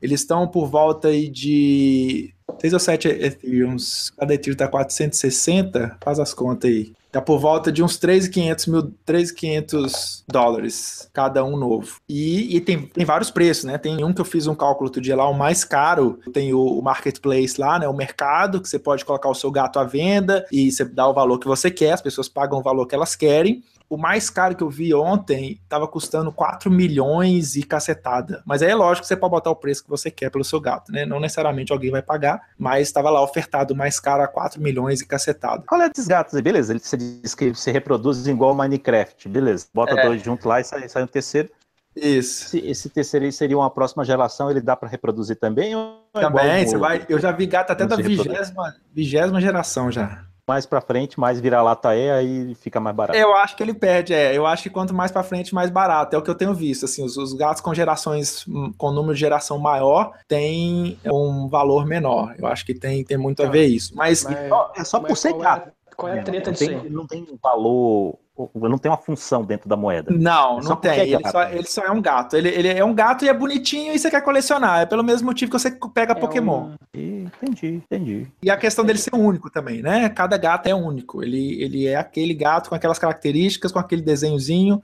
Eles 0.01 0.21
estão 0.21 0.47
por 0.47 0.69
volta 0.69 1.09
aí 1.09 1.27
de 1.27 2.33
6 2.63 2.73
ou 2.73 2.79
7 2.79 3.07
Ethereums. 3.09 4.09
Cada 4.17 4.33
Ethereum 4.33 4.53
está 4.53 4.67
460. 4.69 5.97
Faz 6.01 6.17
as 6.17 6.33
contas 6.33 6.71
aí. 6.71 6.93
Tá 7.11 7.21
por 7.21 7.37
volta 7.37 7.71
de 7.71 7.83
uns 7.83 7.99
3.500 7.99 8.71
mil, 8.71 8.93
3.500 9.05 10.23
dólares 10.27 11.07
cada 11.13 11.43
um 11.45 11.55
novo. 11.55 11.97
E, 12.09 12.55
e, 12.55 12.59
tem, 12.59 12.87
tem 12.87 13.05
vários 13.05 13.29
preços, 13.29 13.65
né? 13.65 13.77
Tem 13.77 14.03
um 14.03 14.11
que 14.11 14.19
eu 14.19 14.25
fiz 14.25 14.47
um 14.47 14.55
cálculo 14.55 14.87
outro 14.87 14.99
dia 14.99 15.15
lá, 15.15 15.29
o 15.29 15.33
mais 15.33 15.63
caro, 15.63 16.17
tem 16.33 16.55
o, 16.55 16.59
o, 16.59 16.81
marketplace 16.81 17.59
lá, 17.59 17.77
né? 17.77 17.87
O 17.87 17.93
mercado, 17.93 18.59
que 18.59 18.67
você 18.67 18.79
pode 18.79 19.05
colocar 19.05 19.29
o 19.29 19.35
seu 19.35 19.51
gato 19.51 19.77
à 19.77 19.83
venda 19.83 20.43
e 20.51 20.71
você 20.71 20.83
dá 20.85 21.07
o 21.07 21.13
valor 21.13 21.37
que 21.37 21.45
você 21.45 21.69
quer, 21.69 21.91
as 21.91 22.01
pessoas 22.01 22.27
pagam 22.27 22.57
o 22.57 22.63
valor 22.63 22.87
que 22.87 22.95
elas 22.95 23.15
querem. 23.15 23.61
O 23.93 23.97
mais 23.97 24.27
caro 24.27 24.55
que 24.55 24.63
eu 24.63 24.71
vi 24.71 24.91
ontem 24.91 25.59
estava 25.63 25.87
custando 25.87 26.31
4 26.31 26.71
milhões 26.71 27.55
e 27.55 27.61
cacetada. 27.61 28.41
Mas 28.43 28.63
aí 28.63 28.71
é 28.71 28.75
lógico 28.75 29.03
que 29.03 29.07
você 29.07 29.15
pode 29.15 29.29
botar 29.29 29.51
o 29.51 29.55
preço 29.55 29.83
que 29.83 29.89
você 29.89 30.09
quer 30.09 30.31
pelo 30.31 30.43
seu 30.43 30.59
gato, 30.59 30.91
né? 30.91 31.05
Não 31.05 31.19
necessariamente 31.19 31.71
alguém 31.71 31.91
vai 31.91 32.01
pagar, 32.01 32.41
mas 32.57 32.87
estava 32.87 33.11
lá 33.11 33.21
ofertado 33.21 33.75
mais 33.75 33.99
caro 33.99 34.23
a 34.23 34.27
4 34.27 34.59
milhões 34.59 35.01
e 35.01 35.05
cacetada. 35.05 35.63
Qual 35.67 35.79
é 35.79 35.89
desses 35.89 36.07
gatos 36.07 36.33
aí? 36.33 36.41
Beleza, 36.41 36.75
você 36.75 36.97
diz 36.97 37.35
que 37.35 37.53
se 37.53 37.71
reproduz 37.71 38.25
igual 38.25 38.55
Minecraft, 38.55 39.29
beleza. 39.29 39.67
Bota 39.71 39.93
é. 39.93 40.07
dois 40.07 40.23
junto 40.23 40.47
lá 40.47 40.59
e 40.59 40.63
sai, 40.63 40.89
sai 40.89 41.03
um 41.03 41.07
terceiro. 41.07 41.51
Isso. 41.95 42.47
Esse, 42.47 42.67
esse 42.67 42.89
terceiro 42.89 43.27
aí 43.27 43.31
seria 43.31 43.59
uma 43.59 43.69
próxima 43.69 44.03
geração, 44.03 44.49
ele 44.49 44.59
dá 44.59 44.75
para 44.75 44.89
reproduzir 44.89 45.35
também? 45.35 45.75
É 46.15 46.19
também, 46.19 46.65
você 46.65 46.79
vai. 46.79 47.05
Eu 47.07 47.19
já 47.19 47.31
vi 47.31 47.45
gato 47.45 47.69
até 47.69 47.85
da 47.85 47.95
vigésima, 47.95 48.75
vigésima 48.91 49.39
geração 49.39 49.91
já 49.91 50.25
mais 50.47 50.65
para 50.65 50.81
frente, 50.81 51.19
mais 51.19 51.39
vira-lata 51.39 51.95
é, 51.95 52.11
aí 52.11 52.55
fica 52.55 52.79
mais 52.79 52.95
barato. 52.95 53.17
Eu 53.17 53.33
acho 53.35 53.55
que 53.55 53.63
ele 53.63 53.73
perde, 53.73 54.13
é. 54.13 54.35
Eu 54.35 54.45
acho 54.45 54.63
que 54.63 54.69
quanto 54.69 54.93
mais 54.93 55.11
para 55.11 55.23
frente, 55.23 55.55
mais 55.55 55.69
barato. 55.69 56.15
É 56.15 56.19
o 56.19 56.21
que 56.21 56.29
eu 56.29 56.35
tenho 56.35 56.53
visto. 56.53 56.85
Assim, 56.85 57.03
os, 57.03 57.17
os, 57.17 57.33
gatos 57.33 57.61
com 57.61 57.73
gerações, 57.73 58.45
hum, 58.47 58.73
com 58.77 58.91
número 58.91 59.13
de 59.13 59.19
geração 59.19 59.57
maior, 59.57 60.11
tem 60.27 60.99
um 61.05 61.47
valor 61.47 61.85
menor. 61.85 62.35
Eu 62.37 62.47
acho 62.47 62.65
que 62.65 62.73
tem, 62.73 63.03
tem 63.03 63.17
muito 63.17 63.41
a 63.41 63.49
ver 63.49 63.65
isso. 63.65 63.95
Mas, 63.95 64.23
mas 64.23 64.35
é 64.75 64.83
só 64.83 64.99
por 64.99 65.15
ser 65.15 65.33
gato. 65.33 65.69
É, 65.69 65.95
qual 65.95 66.11
é 66.11 66.19
a 66.19 66.23
treta 66.23 66.51
não 66.51 66.57
tem, 66.57 66.89
não 66.89 67.07
tem 67.07 67.39
valor 67.41 68.19
não 68.55 68.77
tem 68.77 68.91
uma 68.91 68.97
função 68.97 69.43
dentro 69.43 69.69
da 69.69 69.77
moeda. 69.77 70.11
Não, 70.11 70.59
é 70.59 70.63
não 70.63 70.75
tem. 70.75 70.91
É 70.91 71.07
ele, 71.07 71.29
só, 71.29 71.43
ele, 71.43 71.67
só, 71.67 71.81
é 71.83 71.91
um 71.91 72.01
gato. 72.01 72.35
Ele, 72.35 72.49
ele, 72.49 72.67
é 72.67 72.83
um 72.83 72.93
gato 72.93 73.23
e 73.23 73.29
é 73.29 73.33
bonitinho 73.33 73.93
e 73.93 73.99
você 73.99 74.09
quer 74.09 74.21
colecionar. 74.21 74.81
É 74.81 74.85
pelo 74.85 75.03
mesmo 75.03 75.27
motivo 75.27 75.51
que 75.51 75.59
você 75.59 75.71
pega 75.93 76.13
é 76.13 76.15
Pokémon. 76.15 76.71
Um... 76.95 77.25
Entendi, 77.25 77.75
entendi. 77.75 78.27
E 78.41 78.49
a 78.49 78.57
questão 78.57 78.83
dele 78.83 78.97
ser 78.97 79.13
único 79.13 79.51
também, 79.51 79.81
né? 79.81 80.09
Cada 80.09 80.35
gato 80.37 80.67
é 80.67 80.73
único. 80.73 81.23
Ele, 81.23 81.61
ele 81.61 81.87
é 81.87 81.95
aquele 81.95 82.33
gato 82.33 82.69
com 82.69 82.75
aquelas 82.75 82.97
características, 82.97 83.71
com 83.71 83.79
aquele 83.79 84.01
desenhozinho. 84.01 84.81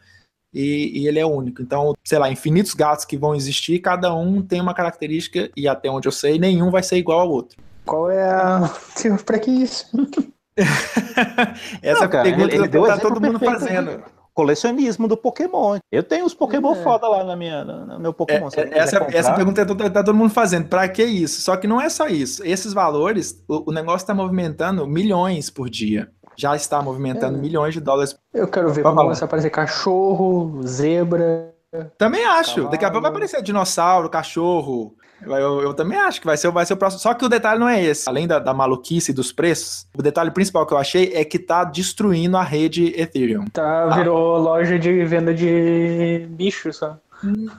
E, 0.53 1.01
e, 1.01 1.07
ele 1.07 1.19
é 1.19 1.25
único. 1.25 1.61
Então, 1.61 1.93
sei 2.03 2.17
lá, 2.17 2.31
infinitos 2.31 2.73
gatos 2.73 3.05
que 3.05 3.17
vão 3.17 3.35
existir, 3.35 3.79
cada 3.79 4.13
um 4.13 4.41
tem 4.41 4.59
uma 4.59 4.73
característica, 4.73 5.49
e 5.55 5.67
até 5.67 5.91
onde 5.91 6.07
eu 6.07 6.11
sei, 6.11 6.39
nenhum 6.39 6.71
vai 6.71 6.81
ser 6.81 6.97
igual 6.97 7.19
ao 7.19 7.29
outro. 7.29 7.57
Qual 7.85 8.09
é 8.09 8.23
a. 8.23 8.75
Pra 9.25 9.39
que 9.39 9.51
isso? 9.51 9.85
Essa 11.81 12.01
não, 12.01 12.09
cara, 12.09 12.23
pergunta 12.23 12.53
ele, 12.55 12.63
ele 12.65 12.87
tá 12.87 12.97
todo 12.97 13.21
mundo 13.21 13.39
fazendo. 13.39 14.03
colecionismo 14.33 15.07
do 15.07 15.17
Pokémon. 15.17 15.79
Eu 15.91 16.03
tenho 16.03 16.25
os 16.25 16.33
Pokémon 16.33 16.73
É. 16.73 16.83
foda 16.83 17.07
lá 17.07 17.23
na 17.23 17.35
minha, 17.35 17.63
no 17.63 17.99
meu 17.99 18.11
É, 18.11 18.13
Pokémon. 18.13 18.47
É, 18.47 18.49
quiser 18.49 18.77
essa, 18.77 19.07
essa 19.11 19.33
pergunta 19.33 19.65
tá, 19.65 19.89
tá 19.89 20.03
todo 20.03 20.15
mundo 20.15 20.29
fazendo. 20.31 20.67
Pra 20.67 20.87
que 20.87 21.03
isso? 21.03 21.41
Só 21.41 21.57
que 21.57 21.67
não 21.67 21.81
é 21.81 21.89
só 21.89 22.07
isso. 22.07 22.43
Esses 22.45 22.73
valores, 22.73 23.43
o, 23.47 23.69
o 23.69 23.73
negócio 23.73 24.03
está 24.03 24.13
movimentando 24.13 24.87
milhões 24.87 25.49
por 25.49 25.69
dia. 25.69 26.09
Já 26.37 26.55
está 26.55 26.81
movimentando 26.81 27.37
É. 27.37 27.41
milhões 27.41 27.73
de 27.73 27.81
dólares. 27.81 28.15
Eu 28.33 28.47
quero 28.47 28.69
ver 28.69 28.81
Pode 28.83 28.95
como 28.95 29.09
falar. 29.09 29.21
a 29.21 29.25
aparecer 29.25 29.49
cachorro, 29.49 30.61
zebra. 30.65 31.53
Também 31.97 32.25
acho. 32.25 32.67
Daqui 32.69 32.85
a 32.85 32.89
pouco 32.89 33.01
vai 33.01 33.01
Cavalo. 33.01 33.07
aparecer 33.07 33.41
dinossauro, 33.41 34.09
cachorro. 34.09 34.95
Eu, 35.21 35.61
eu 35.61 35.73
também 35.73 35.97
acho 35.99 36.19
que 36.21 36.25
vai 36.25 36.37
ser, 36.37 36.49
vai 36.49 36.65
ser 36.65 36.73
o 36.73 36.77
próximo. 36.77 37.01
Só 37.01 37.13
que 37.13 37.25
o 37.25 37.29
detalhe 37.29 37.59
não 37.59 37.67
é 37.67 37.83
esse. 37.83 38.07
Além 38.07 38.25
da, 38.25 38.39
da 38.39 38.53
maluquice 38.53 39.11
e 39.11 39.13
dos 39.13 39.31
preços, 39.31 39.85
o 39.97 40.01
detalhe 40.01 40.31
principal 40.31 40.65
que 40.65 40.73
eu 40.73 40.77
achei 40.77 41.11
é 41.13 41.25
que 41.25 41.37
tá 41.37 41.63
destruindo 41.63 42.37
a 42.37 42.43
rede 42.43 42.93
Ethereum. 42.99 43.45
Tá, 43.51 43.87
virou 43.95 44.37
loja 44.37 44.79
de 44.79 45.03
venda 45.05 45.33
de 45.33 46.25
bicho 46.29 46.71
só. 46.71 46.97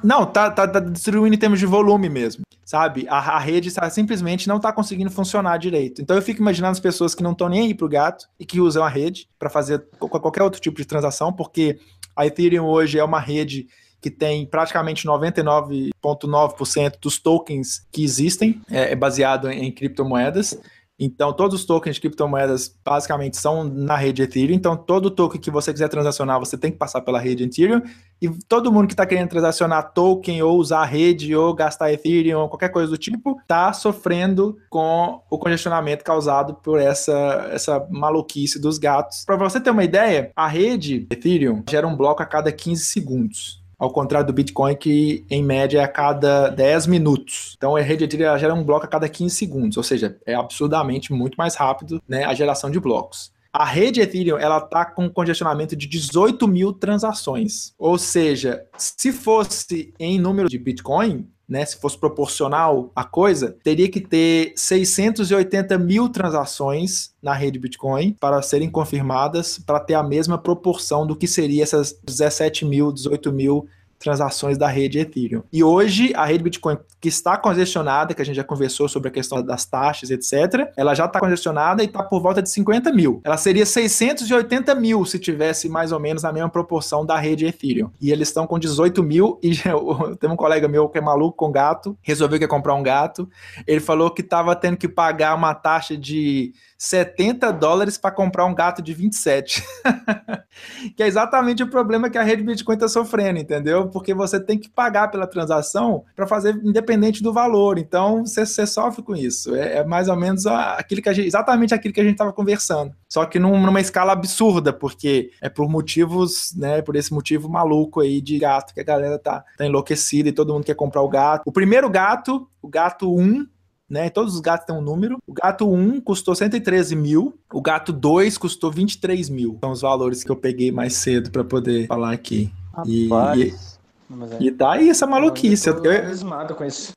Não, 0.03 0.25
tá, 0.25 0.51
tá, 0.51 0.67
tá 0.67 0.81
destruindo 0.81 1.35
em 1.35 1.39
termos 1.39 1.59
de 1.59 1.67
volume 1.67 2.09
mesmo, 2.09 2.45
sabe? 2.65 3.07
A, 3.11 3.19
a 3.37 3.39
rede 3.39 3.71
tá- 3.71 3.91
simplesmente 3.91 4.49
não 4.49 4.59
tá 4.59 4.73
conseguindo 4.73 5.11
funcionar 5.11 5.59
direito. 5.59 6.01
Então 6.01 6.17
eu 6.17 6.23
fico 6.23 6.41
imaginando 6.41 6.73
as 6.73 6.81
pessoas 6.81 7.15
que 7.15 7.23
não 7.23 7.33
estão 7.33 7.47
nem 7.51 7.61
aí 7.67 7.75
pro 7.75 7.87
gato 7.87 8.27
e 8.39 8.47
que 8.47 8.59
usam 8.59 8.83
a 8.83 8.89
rede 8.89 9.29
para 9.39 9.51
fazer 9.51 9.85
qualquer 9.99 10.43
outro 10.43 10.63
tipo 10.63 10.79
de 10.79 10.87
transação, 10.87 11.31
porque 11.31 11.79
a 12.17 12.27
Ethereum 12.27 12.65
hoje 12.65 12.99
é 12.99 13.05
uma 13.05 13.21
rede 13.21 13.67
que 14.01 14.11
tem 14.11 14.47
praticamente 14.47 15.07
99,9% 15.07 16.95
dos 17.01 17.19
tokens 17.19 17.87
que 17.93 18.03
existem, 18.03 18.61
é, 18.71 18.93
é 18.93 18.97
baseado 18.97 19.51
em, 19.51 19.67
em 19.67 19.73
criptomoedas. 19.73 20.59
Então, 21.03 21.33
todos 21.33 21.61
os 21.61 21.65
tokens 21.65 21.95
de 21.95 22.01
criptomoedas 22.03 22.77
basicamente 22.85 23.39
são 23.39 23.65
na 23.65 23.97
rede 23.97 24.21
Ethereum. 24.21 24.55
Então, 24.55 24.77
todo 24.77 25.11
token 25.11 25.41
que 25.41 25.51
você 25.51 25.73
quiser 25.73 25.89
transacionar, 25.89 26.39
você 26.39 26.59
tem 26.59 26.71
que 26.71 26.77
passar 26.77 27.01
pela 27.01 27.19
rede 27.19 27.45
Ethereum. 27.45 27.81
E 28.21 28.29
todo 28.47 28.71
mundo 28.71 28.87
que 28.87 28.93
está 28.93 29.07
querendo 29.07 29.31
transacionar 29.31 29.95
token 29.95 30.43
ou 30.43 30.59
usar 30.59 30.81
a 30.81 30.85
rede 30.85 31.35
ou 31.35 31.55
gastar 31.55 31.91
Ethereum, 31.91 32.49
qualquer 32.49 32.69
coisa 32.69 32.91
do 32.91 32.99
tipo, 32.99 33.41
está 33.41 33.73
sofrendo 33.73 34.59
com 34.69 35.23
o 35.31 35.39
congestionamento 35.39 36.05
causado 36.05 36.53
por 36.57 36.79
essa, 36.79 37.49
essa 37.51 37.87
maluquice 37.89 38.61
dos 38.61 38.77
gatos. 38.77 39.25
Para 39.25 39.37
você 39.37 39.59
ter 39.59 39.71
uma 39.71 39.85
ideia, 39.85 40.31
a 40.37 40.47
rede 40.47 41.07
Ethereum 41.11 41.65
gera 41.67 41.89
um 41.89 41.97
bloco 41.97 42.23
a 42.23 42.27
cada 42.27 42.53
15 42.53 42.85
segundos. 42.85 43.61
Ao 43.81 43.91
contrário 43.91 44.27
do 44.27 44.33
Bitcoin, 44.35 44.77
que 44.77 45.25
em 45.31 45.43
média 45.43 45.81
é 45.81 45.83
a 45.83 45.89
cada 45.89 46.51
10 46.51 46.87
minutos. 46.87 47.55
Então 47.57 47.75
a 47.75 47.81
rede 47.81 48.05
Ethereum 48.05 48.39
gera 48.39 48.53
um 48.53 48.63
bloco 48.63 48.85
a 48.85 48.89
cada 48.89 49.09
15 49.09 49.35
segundos, 49.35 49.77
ou 49.79 49.83
seja, 49.83 50.19
é 50.27 50.35
absurdamente 50.35 51.15
muito 51.15 51.37
mais 51.37 51.55
rápido 51.55 52.03
né, 52.07 52.25
a 52.25 52.35
geração 52.35 52.71
de 52.71 52.79
blocos. 52.79 53.33
A 53.51 53.65
rede 53.65 54.03
Ethereum 54.03 54.37
ela 54.37 54.59
está 54.59 54.85
com 54.85 55.09
congestionamento 55.09 55.75
de 55.75 55.89
18 55.89 56.47
mil 56.47 56.75
transações. 56.75 57.75
Ou 57.79 57.97
seja, 57.97 58.65
se 58.77 59.13
fosse 59.13 59.95
em 59.99 60.21
número 60.21 60.49
de 60.49 60.59
Bitcoin, 60.59 61.27
né, 61.51 61.67
se 61.67 61.77
fosse 61.79 61.99
proporcional 61.99 62.93
a 62.95 63.03
coisa, 63.03 63.57
teria 63.65 63.91
que 63.91 64.01
ter 64.01 64.53
680 64.55 65.77
mil 65.79 66.09
transações 66.09 67.13
na 67.21 67.35
rede 67.35 67.59
Bitcoin 67.59 68.17
para 68.21 68.41
serem 68.41 68.71
confirmadas, 68.71 69.59
para 69.59 69.81
ter 69.81 69.95
a 69.95 70.03
mesma 70.03 70.39
proporção 70.39 71.05
do 71.05 71.17
que 71.17 71.27
seria 71.27 71.65
essas 71.65 71.93
17 72.05 72.65
mil, 72.65 72.93
18 72.93 73.33
mil 73.33 73.67
transações 74.01 74.57
da 74.57 74.67
rede 74.67 74.99
Ethereum. 74.99 75.43
E 75.53 75.63
hoje, 75.63 76.13
a 76.17 76.25
rede 76.25 76.43
Bitcoin, 76.43 76.79
que 76.99 77.09
está 77.09 77.37
congestionada, 77.37 78.15
que 78.15 78.23
a 78.23 78.25
gente 78.25 78.37
já 78.37 78.43
conversou 78.43 78.89
sobre 78.89 79.11
a 79.11 79.13
questão 79.13 79.43
das 79.43 79.67
taxas, 79.67 80.11
etc., 80.11 80.73
ela 80.75 80.95
já 80.95 81.05
está 81.05 81.21
congestionada 81.21 81.83
e 81.83 81.87
está 81.87 82.03
por 82.03 82.21
volta 82.21 82.41
de 82.41 82.49
50 82.49 82.91
mil. 82.93 83.21
Ela 83.23 83.37
seria 83.37 83.67
680 83.67 84.75
mil 84.75 85.05
se 85.05 85.19
tivesse 85.19 85.69
mais 85.69 85.93
ou 85.93 86.01
menos 86.01 86.25
a 86.25 86.33
mesma 86.33 86.49
proporção 86.49 87.05
da 87.05 87.19
rede 87.19 87.45
Ethereum. 87.45 87.91
E 88.01 88.11
eles 88.11 88.29
estão 88.29 88.47
com 88.47 88.59
18 88.59 89.03
mil 89.03 89.39
e 89.43 89.53
tem 90.19 90.31
um 90.31 90.37
colega 90.37 90.67
meu 90.67 90.89
que 90.89 90.97
é 90.97 91.01
maluco 91.03 91.37
com 91.37 91.53
gato, 91.53 91.97
resolveu 92.01 92.39
que 92.39 92.45
ia 92.45 92.49
comprar 92.49 92.75
um 92.75 92.83
gato. 92.83 93.29
Ele 93.67 93.81
falou 93.81 94.11
que 94.11 94.23
estava 94.23 94.57
tendo 94.57 94.79
que 94.79 94.89
pagar 94.89 95.35
uma 95.35 95.55
taxa 95.55 95.95
de 95.95 96.55
70 96.81 97.53
dólares 97.53 97.99
para 97.99 98.11
comprar 98.11 98.47
um 98.47 98.55
gato 98.55 98.81
de 98.81 98.95
27. 98.95 99.63
que 100.97 101.03
é 101.03 101.07
exatamente 101.07 101.63
o 101.63 101.69
problema 101.69 102.09
que 102.09 102.17
a 102.17 102.23
rede 102.23 102.43
Bitcoin 102.43 102.75
está 102.75 102.89
sofrendo, 102.89 103.39
entendeu? 103.39 103.89
Porque 103.89 104.15
você 104.15 104.41
tem 104.41 104.59
que 104.59 104.71
pagar 104.71 105.11
pela 105.11 105.27
transação 105.27 106.05
para 106.17 106.27
fazer 106.27 106.59
independente 106.65 107.23
do 107.23 107.35
valor. 107.35 107.77
Então 107.77 108.25
você, 108.25 108.67
sofre 108.67 109.03
com 109.03 109.15
isso. 109.15 109.55
É, 109.55 109.77
é 109.77 109.85
mais 109.85 110.09
ou 110.09 110.17
menos 110.17 110.47
aquilo 110.47 111.03
que 111.03 111.11
a 111.11 111.13
gente, 111.13 111.27
exatamente 111.27 111.75
aquilo 111.75 111.93
que 111.93 112.01
a 112.01 112.05
gente 112.05 112.15
estava 112.15 112.33
conversando. 112.33 112.95
Só 113.11 113.27
que 113.27 113.39
num- 113.39 113.61
numa 113.61 113.81
escala 113.83 114.13
absurda, 114.13 114.73
porque 114.73 115.33
é 115.43 115.51
por 115.51 115.69
motivos, 115.69 116.55
né? 116.57 116.81
Por 116.81 116.97
esse 116.97 117.13
motivo 117.13 117.47
maluco 117.47 118.01
aí 118.01 118.23
de 118.23 118.39
gato 118.39 118.73
que 118.73 118.81
a 118.81 118.85
galera 118.85 119.19
tá, 119.19 119.45
tá 119.59 119.67
enlouquecida 119.67 120.31
e 120.31 120.33
todo 120.33 120.55
mundo 120.55 120.65
quer 120.65 120.75
comprar 120.75 121.03
o 121.03 121.09
gato. 121.11 121.43
O 121.45 121.53
primeiro 121.53 121.91
gato, 121.91 122.49
o 122.63 122.69
gato 122.69 123.15
1, 123.15 123.47
né? 123.91 124.09
Todos 124.09 124.35
os 124.35 124.41
gatos 124.41 124.65
têm 124.67 124.75
um 124.77 124.81
número. 124.81 125.19
O 125.27 125.33
gato 125.33 125.69
1 125.71 126.01
custou 126.01 126.35
113 126.35 126.95
mil, 126.95 127.35
o 127.53 127.61
gato 127.61 127.93
2 127.93 128.39
custou 128.39 128.71
23 128.71 129.29
mil. 129.29 129.59
São 129.61 129.73
os 129.73 129.81
valores 129.81 130.23
que 130.23 130.31
eu 130.31 130.37
peguei 130.37 130.71
mais 130.71 130.95
cedo 130.95 131.31
para 131.31 131.43
poder 131.45 131.87
falar 131.89 132.13
aqui. 132.13 132.53
E, 132.87 133.09
Rapaz. 133.09 133.79
Mas 134.09 134.33
é. 134.33 134.37
e 134.41 134.51
tá 134.53 134.73
aí 134.73 134.89
essa 134.89 135.07
maluquice. 135.07 135.69
Eu 135.69 135.75
Eu- 135.77 135.83
tô 135.83 135.91
eu- 135.91 135.99
abismado 136.05 136.55
com 136.55 136.65
isso. 136.65 136.93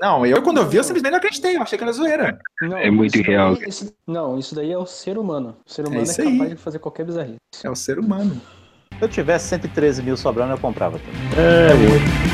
não, 0.00 0.24
eu 0.24 0.40
quando 0.42 0.58
eu 0.58 0.68
vi, 0.68 0.76
eu 0.78 0.84
simplesmente 0.84 1.10
não 1.12 1.18
acreditei. 1.18 1.56
Eu 1.56 1.62
achei 1.62 1.76
que 1.76 1.84
era 1.84 1.92
zoeira. 1.92 2.38
Não, 2.62 2.76
É 2.78 2.90
muito 2.90 3.14
isso 3.16 3.24
daí- 3.24 3.34
irreal. 3.34 3.54
isso- 3.66 3.92
não, 4.06 4.38
isso 4.38 4.54
daí 4.54 4.72
é 4.72 4.78
o 4.78 4.86
ser 4.86 5.18
humano. 5.18 5.56
O 5.66 5.72
ser 5.72 5.82
humano 5.86 6.00
é, 6.00 6.04
isso 6.04 6.16
capaz 6.16 6.40
aí. 6.40 6.48
de 6.50 6.56
fazer 6.56 6.78
qualquer 6.78 7.04
bizarrice. 7.04 7.36
É 7.62 7.70
o 7.70 7.76
ser 7.76 7.98
humano. 7.98 8.40
Se 8.98 9.04
eu 9.04 9.08
tivesse 9.08 9.48
113 9.48 10.02
mil 10.02 10.16
sobrando, 10.16 10.52
eu 10.52 10.58
comprava 10.58 10.98
também. 10.98 12.31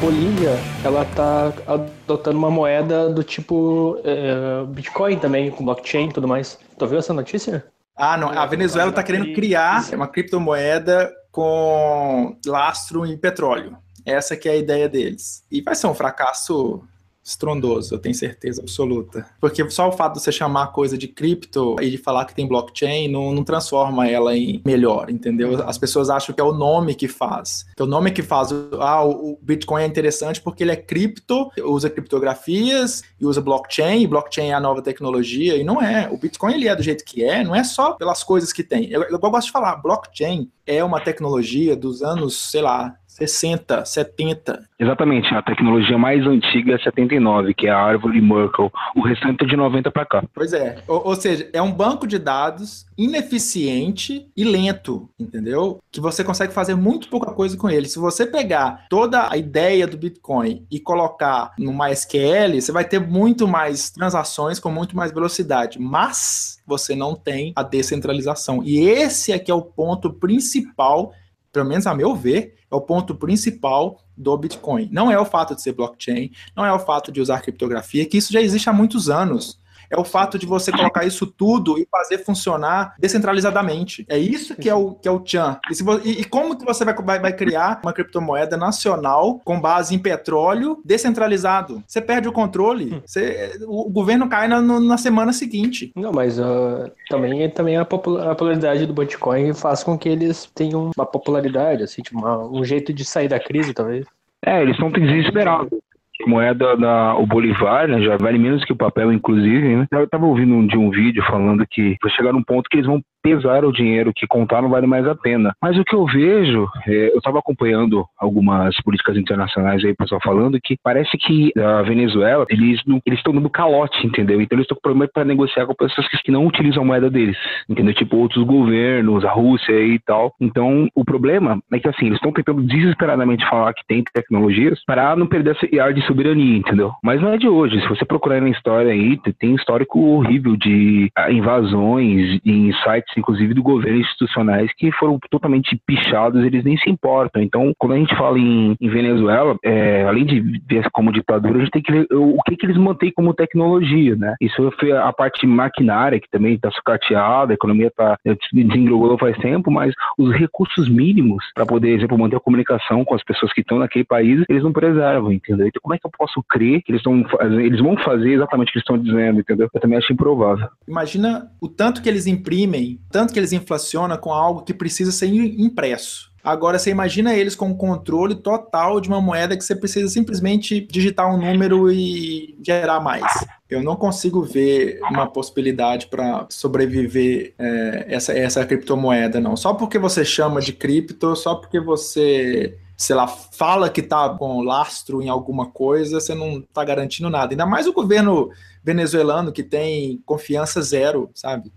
Bolívia, 0.00 0.56
ela 0.84 1.04
tá 1.04 1.52
adotando 1.66 2.38
uma 2.38 2.50
moeda 2.50 3.10
do 3.10 3.24
tipo 3.24 4.00
é, 4.04 4.64
Bitcoin 4.68 5.18
também, 5.18 5.50
com 5.50 5.64
blockchain 5.64 6.08
e 6.08 6.12
tudo 6.12 6.28
mais. 6.28 6.56
Tu 6.78 6.86
viu 6.86 6.98
essa 6.98 7.12
notícia? 7.12 7.66
Ah, 7.96 8.16
não. 8.16 8.28
A 8.28 8.46
Venezuela 8.46 8.92
tá 8.92 9.02
querendo 9.02 9.34
criar 9.34 9.84
uma 9.92 10.06
criptomoeda 10.06 11.12
com 11.32 12.36
lastro 12.46 13.04
em 13.04 13.18
petróleo. 13.18 13.76
Essa 14.06 14.36
que 14.36 14.48
é 14.48 14.52
a 14.52 14.56
ideia 14.56 14.88
deles. 14.88 15.44
E 15.50 15.60
vai 15.60 15.74
ser 15.74 15.88
um 15.88 15.94
fracasso 15.94 16.80
estrondoso, 17.28 17.94
eu 17.94 17.98
tenho 17.98 18.14
certeza 18.14 18.60
absoluta. 18.62 19.26
Porque 19.40 19.68
só 19.70 19.88
o 19.88 19.92
fato 19.92 20.14
de 20.14 20.22
você 20.22 20.32
chamar 20.32 20.64
a 20.64 20.68
coisa 20.68 20.96
de 20.98 21.06
cripto 21.06 21.76
e 21.80 21.90
de 21.90 21.98
falar 21.98 22.24
que 22.24 22.34
tem 22.34 22.46
blockchain 22.46 23.08
não, 23.08 23.32
não 23.32 23.44
transforma 23.44 24.08
ela 24.08 24.36
em 24.36 24.60
melhor, 24.64 25.10
entendeu? 25.10 25.62
As 25.68 25.78
pessoas 25.78 26.10
acham 26.10 26.34
que 26.34 26.40
é 26.40 26.44
o 26.44 26.52
nome 26.52 26.94
que 26.94 27.06
faz. 27.06 27.66
É 27.78 27.82
o 27.82 27.86
nome 27.86 28.10
que 28.10 28.22
faz. 28.22 28.50
Ah, 28.80 29.04
o 29.04 29.28
o 29.28 29.38
Bitcoin 29.42 29.82
é 29.82 29.86
interessante 29.86 30.40
porque 30.40 30.62
ele 30.62 30.72
é 30.72 30.76
cripto, 30.76 31.50
usa 31.64 31.90
criptografias 31.90 33.02
e 33.20 33.26
usa 33.26 33.40
blockchain, 33.40 34.02
e 34.02 34.06
blockchain 34.06 34.48
é 34.48 34.54
a 34.54 34.60
nova 34.60 34.80
tecnologia, 34.80 35.56
e 35.56 35.64
não 35.64 35.82
é. 35.82 36.08
O 36.10 36.16
Bitcoin 36.16 36.54
ele 36.54 36.68
é 36.68 36.74
do 36.74 36.82
jeito 36.82 37.04
que 37.04 37.24
é, 37.24 37.44
não 37.44 37.54
é 37.54 37.62
só 37.64 37.92
pelas 37.92 38.22
coisas 38.22 38.52
que 38.52 38.62
tem. 38.62 38.90
Eu, 38.90 39.02
eu 39.02 39.18
gosto 39.18 39.46
de 39.46 39.52
falar, 39.52 39.76
blockchain 39.76 40.50
é 40.66 40.82
uma 40.82 41.00
tecnologia 41.00 41.74
dos 41.74 42.02
anos, 42.02 42.50
sei 42.50 42.62
lá, 42.62 42.94
60, 43.18 43.84
70. 43.84 44.68
Exatamente, 44.78 45.34
a 45.34 45.42
tecnologia 45.42 45.98
mais 45.98 46.24
antiga 46.24 46.74
é 46.74 46.78
79, 46.78 47.52
que 47.52 47.66
é 47.66 47.70
a 47.70 47.78
árvore 47.78 48.20
Merkle. 48.20 48.70
O 48.94 49.02
restante 49.02 49.42
é 49.42 49.46
de 49.46 49.56
90 49.56 49.90
para 49.90 50.06
cá. 50.06 50.24
Pois 50.32 50.52
é. 50.52 50.76
Ou, 50.86 51.08
ou 51.08 51.16
seja, 51.16 51.50
é 51.52 51.60
um 51.60 51.72
banco 51.72 52.06
de 52.06 52.16
dados 52.18 52.86
ineficiente 52.96 54.30
e 54.36 54.44
lento, 54.44 55.08
entendeu? 55.18 55.80
Que 55.90 56.00
você 56.00 56.22
consegue 56.22 56.52
fazer 56.52 56.76
muito 56.76 57.08
pouca 57.08 57.32
coisa 57.32 57.56
com 57.56 57.68
ele. 57.68 57.88
Se 57.88 57.98
você 57.98 58.24
pegar 58.24 58.86
toda 58.88 59.30
a 59.30 59.36
ideia 59.36 59.86
do 59.86 59.96
Bitcoin 59.96 60.64
e 60.70 60.78
colocar 60.78 61.52
no 61.58 61.72
MySQL, 61.72 62.60
você 62.60 62.70
vai 62.70 62.84
ter 62.84 63.00
muito 63.00 63.48
mais 63.48 63.90
transações 63.90 64.60
com 64.60 64.70
muito 64.70 64.96
mais 64.96 65.12
velocidade. 65.12 65.80
Mas 65.80 66.62
você 66.66 66.94
não 66.94 67.16
tem 67.16 67.52
a 67.56 67.64
descentralização. 67.64 68.62
E 68.62 68.78
esse 68.78 69.32
é 69.32 69.38
que 69.38 69.50
é 69.50 69.54
o 69.54 69.62
ponto 69.62 70.12
principal, 70.12 71.12
pelo 71.58 71.68
menos 71.68 71.88
a 71.88 71.94
meu 71.94 72.14
ver, 72.14 72.54
é 72.70 72.74
o 72.76 72.80
ponto 72.80 73.16
principal 73.16 74.00
do 74.16 74.36
Bitcoin. 74.36 74.88
Não 74.92 75.10
é 75.10 75.18
o 75.18 75.24
fato 75.24 75.56
de 75.56 75.62
ser 75.62 75.72
blockchain, 75.72 76.30
não 76.56 76.64
é 76.64 76.72
o 76.72 76.78
fato 76.78 77.10
de 77.10 77.20
usar 77.20 77.40
criptografia, 77.40 78.06
que 78.06 78.16
isso 78.16 78.32
já 78.32 78.40
existe 78.40 78.68
há 78.68 78.72
muitos 78.72 79.10
anos. 79.10 79.60
É 79.90 79.98
o 79.98 80.04
fato 80.04 80.38
de 80.38 80.46
você 80.46 80.70
colocar 80.72 81.04
isso 81.04 81.26
tudo 81.26 81.78
e 81.78 81.86
fazer 81.90 82.18
funcionar 82.18 82.94
descentralizadamente. 82.98 84.04
É 84.08 84.18
isso 84.18 84.54
que 84.54 84.68
é 84.68 84.74
o, 84.74 84.92
que 84.94 85.08
é 85.08 85.10
o 85.10 85.22
Chan. 85.24 85.58
E, 85.70 85.82
vo- 85.82 86.00
e- 86.04 86.20
e 86.20 86.24
como 86.24 86.56
que 86.56 86.64
você 86.64 86.84
vai, 86.84 86.94
vai, 86.94 87.18
vai 87.20 87.32
criar 87.32 87.80
uma 87.82 87.92
criptomoeda 87.92 88.56
nacional 88.56 89.40
com 89.44 89.60
base 89.60 89.94
em 89.94 89.98
petróleo 89.98 90.80
descentralizado? 90.84 91.82
Você 91.86 92.00
perde 92.00 92.28
o 92.28 92.32
controle, 92.32 93.02
você- 93.04 93.58
o, 93.66 93.86
o 93.86 93.90
governo 93.90 94.28
cai 94.28 94.48
na, 94.48 94.60
no- 94.60 94.80
na 94.80 94.98
semana 94.98 95.32
seguinte. 95.32 95.92
Não, 95.96 96.12
mas 96.12 96.38
ah, 96.38 96.90
também, 97.08 97.48
também 97.50 97.76
a, 97.76 97.84
popula- 97.84 98.24
a 98.24 98.34
popularidade 98.34 98.86
do 98.86 98.92
Bitcoin 98.94 99.52
faz 99.54 99.82
com 99.82 99.96
que 99.98 100.08
eles 100.08 100.48
tenham 100.54 100.90
uma 100.96 101.06
popularidade, 101.06 101.82
assim, 101.82 102.02
tipo, 102.02 102.18
uma- 102.18 102.44
um 102.46 102.64
jeito 102.64 102.92
de 102.92 103.04
sair 103.04 103.28
da 103.28 103.38
crise, 103.40 103.72
talvez. 103.74 104.06
É, 104.44 104.62
eles 104.62 104.74
estão 104.74 104.90
desesperados. 104.90 105.78
Moeda 106.26 106.76
da 106.76 107.16
o 107.16 107.26
Bolivar, 107.26 107.86
né, 107.88 108.00
já 108.02 108.16
vale 108.16 108.38
menos 108.38 108.64
que 108.64 108.72
o 108.72 108.76
papel, 108.76 109.12
inclusive, 109.12 109.76
né? 109.76 109.86
Eu 109.92 110.04
estava 110.04 110.26
ouvindo 110.26 110.54
um, 110.54 110.66
de 110.66 110.76
um 110.76 110.90
vídeo 110.90 111.22
falando 111.24 111.66
que 111.70 111.96
vai 112.02 112.10
chegar 112.12 112.32
num 112.32 112.42
ponto 112.42 112.68
que 112.68 112.76
eles 112.76 112.86
vão 112.86 113.00
pesar 113.28 113.64
o 113.64 113.72
dinheiro, 113.72 114.12
que 114.14 114.26
contar 114.26 114.62
não 114.62 114.70
vale 114.70 114.86
mais 114.86 115.06
a 115.06 115.14
pena. 115.14 115.54
Mas 115.60 115.78
o 115.78 115.84
que 115.84 115.94
eu 115.94 116.04
vejo, 116.06 116.66
é, 116.86 117.10
eu 117.12 117.18
estava 117.18 117.38
acompanhando 117.38 118.04
algumas 118.18 118.76
políticas 118.82 119.16
internacionais 119.16 119.84
aí, 119.84 119.94
pessoal 119.94 120.20
falando 120.22 120.58
que 120.62 120.76
parece 120.82 121.16
que 121.18 121.52
a 121.58 121.82
Venezuela, 121.82 122.46
eles 122.48 122.80
eles 123.06 123.18
estão 123.18 123.32
dando 123.32 123.50
calote, 123.50 124.06
entendeu? 124.06 124.40
Então 124.40 124.56
eles 124.56 124.64
estão 124.64 124.76
com 124.76 124.82
problema 124.82 125.10
para 125.12 125.24
negociar 125.24 125.66
com 125.66 125.74
pessoas 125.74 126.06
que 126.08 126.30
não 126.30 126.46
utilizam 126.46 126.82
a 126.82 126.86
moeda 126.86 127.10
deles, 127.10 127.36
entendeu? 127.68 127.94
Tipo 127.94 128.16
outros 128.16 128.44
governos, 128.44 129.24
a 129.24 129.30
Rússia 129.30 129.72
e 129.72 129.98
tal. 130.00 130.32
Então 130.40 130.88
o 130.94 131.04
problema 131.04 131.60
é 131.72 131.78
que 131.78 131.88
assim, 131.88 132.06
eles 132.06 132.16
estão 132.16 132.32
tentando 132.32 132.62
desesperadamente 132.62 133.48
falar 133.48 133.72
que 133.74 133.86
tem 133.86 134.02
tecnologias 134.12 134.82
para 134.86 135.14
não 135.16 135.26
perder 135.26 135.56
esse 135.56 135.80
ar 135.80 135.92
de 135.92 136.04
soberania, 136.06 136.58
entendeu? 136.58 136.92
Mas 137.02 137.20
não 137.20 137.32
é 137.32 137.38
de 137.38 137.48
hoje. 137.48 137.80
Se 137.80 137.88
você 137.88 138.04
procurar 138.04 138.40
na 138.40 138.50
história 138.50 138.92
aí, 138.92 139.18
tem 139.38 139.54
histórico 139.54 139.98
horrível 139.98 140.56
de 140.56 141.10
ah, 141.16 141.30
invasões 141.30 142.40
em 142.44 142.72
sites 142.72 143.12
inclusive 143.18 143.54
do 143.54 143.62
governo 143.62 143.98
institucionais 143.98 144.70
que 144.76 144.90
foram 144.92 145.18
totalmente 145.30 145.80
pichados, 145.86 146.44
eles 146.44 146.64
nem 146.64 146.76
se 146.76 146.90
importam. 146.90 147.42
Então, 147.42 147.72
quando 147.78 147.92
a 147.92 147.96
gente 147.96 148.16
fala 148.16 148.38
em, 148.38 148.76
em 148.80 148.88
Venezuela, 148.88 149.56
é, 149.64 150.04
além 150.04 150.24
de 150.24 150.40
ver 150.68 150.88
como 150.90 151.12
ditadura, 151.12 151.56
a 151.56 151.60
gente 151.60 151.70
tem 151.70 151.82
que 151.82 151.92
ver 151.92 152.06
o 152.12 152.38
que, 152.46 152.56
que 152.56 152.66
eles 152.66 152.76
mantêm 152.76 153.12
como 153.12 153.34
tecnologia, 153.34 154.16
né? 154.16 154.34
Isso 154.40 154.70
foi 154.78 154.92
a 154.92 155.12
parte 155.12 155.46
maquinária, 155.46 156.20
que 156.20 156.30
também 156.30 156.54
está 156.54 156.70
sucateada, 156.70 157.52
a 157.52 157.54
economia 157.54 157.88
está 157.88 158.16
desengrolou 158.52 159.18
faz 159.18 159.36
tempo, 159.38 159.70
mas 159.70 159.92
os 160.18 160.34
recursos 160.34 160.88
mínimos 160.88 161.44
para 161.54 161.66
poder, 161.66 161.90
exemplo, 161.90 162.18
manter 162.18 162.36
a 162.36 162.40
comunicação 162.40 163.04
com 163.04 163.14
as 163.14 163.22
pessoas 163.22 163.52
que 163.52 163.60
estão 163.60 163.78
naquele 163.78 164.04
país, 164.04 164.44
eles 164.48 164.62
não 164.62 164.72
preservam, 164.72 165.32
entendeu? 165.32 165.66
Então, 165.66 165.80
como 165.82 165.94
é 165.94 165.98
que 165.98 166.06
eu 166.06 166.10
posso 166.16 166.42
crer 166.42 166.82
que 166.82 166.92
eles, 166.92 167.00
estão, 167.00 167.24
eles 167.60 167.80
vão 167.80 167.96
fazer 167.96 168.32
exatamente 168.32 168.68
o 168.68 168.72
que 168.72 168.78
eles 168.78 168.84
estão 168.84 168.98
dizendo, 168.98 169.40
entendeu? 169.40 169.68
Eu 169.72 169.80
também 169.80 169.98
acho 169.98 170.12
improvável. 170.12 170.68
Imagina 170.86 171.50
o 171.60 171.68
tanto 171.68 172.02
que 172.02 172.08
eles 172.08 172.26
imprimem 172.26 172.98
tanto 173.10 173.32
que 173.32 173.38
eles 173.38 173.52
inflacionam 173.52 174.16
com 174.16 174.32
algo 174.32 174.62
que 174.62 174.74
precisa 174.74 175.12
ser 175.12 175.26
impresso. 175.26 176.28
Agora, 176.42 176.78
você 176.78 176.90
imagina 176.90 177.34
eles 177.34 177.54
com 177.54 177.70
o 177.70 177.76
controle 177.76 178.34
total 178.34 179.00
de 179.00 179.08
uma 179.08 179.20
moeda 179.20 179.56
que 179.56 179.62
você 179.62 179.74
precisa 179.74 180.08
simplesmente 180.08 180.80
digitar 180.80 181.28
um 181.28 181.36
número 181.36 181.90
e 181.92 182.56
gerar 182.64 183.00
mais. 183.00 183.24
Eu 183.68 183.82
não 183.82 183.96
consigo 183.96 184.42
ver 184.42 184.98
uma 185.10 185.26
possibilidade 185.26 186.06
para 186.06 186.46
sobreviver 186.48 187.54
é, 187.58 188.06
essa, 188.08 188.32
essa 188.32 188.64
criptomoeda, 188.64 189.40
não. 189.40 189.56
Só 189.56 189.74
porque 189.74 189.98
você 189.98 190.24
chama 190.24 190.60
de 190.60 190.72
cripto, 190.72 191.36
só 191.36 191.54
porque 191.54 191.78
você 191.80 192.78
sei 192.96 193.14
lá, 193.14 193.28
fala 193.28 193.88
que 193.88 194.02
tá 194.02 194.28
com 194.30 194.60
lastro 194.60 195.22
em 195.22 195.28
alguma 195.28 195.66
coisa, 195.66 196.18
você 196.18 196.34
não 196.34 196.60
tá 196.60 196.84
garantindo 196.84 197.30
nada. 197.30 197.52
Ainda 197.52 197.64
mais 197.64 197.86
o 197.86 197.92
governo 197.92 198.50
venezuelano 198.82 199.52
que 199.52 199.62
tem 199.62 200.20
confiança 200.26 200.82
zero, 200.82 201.30
sabe? 201.32 201.72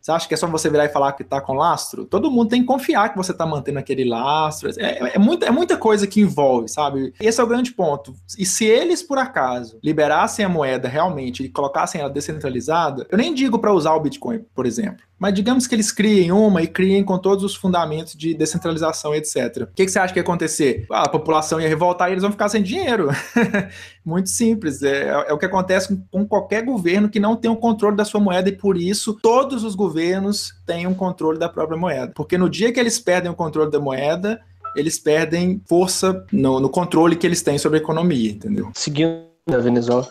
Você 0.00 0.12
acha 0.12 0.28
que 0.28 0.34
é 0.34 0.36
só 0.36 0.46
você 0.46 0.70
virar 0.70 0.86
e 0.86 0.88
falar 0.88 1.12
que 1.12 1.22
está 1.22 1.40
com 1.40 1.54
lastro? 1.54 2.04
Todo 2.04 2.30
mundo 2.30 2.48
tem 2.48 2.60
que 2.60 2.66
confiar 2.66 3.10
que 3.10 3.16
você 3.16 3.32
está 3.32 3.46
mantendo 3.46 3.78
aquele 3.78 4.04
lastro. 4.04 4.70
É, 4.78 5.16
é, 5.16 5.18
muita, 5.18 5.46
é 5.46 5.50
muita 5.50 5.76
coisa 5.76 6.06
que 6.06 6.20
envolve, 6.20 6.68
sabe? 6.68 7.12
Esse 7.20 7.40
é 7.40 7.44
o 7.44 7.46
grande 7.46 7.72
ponto. 7.72 8.14
E 8.38 8.46
se 8.46 8.64
eles, 8.64 9.02
por 9.02 9.18
acaso, 9.18 9.78
liberassem 9.82 10.44
a 10.44 10.48
moeda 10.48 10.88
realmente 10.88 11.44
e 11.44 11.48
colocassem 11.48 12.00
ela 12.00 12.10
descentralizada, 12.10 13.06
eu 13.10 13.18
nem 13.18 13.34
digo 13.34 13.58
para 13.58 13.72
usar 13.72 13.94
o 13.94 14.00
Bitcoin, 14.00 14.44
por 14.54 14.66
exemplo. 14.66 15.10
Mas 15.20 15.34
digamos 15.34 15.66
que 15.66 15.74
eles 15.74 15.92
criem 15.92 16.32
uma 16.32 16.62
e 16.62 16.66
criem 16.66 17.04
com 17.04 17.18
todos 17.18 17.44
os 17.44 17.54
fundamentos 17.54 18.14
de 18.14 18.32
descentralização, 18.32 19.14
etc. 19.14 19.64
O 19.70 19.74
que, 19.74 19.84
que 19.84 19.90
você 19.90 19.98
acha 19.98 20.14
que 20.14 20.18
ia 20.18 20.22
acontecer? 20.22 20.86
A 20.90 21.06
população 21.10 21.60
ia 21.60 21.68
revoltar 21.68 22.08
e 22.08 22.12
eles 22.14 22.22
vão 22.22 22.32
ficar 22.32 22.48
sem 22.48 22.62
dinheiro. 22.62 23.08
Muito 24.04 24.30
simples. 24.30 24.82
É, 24.82 25.08
é, 25.08 25.32
o 25.32 25.38
que 25.38 25.46
acontece 25.46 26.00
com 26.10 26.26
qualquer 26.26 26.64
governo 26.64 27.08
que 27.08 27.20
não 27.20 27.36
tem 27.36 27.50
o 27.50 27.56
controle 27.56 27.96
da 27.96 28.04
sua 28.04 28.20
moeda 28.20 28.48
e 28.48 28.56
por 28.56 28.76
isso 28.76 29.18
todos 29.20 29.62
os 29.62 29.74
governos 29.74 30.52
têm 30.66 30.86
um 30.86 30.94
controle 30.94 31.38
da 31.38 31.48
própria 31.48 31.78
moeda. 31.78 32.12
Porque 32.14 32.38
no 32.38 32.48
dia 32.48 32.72
que 32.72 32.80
eles 32.80 32.98
perdem 32.98 33.30
o 33.30 33.34
controle 33.34 33.70
da 33.70 33.78
moeda, 33.78 34.40
eles 34.74 34.98
perdem 34.98 35.60
força 35.66 36.24
no, 36.32 36.60
no 36.60 36.68
controle 36.68 37.16
que 37.16 37.26
eles 37.26 37.42
têm 37.42 37.58
sobre 37.58 37.78
a 37.78 37.82
economia, 37.82 38.30
entendeu? 38.30 38.70
Seguindo 38.74 39.24
a 39.52 39.58
Venezuela, 39.58 40.08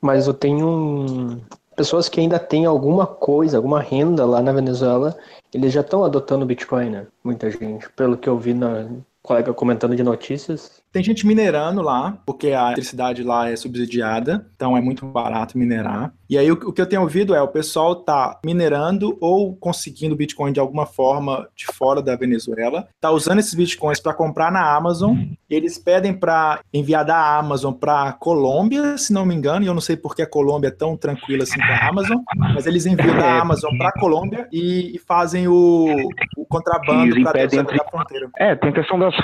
mas 0.00 0.26
eu 0.26 0.34
tenho 0.34 0.66
um, 0.66 1.40
pessoas 1.76 2.08
que 2.08 2.20
ainda 2.20 2.38
têm 2.38 2.66
alguma 2.66 3.06
coisa, 3.06 3.56
alguma 3.56 3.80
renda 3.80 4.24
lá 4.24 4.42
na 4.42 4.52
Venezuela, 4.52 5.16
eles 5.54 5.72
já 5.72 5.80
estão 5.80 6.04
adotando 6.04 6.44
Bitcoin, 6.44 6.90
né? 6.90 7.06
Muita 7.22 7.50
gente. 7.50 7.88
Pelo 7.90 8.16
que 8.16 8.28
eu 8.28 8.36
vi 8.36 8.52
na 8.52 8.88
colega 9.22 9.52
comentando 9.52 9.94
de 9.94 10.02
notícias, 10.02 10.82
tem 10.92 11.02
gente 11.02 11.26
minerando 11.26 11.82
lá, 11.82 12.18
porque 12.24 12.48
a 12.48 12.66
eletricidade 12.66 13.22
lá 13.22 13.48
é 13.48 13.56
subsidiada, 13.56 14.46
então 14.54 14.76
é 14.76 14.80
muito 14.80 15.06
barato 15.06 15.58
minerar. 15.58 16.12
E 16.28 16.36
aí 16.36 16.50
o, 16.50 16.54
o 16.54 16.72
que 16.72 16.80
eu 16.80 16.86
tenho 16.86 17.02
ouvido 17.02 17.34
é 17.34 17.40
o 17.40 17.48
pessoal 17.48 17.96
tá 17.96 18.38
minerando 18.44 19.16
ou 19.20 19.56
conseguindo 19.56 20.16
Bitcoin 20.16 20.52
de 20.52 20.60
alguma 20.60 20.86
forma 20.86 21.48
de 21.56 21.66
fora 21.66 22.02
da 22.02 22.16
Venezuela, 22.16 22.88
tá 23.00 23.10
usando 23.10 23.38
esses 23.38 23.54
Bitcoins 23.54 24.00
para 24.00 24.14
comprar 24.14 24.52
na 24.52 24.74
Amazon. 24.74 25.16
Eles 25.48 25.78
pedem 25.78 26.12
para 26.12 26.60
enviar 26.72 27.04
da 27.04 27.38
Amazon 27.38 27.72
para 27.72 28.12
Colômbia, 28.12 28.98
se 28.98 29.12
não 29.12 29.24
me 29.24 29.34
engano, 29.34 29.64
e 29.64 29.68
eu 29.68 29.74
não 29.74 29.80
sei 29.80 29.96
porque 29.96 30.22
a 30.22 30.28
Colômbia 30.28 30.68
é 30.68 30.72
tão 30.72 30.96
tranquila 30.96 31.42
assim 31.44 31.58
com 31.58 31.72
a 31.72 31.88
Amazon, 31.88 32.18
mas 32.54 32.66
eles 32.66 32.86
enviam 32.86 33.16
da 33.16 33.26
é. 33.26 33.40
Amazon 33.40 33.76
para 33.76 33.92
Colômbia 33.92 34.48
e, 34.52 34.96
e, 34.96 34.98
fazem 34.98 35.48
o, 35.48 35.94
o 36.36 36.44
contrabando 36.46 37.22
para 37.22 37.46
dentro 37.46 37.76
da 37.76 37.84
fronteira. 37.84 38.30
É, 38.38 38.54
tem 38.54 38.72
questão 38.72 38.98
das, 38.98 39.14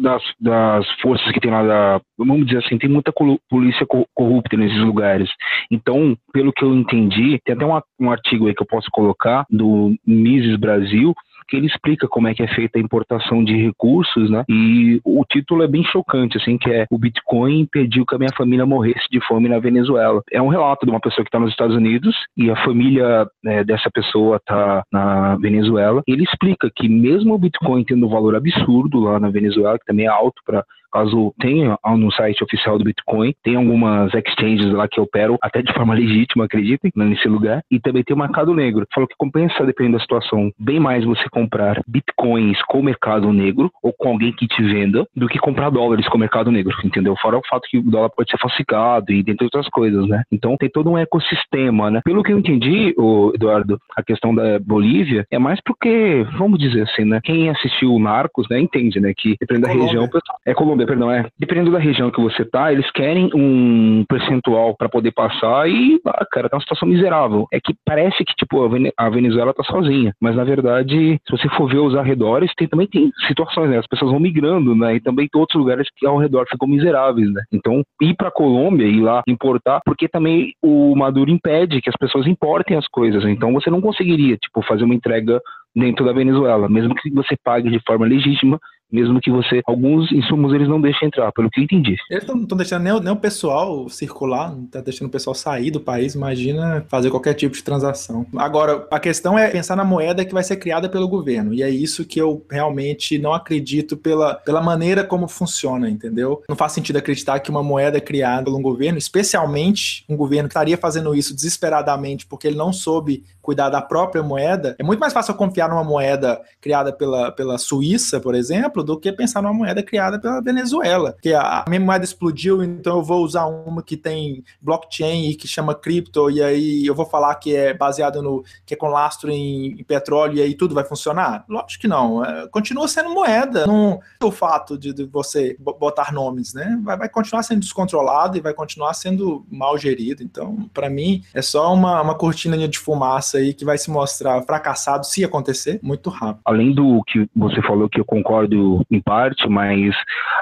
das, 0.00 0.22
das 0.40 0.87
forças 1.00 1.30
que 1.32 1.40
tem 1.40 1.50
lá, 1.50 1.62
da, 1.62 2.00
vamos 2.16 2.46
dizer 2.46 2.64
assim, 2.64 2.78
tem 2.78 2.88
muita 2.88 3.12
polícia 3.48 3.86
corrupta 4.14 4.56
nesses 4.56 4.78
lugares. 4.78 5.28
Então, 5.70 6.16
pelo 6.32 6.52
que 6.52 6.64
eu 6.64 6.74
entendi, 6.74 7.40
tem 7.44 7.54
até 7.54 7.64
um, 7.64 7.80
um 8.00 8.10
artigo 8.10 8.46
aí 8.46 8.54
que 8.54 8.62
eu 8.62 8.66
posso 8.66 8.88
colocar 8.90 9.44
do 9.50 9.94
Mises 10.06 10.56
Brasil, 10.56 11.14
que 11.48 11.56
ele 11.56 11.66
explica 11.66 12.06
como 12.06 12.28
é 12.28 12.34
que 12.34 12.42
é 12.42 12.48
feita 12.48 12.78
a 12.78 12.82
importação 12.82 13.42
de 13.42 13.56
recursos, 13.56 14.30
né? 14.30 14.44
E 14.48 15.00
o 15.04 15.24
título 15.24 15.62
é 15.62 15.66
bem 15.66 15.82
chocante, 15.84 16.36
assim, 16.36 16.58
que 16.58 16.70
é 16.70 16.86
o 16.90 16.98
Bitcoin 16.98 17.60
impediu 17.60 18.04
que 18.04 18.14
a 18.14 18.18
minha 18.18 18.32
família 18.36 18.66
morresse 18.66 19.06
de 19.10 19.20
fome 19.26 19.48
na 19.48 19.58
Venezuela. 19.58 20.22
É 20.30 20.40
um 20.40 20.48
relato 20.48 20.84
de 20.84 20.90
uma 20.90 21.00
pessoa 21.00 21.24
que 21.24 21.28
está 21.28 21.40
nos 21.40 21.50
Estados 21.50 21.76
Unidos 21.76 22.14
e 22.36 22.50
a 22.50 22.56
família 22.64 23.26
né, 23.42 23.64
dessa 23.64 23.90
pessoa 23.90 24.36
está 24.36 24.82
na 24.92 25.36
Venezuela. 25.36 26.02
Ele 26.06 26.24
explica 26.24 26.70
que 26.74 26.88
mesmo 26.88 27.34
o 27.34 27.38
Bitcoin 27.38 27.84
tendo 27.84 28.06
um 28.06 28.10
valor 28.10 28.36
absurdo 28.36 29.00
lá 29.00 29.18
na 29.18 29.30
Venezuela, 29.30 29.78
que 29.78 29.86
também 29.86 30.06
é 30.06 30.08
alto 30.08 30.40
para 30.44 30.64
caso 30.92 31.32
tenha 31.38 31.76
no 31.96 32.12
site 32.12 32.42
oficial 32.42 32.78
do 32.78 32.84
Bitcoin, 32.84 33.34
tem 33.42 33.56
algumas 33.56 34.12
exchanges 34.14 34.72
lá 34.72 34.88
que 34.88 35.00
operam 35.00 35.36
até 35.42 35.62
de 35.62 35.72
forma 35.72 35.94
legítima, 35.94 36.44
acreditem, 36.44 36.92
nesse 36.94 37.28
lugar, 37.28 37.62
e 37.70 37.80
também 37.80 38.02
tem 38.02 38.14
o 38.14 38.18
mercado 38.18 38.54
negro. 38.54 38.86
Falou 38.94 39.08
que 39.08 39.14
compensa, 39.16 39.64
dependendo 39.64 39.96
da 39.96 40.02
situação, 40.02 40.50
bem 40.58 40.80
mais 40.80 41.04
você 41.04 41.28
comprar 41.30 41.80
bitcoins 41.86 42.60
com 42.62 42.80
o 42.80 42.82
mercado 42.82 43.32
negro 43.32 43.70
ou 43.82 43.92
com 43.92 44.10
alguém 44.10 44.32
que 44.32 44.46
te 44.46 44.62
venda 44.62 45.06
do 45.14 45.28
que 45.28 45.38
comprar 45.38 45.70
dólares 45.70 46.08
com 46.08 46.16
o 46.16 46.20
mercado 46.20 46.50
negro, 46.50 46.74
entendeu? 46.84 47.14
Fora 47.20 47.38
o 47.38 47.46
fato 47.48 47.68
que 47.68 47.78
o 47.78 47.82
dólar 47.82 48.10
pode 48.10 48.30
ser 48.30 48.38
falsificado 48.38 49.12
e 49.12 49.22
dentre 49.22 49.44
outras 49.44 49.68
coisas, 49.68 50.06
né? 50.08 50.22
Então 50.30 50.56
tem 50.56 50.68
todo 50.68 50.90
um 50.90 50.98
ecossistema, 50.98 51.90
né? 51.90 52.00
Pelo 52.04 52.22
que 52.22 52.32
eu 52.32 52.38
entendi, 52.38 52.94
Eduardo, 53.34 53.78
a 53.96 54.02
questão 54.02 54.34
da 54.34 54.58
Bolívia 54.58 55.26
é 55.30 55.38
mais 55.38 55.60
porque, 55.64 56.26
vamos 56.36 56.58
dizer 56.58 56.82
assim, 56.82 57.04
né? 57.04 57.20
Quem 57.22 57.48
assistiu 57.50 57.92
o 57.92 57.98
Narcos, 57.98 58.46
né, 58.48 58.60
entende, 58.60 59.00
né? 59.00 59.12
Que 59.16 59.36
dependendo 59.40 59.66
da 59.66 59.84
região, 59.84 60.08
é 60.46 60.54
Colômbia, 60.54 60.77
perdão, 60.86 61.10
é. 61.10 61.26
Dependendo 61.38 61.70
da 61.70 61.78
região 61.78 62.10
que 62.10 62.20
você 62.20 62.44
tá, 62.44 62.72
eles 62.72 62.90
querem 62.90 63.30
um 63.34 64.04
percentual 64.08 64.76
para 64.76 64.88
poder 64.88 65.12
passar 65.12 65.68
e, 65.68 66.00
ah, 66.06 66.26
cara, 66.30 66.48
tá 66.48 66.56
uma 66.56 66.62
situação 66.62 66.88
miserável. 66.88 67.46
É 67.52 67.60
que 67.60 67.74
parece 67.84 68.24
que, 68.24 68.34
tipo, 68.34 68.62
a 68.96 69.10
Venezuela 69.10 69.54
tá 69.54 69.62
sozinha, 69.64 70.12
mas 70.20 70.36
na 70.36 70.44
verdade, 70.44 71.18
se 71.26 71.30
você 71.30 71.48
for 71.50 71.68
ver 71.68 71.78
os 71.78 71.94
arredores, 71.94 72.52
tem, 72.56 72.68
também 72.68 72.86
tem 72.86 73.10
situações, 73.26 73.70
né? 73.70 73.78
As 73.78 73.86
pessoas 73.86 74.10
vão 74.10 74.20
migrando, 74.20 74.74
né? 74.74 74.96
E 74.96 75.00
também 75.00 75.28
tem 75.28 75.40
outros 75.40 75.58
lugares 75.58 75.88
que 75.96 76.06
ao 76.06 76.18
redor 76.18 76.46
ficam 76.48 76.68
miseráveis, 76.68 77.32
né? 77.32 77.42
Então, 77.52 77.82
ir 78.02 78.14
para 78.14 78.30
Colômbia 78.30 78.86
e 78.86 79.00
lá 79.00 79.22
importar, 79.26 79.80
porque 79.84 80.08
também 80.08 80.52
o 80.62 80.94
Maduro 80.96 81.30
impede 81.30 81.80
que 81.80 81.90
as 81.90 81.96
pessoas 81.96 82.26
importem 82.26 82.76
as 82.76 82.86
coisas. 82.88 83.24
Então, 83.24 83.52
você 83.52 83.70
não 83.70 83.80
conseguiria, 83.80 84.36
tipo, 84.36 84.62
fazer 84.62 84.84
uma 84.84 84.94
entrega 84.94 85.40
dentro 85.74 86.04
da 86.04 86.12
Venezuela, 86.12 86.68
mesmo 86.68 86.94
que 86.94 87.10
você 87.10 87.36
pague 87.44 87.70
de 87.70 87.80
forma 87.86 88.06
legítima 88.06 88.58
mesmo 88.90 89.20
que 89.20 89.30
você, 89.30 89.60
alguns 89.66 90.10
insumos 90.12 90.52
eles 90.52 90.68
não 90.68 90.80
deixem 90.80 91.08
entrar, 91.08 91.30
pelo 91.32 91.50
que 91.50 91.60
eu 91.60 91.64
entendi. 91.64 91.96
Eles 92.10 92.26
não 92.26 92.42
estão 92.42 92.56
deixando 92.56 92.82
nem, 92.82 93.00
nem, 93.00 93.12
o 93.12 93.16
pessoal 93.16 93.88
circular, 93.88 94.50
não 94.54 94.66
tá 94.66 94.80
deixando 94.80 95.08
o 95.08 95.10
pessoal 95.10 95.34
sair 95.34 95.70
do 95.70 95.80
país, 95.80 96.14
imagina 96.14 96.84
fazer 96.88 97.10
qualquer 97.10 97.34
tipo 97.34 97.54
de 97.54 97.62
transação. 97.62 98.26
Agora, 98.36 98.86
a 98.90 98.98
questão 98.98 99.38
é 99.38 99.48
pensar 99.50 99.76
na 99.76 99.84
moeda 99.84 100.24
que 100.24 100.34
vai 100.34 100.42
ser 100.42 100.56
criada 100.56 100.88
pelo 100.88 101.08
governo, 101.08 101.52
e 101.52 101.62
é 101.62 101.70
isso 101.70 102.04
que 102.04 102.20
eu 102.20 102.44
realmente 102.50 103.18
não 103.18 103.32
acredito 103.32 103.96
pela, 103.96 104.34
pela 104.34 104.62
maneira 104.62 105.04
como 105.04 105.28
funciona, 105.28 105.88
entendeu? 105.88 106.42
Não 106.48 106.56
faz 106.56 106.72
sentido 106.72 106.96
acreditar 106.96 107.40
que 107.40 107.50
uma 107.50 107.62
moeda 107.62 108.00
criada 108.00 108.44
por 108.44 108.56
um 108.56 108.62
governo, 108.62 108.98
especialmente 108.98 110.04
um 110.08 110.16
governo 110.16 110.48
que 110.48 110.52
estaria 110.52 110.76
fazendo 110.76 111.14
isso 111.14 111.34
desesperadamente 111.34 112.26
porque 112.26 112.46
ele 112.46 112.56
não 112.56 112.72
soube 112.72 113.24
cuidar 113.42 113.70
da 113.70 113.80
própria 113.80 114.22
moeda, 114.22 114.76
é 114.78 114.82
muito 114.82 115.00
mais 115.00 115.12
fácil 115.12 115.34
confiar 115.34 115.70
numa 115.70 115.82
moeda 115.82 116.38
criada 116.60 116.92
pela, 116.92 117.32
pela 117.32 117.56
Suíça, 117.56 118.20
por 118.20 118.34
exemplo, 118.34 118.77
exemplo, 118.78 118.84
do 118.84 118.98
que 118.98 119.12
pensar 119.12 119.42
numa 119.42 119.54
moeda 119.54 119.82
criada 119.82 120.18
pela 120.18 120.40
Venezuela. 120.40 121.12
Porque 121.12 121.32
a 121.32 121.64
minha 121.68 121.80
moeda 121.80 122.04
explodiu, 122.04 122.62
então 122.62 122.98
eu 122.98 123.02
vou 123.02 123.22
usar 123.24 123.46
uma 123.46 123.82
que 123.82 123.96
tem 123.96 124.44
blockchain 124.60 125.30
e 125.30 125.34
que 125.34 125.48
chama 125.48 125.74
cripto, 125.74 126.30
e 126.30 126.42
aí 126.42 126.86
eu 126.86 126.94
vou 126.94 127.06
falar 127.06 127.34
que 127.36 127.54
é 127.54 127.74
baseado 127.74 128.22
no. 128.22 128.44
que 128.64 128.74
é 128.74 128.76
com 128.76 128.88
lastro 128.88 129.30
em, 129.30 129.80
em 129.80 129.84
petróleo, 129.84 130.38
e 130.38 130.42
aí 130.42 130.54
tudo 130.54 130.74
vai 130.74 130.84
funcionar? 130.84 131.44
Lógico 131.48 131.82
que 131.82 131.88
não. 131.88 132.24
É, 132.24 132.48
continua 132.48 132.88
sendo 132.88 133.10
moeda. 133.10 133.66
Não 133.66 134.00
o 134.22 134.30
fato 134.30 134.76
de, 134.76 134.92
de 134.92 135.04
você 135.04 135.56
botar 135.58 136.12
nomes, 136.12 136.52
né? 136.54 136.78
Vai, 136.82 136.96
vai, 136.96 137.08
continuar 137.08 137.42
sendo 137.42 137.60
descontrolado 137.60 138.36
e 138.36 138.40
vai 138.40 138.52
continuar 138.52 138.94
sendo 138.94 139.44
mal 139.50 139.78
gerido. 139.78 140.22
Então, 140.22 140.68
para 140.74 140.90
mim, 140.90 141.22
é 141.32 141.40
só 141.40 141.72
uma, 141.72 142.02
uma 142.02 142.14
cortina 142.14 142.56
de 142.68 142.78
fumaça 142.78 143.38
aí 143.38 143.54
que 143.54 143.64
vai 143.64 143.78
se 143.78 143.90
mostrar 143.90 144.42
fracassado 144.42 145.06
se 145.06 145.24
acontecer 145.24 145.78
muito 145.82 146.10
rápido. 146.10 146.40
Além 146.44 146.74
do 146.74 147.02
que 147.06 147.28
você 147.34 147.62
falou 147.62 147.88
que 147.88 148.00
eu 148.00 148.04
concordo 148.04 148.67
em 148.90 149.00
parte, 149.00 149.48
mas 149.48 149.94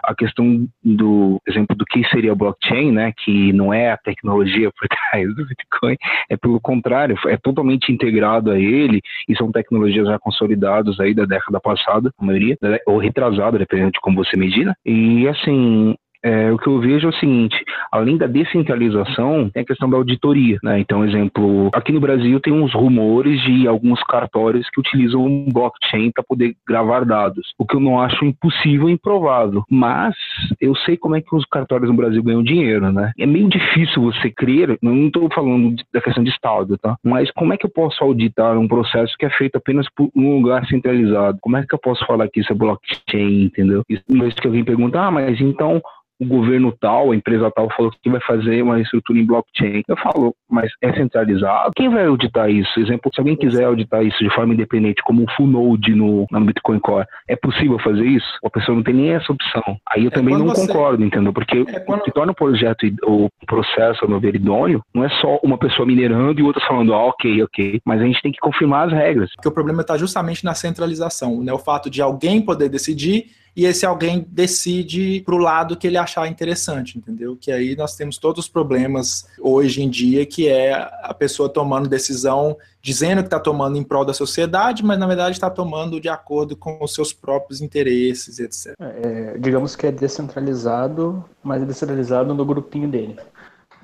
a 0.03 0.15
questão 0.15 0.67
do 0.83 1.41
exemplo 1.47 1.77
do 1.77 1.85
que 1.85 2.05
seria 2.09 2.35
blockchain, 2.35 2.93
né, 2.93 3.13
que 3.17 3.53
não 3.53 3.73
é 3.73 3.91
a 3.91 3.97
tecnologia 3.97 4.71
por 4.71 4.89
trás 5.11 5.35
do 5.35 5.47
Bitcoin, 5.47 5.97
é 6.31 6.37
pelo 6.37 6.61
contrário, 6.61 7.17
é 7.27 7.37
totalmente 7.37 7.93
integrado 7.93 8.51
a 8.51 8.59
ele 8.59 9.01
e 9.29 9.37
são 9.37 9.53
tecnologias 9.53 10.07
já 10.07 10.19
consolidadas 10.19 10.99
aí 11.01 11.15
da 11.15 11.25
década 11.25 11.61
passada, 11.61 12.11
a 12.19 12.25
maioria, 12.25 12.57
né, 12.63 12.79
ou 12.87 12.99
retrasada, 12.99 13.59
dependendo 13.59 13.93
de 13.93 14.01
como 14.01 14.25
você 14.25 14.37
medir? 14.37 14.73
E 14.85 15.29
assim, 15.29 15.95
é, 16.23 16.53
o 16.53 16.59
que 16.59 16.69
eu 16.69 16.81
vejo 16.81 17.07
é 17.07 17.11
o 17.11 17.15
seguinte: 17.15 17.57
além 17.91 18.17
da 18.17 18.27
descentralização, 18.27 19.51
tem 19.51 19.63
a 19.63 19.67
questão 19.67 19.89
da 19.89 19.97
auditoria. 19.97 20.59
Né? 20.63 20.81
Então, 20.81 21.05
exemplo, 21.05 21.71
aqui 21.75 21.93
no 21.93 22.01
Brasil 22.01 22.41
tem 22.41 22.53
uns 22.53 22.73
rumores 22.73 23.41
de 23.43 23.67
alguns 23.67 24.03
cartórios 24.05 24.69
que 24.71 24.81
utilizam 24.81 25.25
um 25.25 25.47
blockchain 25.53 26.11
para 26.11 26.25
poder 26.25 26.55
gravar 26.67 27.05
dados, 27.05 27.53
o 27.59 27.67
que 27.67 27.77
eu 27.77 27.81
não 27.81 28.01
acho 28.01 28.25
impossível 28.25 28.89
e 28.89 28.93
improvável. 28.93 29.63
Mas 29.71 30.15
eu 30.61 30.75
sei 30.77 30.97
como 30.97 31.17
é 31.17 31.21
que 31.21 31.35
os 31.35 31.45
cartórios 31.47 31.89
no 31.89 31.97
Brasil 31.97 32.23
ganham 32.23 32.43
dinheiro, 32.43 32.91
né? 32.93 33.13
É 33.19 33.27
meio 33.27 33.49
difícil 33.49 34.03
você 34.03 34.31
crer, 34.31 34.77
não 34.83 35.07
estou 35.07 35.29
falando 35.33 35.77
da 35.93 36.01
questão 36.01 36.23
de 36.23 36.31
Estado, 36.31 36.77
tá? 36.79 36.97
Mas 37.05 37.31
como 37.33 37.53
é 37.53 37.57
que 37.57 37.67
eu 37.67 37.71
posso 37.71 38.03
auditar 38.03 38.59
um 38.59 38.69
processo 38.69 39.17
que 39.19 39.27
é 39.27 39.31
feito 39.31 39.57
apenas 39.57 39.87
por 39.95 40.11
um 40.15 40.37
lugar 40.37 40.67
centralizado? 40.67 41.39
Como 41.41 41.57
é 41.57 41.65
que 41.65 41.75
eu 41.75 41.79
posso 41.79 42.05
falar 42.07 42.29
que 42.29 42.41
isso 42.41 42.53
é 42.53 42.55
blockchain, 42.57 43.45
entendeu? 43.45 43.83
Isso 43.89 44.05
que 44.37 44.47
alguém 44.47 44.65
pergunta, 44.65 45.01
ah, 45.01 45.11
mas 45.11 45.41
então 45.41 45.81
o 46.21 46.27
governo 46.27 46.73
tal, 46.73 47.13
a 47.13 47.17
empresa 47.17 47.51
tal 47.51 47.69
falou 47.77 47.93
que 48.03 48.11
vai 48.11 48.21
fazer 48.21 48.63
uma 48.63 48.81
estrutura 48.81 49.19
em 49.19 49.27
blockchain. 49.27 49.83
Eu 49.87 49.97
falo, 49.97 50.35
mas 50.51 50.71
é 50.83 50.93
centralizado? 50.93 51.73
Quem 51.77 51.89
vai 51.89 52.07
auditar 52.07 52.51
isso? 52.51 52.79
Exemplo, 52.81 53.11
se 53.15 53.21
alguém 53.21 53.37
quiser 53.37 53.65
auditar 53.65 54.05
isso 54.05 54.19
de 54.19 54.35
forma 54.35 54.55
independente, 54.55 55.03
como 55.03 55.23
um 55.23 55.27
full 55.37 55.47
node 55.47 55.95
no, 55.95 56.27
no 56.31 56.45
Bitcoin 56.45 56.79
Core, 56.81 57.07
é 57.29 57.37
possível 57.37 57.79
fazer 57.79 58.07
isso? 58.07 58.27
A 58.45 58.51
pessoa 58.51 58.77
não 58.77 58.83
tem 58.83 58.95
nem 58.95 59.11
essa 59.11 59.33
opção. 59.33 59.77
Aí 59.91 60.05
eu 60.05 60.09
é 60.09 60.11
também 60.11 60.37
não 60.37 60.47
você... 60.47 60.67
concordo, 60.67 61.05
entendeu? 61.05 61.33
Porque 61.33 61.65
é 61.69 61.81
quando... 61.81 62.01
o 62.01 62.05
que 62.05 62.13
torna 62.13 62.33
o 62.33 62.35
projeto, 62.35 62.87
o 63.05 63.29
processo, 63.47 64.05
a 64.05 64.09
meu 64.09 64.21
ver, 64.21 64.35
idôneo, 64.35 64.83
não 64.95 65.05
é 65.05 65.09
só 65.21 65.39
uma 65.43 65.59
pessoa 65.59 65.87
minerando 65.87 66.41
e 66.41 66.43
outra 66.43 66.65
falando, 66.67 66.95
ah, 66.95 67.05
ok, 67.07 67.43
ok, 67.43 67.81
mas 67.85 68.01
a 68.01 68.05
gente 68.05 68.23
tem 68.23 68.33
que 68.33 68.39
confirmar 68.39 68.87
as 68.87 68.93
regras. 68.93 69.31
Porque 69.35 69.49
o 69.49 69.53
problema 69.53 69.83
está 69.83 69.97
justamente 69.97 70.45
na 70.45 70.55
centralização, 70.55 71.43
né? 71.43 71.53
O 71.53 71.59
fato 71.59 71.91
de 71.91 72.01
alguém 72.01 72.41
poder 72.41 72.69
decidir 72.69 73.27
e 73.57 73.65
esse 73.65 73.87
alguém 73.87 74.27
decide 74.29 75.23
para 75.25 75.35
o 75.35 75.39
lado 75.39 75.79
que 75.79 75.87
ele 75.87 75.97
achar 75.97 76.29
interessante, 76.29 76.99
entendeu? 76.99 77.39
Que 77.41 77.51
aí 77.51 77.75
nós 77.75 77.97
temos 77.97 78.19
todos 78.19 78.45
os 78.45 78.51
problemas 78.51 79.27
hoje 79.41 79.83
em 79.83 79.89
dia, 79.89 80.27
que 80.27 80.47
é 80.47 80.75
a 80.75 81.15
pessoa 81.15 81.49
tomando 81.49 81.89
decisão, 81.89 82.55
dizendo 82.83 83.23
que 83.23 83.29
está 83.29 83.41
tomando 83.41 83.79
em 83.79 83.83
prol 83.83 84.05
da 84.05 84.13
sociedade, 84.13 84.85
mas 84.85 84.99
na 84.99 85.07
verdade 85.07 85.37
está 85.37 85.49
tomando 85.49 85.99
de 85.99 86.09
acordo 86.09 86.55
com 86.55 86.79
os 86.85 86.93
seus 86.93 87.15
próprios 87.15 87.63
interesses, 87.63 88.39
etc. 88.39 88.75
É, 88.79 89.39
digamos 89.39 89.75
que 89.75 89.87
é 89.87 89.93
descentralizado, 89.93 91.25
mas 91.43 91.63
é 91.63 91.65
descentralizado 91.65 92.35
no 92.35 92.45
grupinho 92.45 92.89
dele. 92.89 93.17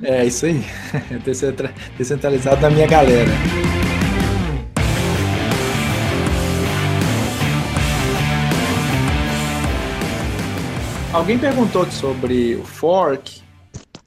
É 0.03 0.25
isso 0.25 0.45
aí, 0.45 0.63
descentralizado 1.97 2.61
na 2.61 2.69
minha 2.69 2.87
galera. 2.87 3.31
Alguém 11.12 11.38
perguntou 11.38 11.85
sobre 11.90 12.55
o 12.55 12.64
fork. 12.64 13.42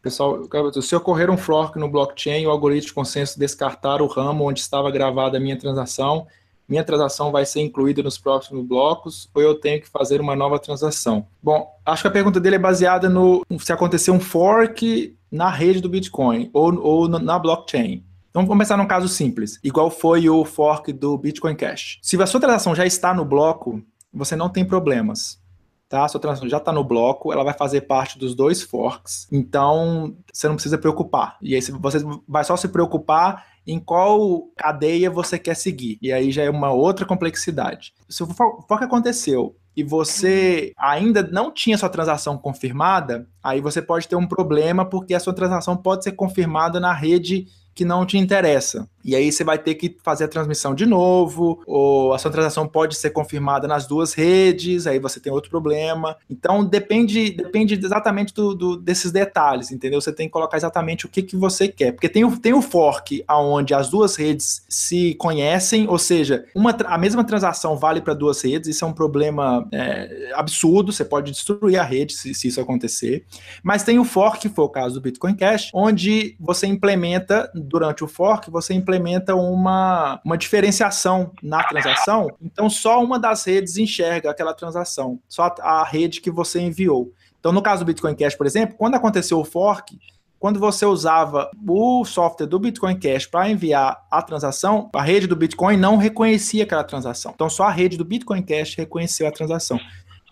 Pessoal, 0.02 0.40
se 0.82 0.96
ocorrer 0.96 1.30
um 1.30 1.38
fork 1.38 1.78
no 1.78 1.88
blockchain, 1.88 2.48
o 2.48 2.50
algoritmo 2.50 2.88
de 2.88 2.94
consenso 2.94 3.38
descartar 3.38 4.02
o 4.02 4.08
ramo 4.08 4.50
onde 4.50 4.60
estava 4.60 4.90
gravada 4.90 5.38
a 5.38 5.40
minha 5.40 5.56
transação, 5.56 6.26
minha 6.68 6.84
transação 6.84 7.32
vai 7.32 7.46
ser 7.46 7.62
incluída 7.62 8.02
nos 8.02 8.18
próximos 8.18 8.66
blocos 8.66 9.30
ou 9.36 9.42
eu 9.42 9.54
tenho 9.54 9.80
que 9.80 9.88
fazer 9.88 10.20
uma 10.20 10.36
nova 10.36 10.58
transação? 10.58 11.28
Bom, 11.44 11.70
acho 11.86 12.02
que 12.02 12.08
a 12.08 12.12
pergunta 12.12 12.40
dele 12.40 12.56
é 12.56 12.60
baseada 12.60 13.08
no 13.08 13.46
se 13.60 13.72
acontecer 13.72 14.10
um 14.10 14.20
fork 14.20 15.16
na 15.32 15.52
rede 15.52 15.82
do 15.82 15.90
Bitcoin 15.90 16.50
ou, 16.52 16.76
ou 16.82 17.08
na 17.08 17.38
blockchain. 17.38 18.04
Então 18.32 18.42
vamos 18.42 18.50
começar 18.50 18.78
num 18.78 18.88
caso 18.88 19.08
simples, 19.08 19.60
igual 19.64 19.92
foi 19.92 20.28
o 20.28 20.44
fork 20.44 20.92
do 20.92 21.16
Bitcoin 21.20 21.56
Cash. 21.56 22.00
Se 22.02 22.20
a 22.20 22.26
sua 22.26 22.40
transação 22.40 22.74
já 22.74 22.86
está 22.86 23.14
no 23.14 23.24
bloco, 23.24 23.80
você 24.12 24.36
não 24.36 24.50
tem 24.50 24.66
problemas 24.66 25.45
tá? 25.88 26.08
Sua 26.08 26.20
transação 26.20 26.50
já 26.50 26.58
está 26.58 26.72
no 26.72 26.84
bloco, 26.84 27.32
ela 27.32 27.44
vai 27.44 27.54
fazer 27.54 27.82
parte 27.82 28.18
dos 28.18 28.36
dois 28.36 28.62
forks, 28.62 29.28
então 29.32 30.16
você 30.32 30.48
não 30.48 30.56
precisa 30.56 30.78
preocupar. 30.78 31.38
E 31.42 31.56
aí 31.56 31.62
você 31.62 32.04
vai 32.28 32.44
só 32.44 32.56
se 32.56 32.68
preocupar 32.68 33.46
em 33.68 33.80
qual 33.80 34.44
cadeia 34.56 35.10
você 35.10 35.40
quer 35.40 35.56
seguir. 35.56 35.98
E 36.02 36.14
aí 36.14 36.32
já 36.32 36.44
é 36.44 36.50
uma 36.50 36.72
outra 36.72 37.06
complexidade. 37.06 37.94
Se 38.08 38.24
o 38.24 38.28
fork 38.28 38.84
aconteceu 38.84 39.56
e 39.76 39.84
você 39.84 40.72
ainda 40.78 41.24
não 41.24 41.52
tinha 41.52 41.78
sua 41.78 41.90
transação 41.90 42.38
confirmada, 42.38 43.28
aí 43.44 43.60
você 43.60 43.82
pode 43.82 44.08
ter 44.08 44.16
um 44.16 44.28
problema 44.28 44.86
porque 44.86 45.14
a 45.14 45.20
sua 45.20 45.34
transação 45.34 45.76
pode 45.76 46.04
ser 46.04 46.12
confirmada 46.12 46.80
na 46.80 46.94
rede 46.94 47.48
que 47.74 47.84
não 47.84 48.06
te 48.06 48.18
interessa. 48.18 48.88
E 49.06 49.16
aí 49.16 49.32
você 49.32 49.44
vai 49.44 49.60
ter 49.60 49.76
que 49.76 49.96
fazer 50.04 50.24
a 50.24 50.28
transmissão 50.28 50.74
de 50.74 50.84
novo, 50.84 51.62
ou 51.68 52.12
a 52.12 52.18
sua 52.18 52.32
transação 52.32 52.68
pode 52.68 52.96
ser 52.96 53.12
confirmada 53.12 53.68
nas 53.68 53.86
duas 53.86 54.16
redes, 54.16 54.88
aí 54.88 54.98
você 54.98 55.20
tem 55.20 55.32
outro 55.32 55.52
problema. 55.52 56.18
Então 56.28 56.66
depende, 56.66 57.30
depende 57.30 57.76
exatamente 57.76 58.34
do, 58.34 58.56
do 58.56 58.76
desses 58.76 59.12
detalhes, 59.12 59.72
entendeu? 59.72 60.02
Você 60.02 60.12
tem 60.12 60.26
que 60.28 60.34
colocar 60.34 60.58
exatamente 60.58 61.06
o 61.06 61.10
que, 61.10 61.22
que 61.22 61.36
você 61.36 61.68
quer. 61.68 61.92
Porque 61.92 62.10
tem 62.10 62.26
o, 62.26 62.36
tem 62.36 62.54
o 62.54 62.64
fork 62.64 63.24
onde 63.30 63.76
as 63.76 63.92
duas 63.92 64.16
redes 64.16 64.66
se 64.68 65.14
conhecem, 65.20 65.88
ou 65.88 66.00
seja, 66.00 66.46
uma, 66.56 66.76
a 66.86 66.98
mesma 66.98 67.24
transação 67.24 67.78
vale 67.78 68.02
para 68.02 68.16
duas 68.16 68.42
redes, 68.42 68.70
isso 68.70 68.84
é 68.84 68.88
um 68.88 68.94
problema 68.94 69.68
é, 69.72 70.32
absurdo, 70.34 70.92
você 70.92 71.06
pode 71.06 71.32
destruir 71.32 71.78
a 71.78 71.84
rede 71.84 72.14
se, 72.14 72.34
se 72.34 72.48
isso 72.48 72.60
acontecer. 72.60 73.24
Mas 73.62 73.84
tem 73.84 74.00
o 74.00 74.04
fork, 74.04 74.40
que 74.40 74.50
foi 74.50 74.66
o 74.66 74.70
caso 74.70 74.96
do 74.96 75.02
Bitcoin 75.02 75.36
Cash, 75.36 75.70
onde 75.76 76.36
você 76.40 76.66
implementa, 76.66 77.52
durante 77.54 78.04
o 78.04 78.08
fork, 78.08 78.50
você 78.50 78.74
implementa 78.74 78.95
implementa 78.96 79.36
uma, 79.36 80.20
uma 80.24 80.38
diferenciação 80.38 81.32
na 81.44 81.64
transação, 81.64 82.30
então 82.42 82.70
só 82.70 83.04
uma 83.04 83.20
das 83.20 83.44
redes 83.46 83.78
enxerga 83.78 84.32
aquela 84.32 84.54
transação, 84.54 85.20
só 85.28 85.54
a, 85.60 85.84
rede 85.84 86.22
que 86.22 86.32
você 86.32 86.62
enviou. 86.62 87.12
Então, 87.40 87.52
no 87.52 87.62
caso 87.62 87.84
do 87.84 87.88
Bitcoin 87.88 88.16
Cash, 88.16 88.36
por 88.36 88.48
exemplo, 88.48 88.76
quando 88.78 88.96
aconteceu 88.96 89.40
o 89.40 89.46
fork, 89.46 89.98
quando 90.40 90.60
você 90.60 90.86
usava 90.86 91.50
o 91.68 92.04
software 92.06 92.48
do 92.48 92.60
Bitcoin 92.60 92.98
Cash 93.00 93.26
para 93.26 93.50
enviar 93.50 94.06
a 94.10 94.22
transação, 94.22 94.90
a 94.94 95.02
rede 95.02 95.28
do 95.28 95.36
Bitcoin 95.36 95.78
não 95.78 95.98
reconhecia 95.98 96.64
aquela 96.64 96.84
transação. 96.84 97.32
Então, 97.36 97.50
só 97.50 97.64
a 97.64 97.72
rede 97.72 97.98
do 97.98 98.06
Bitcoin 98.06 98.42
Cash 98.42 98.76
reconheceu 98.76 99.28
a 99.28 99.32
transação. 99.32 99.80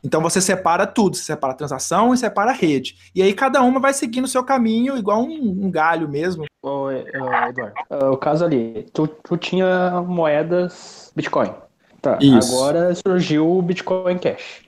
Então 0.04 0.22
você 0.22 0.42
separa 0.42 0.86
tudo, 0.86 1.16
você 1.16 1.24
separa 1.24 1.54
a 1.54 1.56
transação 1.56 2.14
e 2.14 2.18
separa 2.18 2.52
a 2.52 2.54
rede. 2.54 2.98
E 3.16 3.22
aí 3.22 3.34
cada 3.34 3.62
uma 3.62 3.80
vai 3.80 3.94
seguindo 3.94 4.26
o 4.26 4.28
seu 4.28 4.44
caminho, 4.44 4.98
igual 4.98 5.24
um, 5.24 5.66
um 5.66 5.72
galho 5.72 6.10
mesmo. 6.10 6.44
Ô, 6.64 6.90
Eduardo, 6.90 7.74
uh, 7.90 8.12
o 8.14 8.18
caso 8.18 8.46
ali, 8.46 8.88
tu, 8.94 9.06
tu 9.06 9.36
tinha 9.36 10.02
moedas 10.02 11.12
Bitcoin. 11.14 11.54
Tá, 12.02 12.18
Isso. 12.22 12.56
agora 12.56 12.96
surgiu 12.96 13.58
o 13.58 13.62
Bitcoin 13.62 14.18
Cash. 14.18 14.62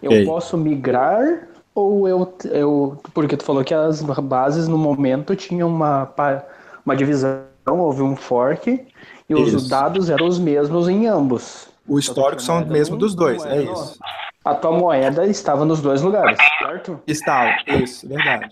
Eu 0.00 0.12
Ei. 0.12 0.24
posso 0.24 0.56
migrar 0.56 1.48
ou 1.74 2.08
eu, 2.08 2.32
eu. 2.44 3.02
Porque 3.12 3.36
tu 3.36 3.44
falou 3.44 3.64
que 3.64 3.74
as 3.74 4.00
bases 4.02 4.68
no 4.68 4.78
momento 4.78 5.34
tinham 5.34 5.68
uma, 5.68 6.08
uma 6.84 6.94
divisão, 6.94 7.42
houve 7.66 8.02
um 8.02 8.14
fork, 8.14 8.70
e 9.28 9.32
Isso. 9.32 9.56
os 9.56 9.68
dados 9.68 10.08
eram 10.08 10.28
os 10.28 10.38
mesmos 10.38 10.88
em 10.88 11.08
ambos. 11.08 11.68
O 11.88 11.98
histórico 11.98 12.40
são 12.40 12.62
o 12.62 12.66
mesmo 12.66 12.96
dos 12.96 13.16
dois, 13.16 13.44
é 13.44 13.62
isso. 13.62 13.98
A 14.44 14.54
tua 14.54 14.72
moeda 14.72 15.26
estava 15.26 15.64
nos 15.64 15.80
dois 15.80 16.02
lugares, 16.02 16.38
certo? 16.60 17.00
Estava, 17.06 17.50
isso, 17.66 18.08
verdade. 18.08 18.48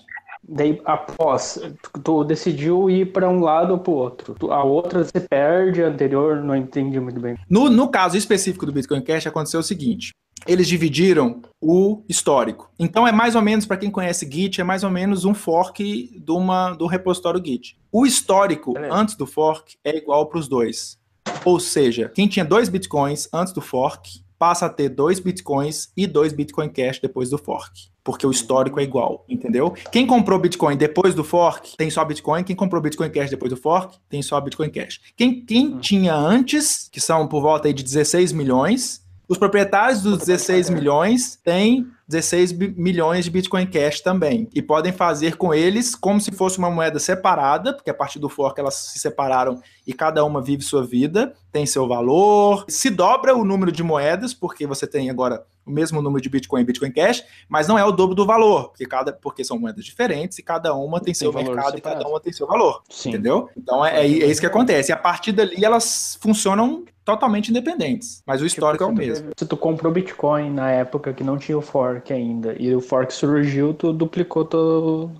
Daí, 0.47 0.81
após, 0.85 1.61
tu, 1.83 2.01
tu 2.01 2.25
decidiu 2.25 2.91
ir 2.91 3.13
para 3.13 3.29
um 3.29 3.41
lado 3.41 3.73
ou 3.73 3.79
para 3.79 3.91
o 3.93 3.97
outro. 3.97 4.35
Tu, 4.39 4.53
a 4.53 4.63
outra 4.63 5.05
você 5.05 5.21
perde, 5.21 5.83
a 5.83 5.89
anterior 5.89 6.43
não 6.43 6.55
entendi 6.55 7.01
muito 7.01 7.19
bem. 7.19 7.37
No, 7.49 7.71
no 7.71 7.89
caso 7.89 8.17
específico 8.17 8.67
do 8.67 8.73
Bitcoin 8.73 9.01
Cash, 9.03 9.27
aconteceu 9.27 9.61
o 9.61 9.63
seguinte: 9.63 10.13
eles 10.47 10.69
dividiram 10.69 11.41
o 11.61 12.03
histórico. 12.09 12.71
Então 12.79 13.07
é 13.07 13.13
mais 13.13 13.35
ou 13.35 13.43
menos, 13.43 13.65
para 13.65 13.77
quem 13.77 13.91
conhece 13.91 14.31
Git, 14.31 14.61
é 14.61 14.65
mais 14.65 14.85
ou 14.85 14.91
menos 14.91 15.25
um 15.25 15.35
fork 15.35 16.19
do, 16.19 16.37
uma, 16.37 16.73
do 16.75 16.87
repositório 16.87 17.43
Git. 17.45 17.77
O 17.91 18.05
histórico 18.05 18.75
Beleza. 18.75 18.95
antes 18.95 19.15
do 19.15 19.27
fork 19.27 19.77
é 19.85 19.97
igual 19.97 20.27
para 20.27 20.39
os 20.39 20.49
dois. 20.49 20.99
Ou 21.45 21.59
seja, 21.59 22.11
quem 22.15 22.29
tinha 22.29 22.45
dois 22.45 22.69
bitcoins 22.69 23.29
antes 23.33 23.53
do 23.53 23.61
fork 23.61 24.23
passa 24.39 24.67
a 24.67 24.69
ter 24.69 24.89
dois 24.89 25.21
Bitcoins 25.21 25.91
e 25.97 26.07
dois 26.07 26.33
Bitcoin 26.33 26.69
Cash 26.69 26.99
depois 27.01 27.31
do 27.31 27.39
fork. 27.39 27.89
Porque 28.03 28.27
o 28.27 28.31
histórico 28.31 28.79
é 28.79 28.83
igual, 28.83 29.25
entendeu? 29.29 29.75
Quem 29.91 30.07
comprou 30.07 30.39
Bitcoin 30.39 30.77
depois 30.77 31.15
do 31.15 31.25
fork 31.25 31.77
tem 31.77 31.89
só 31.89 32.05
Bitcoin. 32.05 32.45
Quem 32.45 32.55
comprou 32.55 32.83
Bitcoin 32.83 33.11
Cash 33.11 33.31
depois 33.31 33.51
do 33.51 33.57
fork 33.57 33.97
tem 34.09 34.21
só 34.21 34.41
Bitcoin 34.41 34.71
Cash. 34.71 35.01
Quem, 35.17 35.45
quem 35.45 35.79
tinha 35.79 36.15
antes, 36.15 36.89
que 36.93 37.01
são 37.01 37.27
por 37.27 37.41
volta 37.41 37.69
aí 37.69 37.73
de 37.73 37.83
16 37.83 38.33
milhões, 38.33 39.03
os 39.27 39.39
proprietários 39.39 40.03
dos 40.03 40.19
16 40.19 40.69
milhões 40.69 41.37
têm 41.43 41.87
16 42.07 42.52
milhões 42.77 43.25
de 43.25 43.31
Bitcoin 43.31 43.67
Cash 43.67 44.00
também. 44.00 44.48
E 44.55 44.61
podem 44.61 44.92
fazer 44.92 45.37
com 45.37 45.55
eles 45.55 45.94
como 45.94 46.21
se 46.21 46.31
fosse 46.31 46.59
uma 46.59 46.71
moeda 46.71 46.98
separada, 46.98 47.75
porque 47.75 47.90
a 47.90 47.94
partir 47.94 48.19
do 48.19 48.29
fork 48.29 48.59
elas 48.61 48.75
se 48.75 48.98
separaram 48.98 49.61
e 49.87 49.92
cada 49.92 50.25
uma 50.25 50.42
vive 50.42 50.63
sua 50.63 50.87
vida, 50.87 51.35
tem 51.50 51.67
seu 51.67 51.88
valor. 51.88 52.65
Se 52.69 52.90
dobra 52.90 53.35
o 53.35 53.44
número 53.44 53.73
de 53.73 53.83
moedas, 53.83 54.35
porque 54.35 54.67
você 54.67 54.87
tem 54.87 55.11
agora 55.11 55.44
o 55.67 55.71
mesmo 55.71 56.02
número 56.02 56.23
de 56.23 56.29
Bitcoin 56.29 56.62
e 56.62 56.65
Bitcoin 56.65 56.92
Cash, 56.92 57.25
mas 57.48 57.67
não 57.67 57.79
é 57.79 57.85
o 57.85 57.92
dobro 57.92 58.15
do 58.15 58.27
valor, 58.27 58.69
porque, 58.69 58.87
cada, 58.87 59.12
porque 59.12 59.44
são 59.44 59.58
moedas 59.58 59.85
diferentes 59.85 60.38
e 60.38 60.42
cada 60.42 60.75
uma 60.75 60.98
tem, 60.98 61.06
tem 61.06 61.15
seu 61.15 61.33
mercado 61.33 61.54
separado. 61.54 61.79
e 61.79 61.81
cada 61.81 62.08
uma 62.08 62.21
tem 62.21 62.33
seu 62.33 62.46
valor. 62.46 62.83
Sim. 62.88 63.10
Entendeu? 63.10 63.48
Então 63.56 63.85
é, 63.85 64.00
é, 64.00 64.04
é 64.04 64.27
isso 64.27 64.40
que 64.40 64.46
acontece. 64.46 64.90
E 64.90 64.92
a 64.92 64.96
partir 64.96 65.33
dali 65.33 65.65
elas 65.65 66.19
funcionam 66.21 66.85
totalmente 67.04 67.50
independentes, 67.50 68.23
mas 68.27 68.40
o 68.40 68.46
histórico 68.46 68.85
tipo, 68.85 69.00
é 69.00 69.04
o 69.04 69.06
mesmo. 69.06 69.31
Se 69.37 69.46
tu 69.46 69.56
comprou 69.56 69.92
Bitcoin 69.92 70.50
na 70.50 70.71
época 70.71 71.12
que 71.12 71.23
não 71.23 71.37
tinha 71.37 71.58
o 71.58 71.62
fork 71.62 72.12
ainda, 72.12 72.54
e 72.58 72.75
o 72.75 72.81
fork 72.81 73.12
surgiu, 73.12 73.75
tu 73.75 73.92
duplicou 73.92 74.44
teu, 74.44 75.10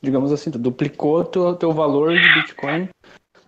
digamos 0.00 0.30
assim, 0.30 0.50
tu 0.50 0.58
duplicou 0.58 1.24
teu, 1.24 1.54
teu 1.54 1.72
valor 1.72 2.12
de 2.14 2.34
Bitcoin. 2.34 2.88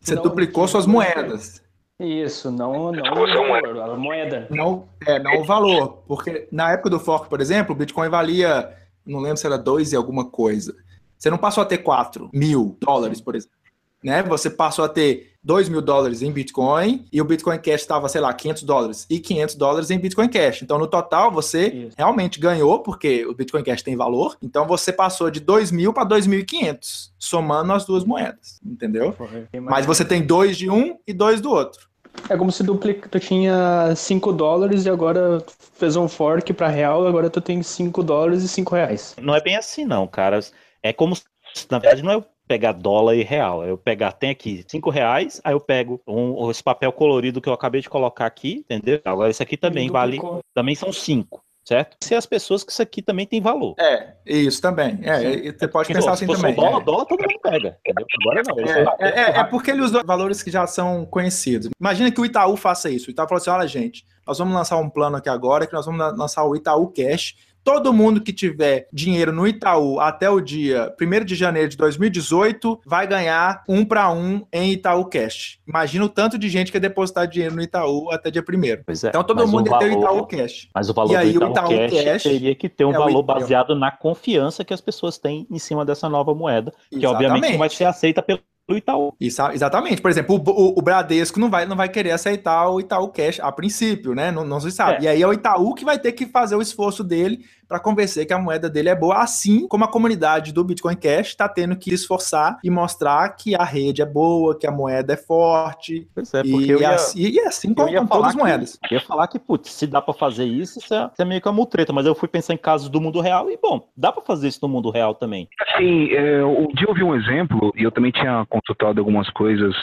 Você 0.01 0.17
duplicou 0.17 0.69
suas 0.69 0.87
moedas. 0.87 1.64
Isso, 2.05 2.51
não, 2.51 2.93
não 2.93 3.13
o 3.13 3.27
valor, 3.27 3.81
a 3.81 3.97
moeda. 3.97 4.47
Não, 4.51 4.89
é, 5.07 5.19
não 5.19 5.41
o 5.41 5.45
valor, 5.45 6.03
porque 6.07 6.49
na 6.53 6.73
época 6.73 6.91
do 6.91 7.01
fork, 7.01 7.29
por 7.29 7.41
exemplo, 7.41 7.75
o 7.75 7.79
Bitcoin 7.79 8.09
valia, 8.09 8.73
não 9.07 9.21
lembro 9.21 9.37
se 9.37 9.47
era 9.47 9.59
dois 9.59 9.93
e 9.93 9.97
alguma 9.97 10.25
coisa. 10.25 10.75
Você 11.19 11.31
não 11.31 11.39
passou 11.39 11.63
a 11.63 11.67
ter 11.67 11.79
4 11.79 12.31
mil 12.33 12.77
dólares, 12.81 13.21
por 13.21 13.35
exemplo 13.35 13.65
né? 14.05 14.23
Você 14.25 14.51
passou 14.51 14.85
a 14.85 14.89
ter 14.89 15.33
2 15.43 15.71
mil 15.71 15.81
dólares 15.81 16.21
em 16.21 16.31
Bitcoin 16.31 17.07
e 17.11 17.23
o 17.23 17.25
Bitcoin 17.25 17.59
Cash 17.59 17.81
estava, 17.81 18.07
sei 18.07 18.21
lá, 18.21 18.33
500 18.35 18.63
dólares 18.63 19.07
e 19.09 19.19
500 19.19 19.55
dólares 19.55 19.91
em 19.91 19.99
Bitcoin 19.99 20.29
Cash. 20.29 20.61
Então, 20.63 20.79
no 20.79 20.87
total, 20.87 21.33
você 21.33 21.69
Isso. 21.69 21.97
realmente 21.97 22.39
ganhou, 22.39 22.81
porque 22.81 23.25
o 23.25 23.35
Bitcoin 23.35 23.65
Cash 23.65 23.83
tem 23.83 23.97
valor. 23.97 24.37
Então, 24.43 24.67
você 24.67 24.93
passou 24.93 25.31
de 25.31 25.41
2 25.41 25.73
mil 25.73 25.95
para 25.95 26.07
2.500, 26.07 27.13
somando 27.19 27.73
as 27.73 27.87
duas 27.87 28.05
moedas, 28.05 28.61
entendeu? 28.65 29.17
Mas 29.63 29.87
você 29.87 30.05
tem 30.05 30.23
dois 30.23 30.59
de 30.59 30.69
um 30.69 30.99
e 31.07 31.13
dois 31.15 31.41
do 31.41 31.51
outro. 31.51 31.89
É 32.29 32.37
como 32.37 32.51
se 32.51 32.63
duplica, 32.63 33.09
tu 33.09 33.21
tinha 33.21 33.95
5 33.95 34.33
dólares 34.33 34.87
e 34.87 34.91
agora 34.91 35.45
fez 35.75 35.97
um 35.97 36.09
fork 36.09 36.53
para 36.53 36.69
real, 36.69 37.07
agora 37.07 37.29
tu 37.29 37.41
tem 37.41 37.63
5 37.63 38.03
dólares 38.03 38.43
e 38.43 38.49
5 38.49 38.75
reais. 38.75 39.15
Não 39.21 39.35
é 39.35 39.41
bem 39.41 39.57
assim 39.57 39.85
não, 39.85 40.07
cara. 40.07 40.41
É 40.83 40.93
como 40.93 41.15
se, 41.15 41.25
na 41.71 41.79
verdade, 41.79 42.03
não 42.03 42.13
é 42.13 42.17
o 42.17 42.25
pegar 42.47 42.73
dólar 42.73 43.15
e 43.17 43.23
real. 43.23 43.65
Eu 43.65 43.77
pegar, 43.77 44.13
tem 44.13 44.31
aqui 44.31 44.65
cinco 44.69 44.91
reais, 44.91 45.41
aí 45.45 45.55
eu 45.55 45.61
pego 45.61 46.01
um, 46.07 46.51
esse 46.51 46.63
papel 46.63 46.93
colorido 46.93 47.41
que 47.41 47.49
eu 47.49 47.53
acabei 47.53 47.81
de 47.81 47.91
colocar 47.91 48.27
aqui, 48.27 48.59
entendeu? 48.59 49.01
Agora 49.05 49.31
esse 49.31 49.43
aqui 49.43 49.57
também 49.57 49.91
vale, 49.91 50.19
também 50.55 50.75
são 50.75 50.93
cinco. 50.93 51.44
Certo? 51.65 51.97
Se 52.03 52.15
as 52.15 52.27
pessoas 52.27 52.63
que 52.63 52.71
isso 52.71 52.83
aqui 52.83 53.01
também 53.01 53.27
tem 53.27 53.41
valor. 53.41 53.75
É, 53.79 54.13
isso 54.27 54.61
também. 54.61 55.01
É, 55.03 55.51
você 55.51 55.67
pode 55.67 55.91
pensar 55.91 56.13
assim 56.13 56.27
também. 56.27 56.55
Dólar, 56.55 56.83
é. 56.83 56.85
dólar 56.85 57.07
todo 57.07 57.21
mundo 57.21 57.41
pega. 57.43 57.79
Entendeu? 57.81 58.07
Agora 58.21 58.43
não. 58.47 58.61
É, 58.61 59.09
é, 59.09 59.21
é, 59.21 59.39
é, 59.39 59.45
porque 59.45 59.71
ele 59.71 59.81
usa 59.81 60.03
valores 60.05 60.43
que 60.43 60.51
já 60.51 60.67
são 60.67 61.07
conhecidos. 61.07 61.71
Imagina 61.81 62.11
que 62.11 62.21
o 62.21 62.25
Itaú 62.27 62.55
faça 62.57 62.91
isso. 62.91 63.09
O 63.09 63.11
Itaú 63.11 63.27
falou 63.27 63.41
assim: 63.41 63.49
olha, 63.49 63.67
gente, 63.67 64.05
nós 64.27 64.39
vamos 64.39 64.53
lançar 64.53 64.77
um 64.77 64.91
plano 64.91 65.17
aqui 65.17 65.31
agora 65.31 65.67
que 65.67 65.73
nós 65.73 65.87
vamos 65.87 66.19
lançar 66.19 66.45
o 66.45 66.55
Itaú 66.55 66.89
Cash 66.89 67.35
todo 67.65 67.93
mundo 67.93 68.21
que 68.21 68.33
tiver 68.33 68.87
dinheiro 68.93 69.33
no 69.33 69.49
Itaú 69.49 69.99
até 69.99 70.29
o 70.29 70.41
dia 70.41 70.95
1 71.01 71.25
de 71.25 71.35
janeiro 71.35 71.69
de 71.71 71.77
2018 71.79 72.83
vai 72.85 73.07
ganhar 73.07 73.65
um 73.67 73.85
para 73.85 74.13
um 74.13 74.47
em 74.53 74.73
Itaú 74.73 75.07
Cash. 75.07 75.59
Imagina 75.67 76.05
o 76.05 76.09
tanto 76.09 76.39
de 76.39 76.49
gente 76.51 76.71
que 76.71 76.77
é 76.77 76.81
depositar 76.81 77.27
dinheiro 77.27 77.57
no 77.57 77.63
Itaú 77.63 78.11
até 78.13 78.31
dia 78.31 78.45
1 78.47 78.65
é, 78.65 79.09
Então 79.09 79.25
todo 79.25 79.49
mundo 79.49 79.71
ia 79.71 79.79
ter 79.79 79.91
o 79.91 79.99
Itaú 79.99 80.27
Cash. 80.27 80.69
Mas 80.75 80.91
o 80.91 80.95
valor 80.95 81.13
e 81.13 81.17
aí, 81.17 81.33
do 81.33 81.39
Itaú, 81.39 81.51
Itaú 81.51 81.69
Cash, 81.69 82.05
Cash, 82.05 82.23
teria 82.23 82.55
que 82.55 82.69
ter 82.69 82.85
um 82.85 82.95
é 82.95 82.99
valor 82.99 83.23
baseado 83.23 83.75
na 83.75 83.91
confiança 83.91 84.65
que 84.65 84.75
as 84.75 84.81
pessoas 84.83 85.17
têm 85.17 85.47
em 85.51 85.59
cima 85.59 85.85
dessa 85.85 86.09
nova 86.09 86.35
moeda, 86.35 86.71
que 86.91 86.99
Exatamente. 86.99 87.07
obviamente 87.07 87.53
não 87.53 87.59
vai 87.59 87.71
ser 87.71 87.85
aceita 87.87 88.23
pelo 88.23 88.41
do 88.67 88.77
Itaú. 88.77 89.15
Isso, 89.21 89.43
exatamente. 89.51 90.01
Por 90.01 90.11
exemplo, 90.11 90.37
o, 90.37 90.51
o, 90.51 90.79
o, 90.79 90.83
Bradesco 90.83 91.39
não 91.39 91.51
vai, 91.51 91.67
não 91.67 91.77
vai 91.77 91.89
querer 91.89 92.13
aceitar 92.13 92.69
o 92.69 92.81
Itaú 92.81 93.09
Cash 93.09 93.39
a 93.41 93.53
princípio, 93.53 94.15
né? 94.15 94.33
Não, 94.33 94.45
não 94.45 94.59
se 94.59 94.71
sabe. 94.71 94.99
É. 94.99 95.03
E 95.03 95.09
aí 95.09 95.23
é 95.23 95.27
o 95.27 95.33
Itaú 95.33 95.75
que 95.75 95.85
vai 95.85 95.99
ter 95.99 96.13
que 96.13 96.27
fazer 96.27 96.57
o 96.57 96.63
esforço 96.63 97.05
dele 97.05 97.45
para 97.69 97.81
convencer 97.81 98.27
que 98.27 98.33
a 98.33 98.39
moeda 98.39 98.69
dele 98.69 98.89
é 98.89 98.95
boa, 98.95 99.23
assim 99.23 99.67
como 99.69 99.85
a 99.85 99.89
comunidade 99.89 100.53
do 100.53 100.65
Bitcoin 100.65 100.97
Cash 100.97 101.29
está 101.29 101.49
tendo 101.49 101.77
que 101.77 101.91
se 101.91 102.05
esforçar 102.05 102.59
e 102.63 102.71
mostrar 102.71 103.29
que 103.31 103.55
a 103.55 103.65
rede 103.65 104.03
é 104.03 104.07
boa, 104.07 104.59
que 104.59 104.67
a 104.67 104.71
moeda 104.71 105.15
é 105.15 105.17
forte. 105.17 106.07
Pois 106.15 106.33
é, 106.35 106.43
porque 106.43 106.67
e, 106.67 106.71
eu 106.71 106.81
ia, 106.81 106.91
assim, 106.91 107.21
e 107.21 107.41
assim 107.41 107.75
com, 107.75 107.87
com 107.87 108.07
todas 108.07 108.29
as 108.29 108.35
moedas. 108.35 108.79
Que, 108.85 108.95
eu 108.95 108.99
ia 108.99 109.05
falar 109.05 109.27
que, 109.29 109.39
putz, 109.39 109.73
se 109.73 109.87
dá 109.87 110.01
para 110.01 110.15
fazer 110.15 110.45
isso, 110.45 110.79
isso 110.79 110.95
é, 110.95 111.11
isso 111.13 111.23
é, 111.23 111.25
meio 111.25 111.41
que 111.41 111.49
uma 111.49 111.55
mutreta, 111.55 111.93
mas 111.93 112.07
eu 112.07 112.15
fui 112.15 112.29
pensar 112.29 112.55
em 112.55 112.59
casos 112.59 112.89
do 112.89 113.01
mundo 113.01 113.21
real 113.21 113.51
e, 113.51 113.59
bom, 113.61 113.89
dá 113.97 114.13
para 114.13 114.23
fazer 114.23 114.49
isso 114.49 114.61
no 114.63 114.69
mundo 114.69 114.91
real 114.91 115.15
também. 115.15 115.49
Assim, 115.61 116.13
é, 116.13 116.43
o 116.43 116.69
dia 116.75 116.87
eu 116.89 116.95
vi 116.95 117.03
um 117.03 117.15
exemplo, 117.15 117.73
e 117.77 117.83
eu 117.83 117.91
também 117.91 118.13
tinha 118.13 118.47
consultado 118.49 119.01
algumas 119.01 119.29
coisas 119.31 119.75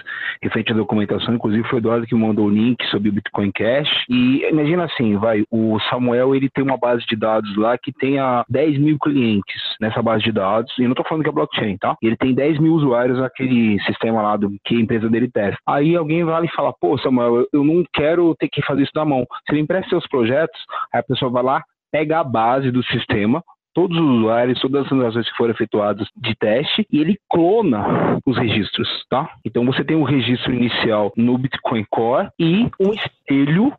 referente 0.41 0.71
à 0.71 0.75
documentação, 0.75 1.33
inclusive 1.33 1.67
foi 1.67 1.79
o 1.79 1.81
Eduardo 1.81 2.05
que 2.05 2.15
mandou 2.15 2.45
o 2.45 2.49
link 2.49 2.83
sobre 2.87 3.09
o 3.09 3.13
Bitcoin 3.13 3.51
Cash, 3.51 3.89
e 4.09 4.45
imagina 4.49 4.85
assim, 4.85 5.17
vai, 5.17 5.43
o 5.51 5.79
Samuel, 5.89 6.35
ele 6.35 6.49
tem 6.49 6.63
uma 6.63 6.77
base 6.77 7.05
de 7.07 7.15
dados 7.15 7.55
lá 7.57 7.70
que 7.77 7.91
tenha 7.91 8.43
10 8.49 8.79
mil 8.79 8.97
clientes 8.99 9.61
nessa 9.79 10.01
base 10.01 10.23
de 10.23 10.31
dados, 10.31 10.71
e 10.77 10.83
eu 10.83 10.85
não 10.85 10.93
estou 10.93 11.05
falando 11.05 11.23
que 11.23 11.29
é 11.29 11.33
blockchain, 11.33 11.77
tá? 11.77 11.95
Ele 12.01 12.17
tem 12.17 12.33
10 12.33 12.59
mil 12.59 12.73
usuários 12.73 13.19
naquele 13.19 13.79
sistema 13.81 14.21
lá 14.21 14.37
do 14.37 14.51
que 14.65 14.75
a 14.75 14.79
empresa 14.79 15.09
dele 15.09 15.29
testa. 15.29 15.57
Aí 15.67 15.95
alguém 15.95 16.23
vai 16.23 16.39
lá 16.39 16.45
e 16.45 16.55
fala, 16.55 16.73
pô, 16.79 16.97
Samuel, 16.97 17.47
eu 17.51 17.63
não 17.63 17.83
quero 17.93 18.35
ter 18.35 18.49
que 18.49 18.61
fazer 18.61 18.83
isso 18.83 18.91
na 18.95 19.05
mão. 19.05 19.25
Você 19.45 19.55
me 19.55 19.61
empresta 19.61 19.89
seus 19.89 20.07
projetos, 20.07 20.59
aí 20.93 20.99
a 20.99 21.03
pessoa 21.03 21.31
vai 21.31 21.43
lá, 21.43 21.63
pega 21.91 22.19
a 22.19 22.23
base 22.23 22.71
do 22.71 22.83
sistema, 22.85 23.43
todos 23.73 23.97
os 23.97 24.09
usuários, 24.17 24.59
todas 24.59 24.83
as 24.83 24.89
transações 24.89 25.29
que 25.29 25.37
foram 25.37 25.51
efetuadas 25.51 26.07
de 26.15 26.35
teste, 26.35 26.85
e 26.91 26.99
ele 26.99 27.17
clona 27.29 28.19
os 28.25 28.37
registros, 28.37 28.87
tá? 29.09 29.29
Então 29.45 29.65
você 29.65 29.83
tem 29.83 29.95
um 29.95 30.03
registro 30.03 30.53
inicial 30.53 31.11
no 31.15 31.37
Bitcoin 31.37 31.85
Core 31.89 32.29
e 32.39 32.69
um 32.79 32.93
espelho 32.93 33.73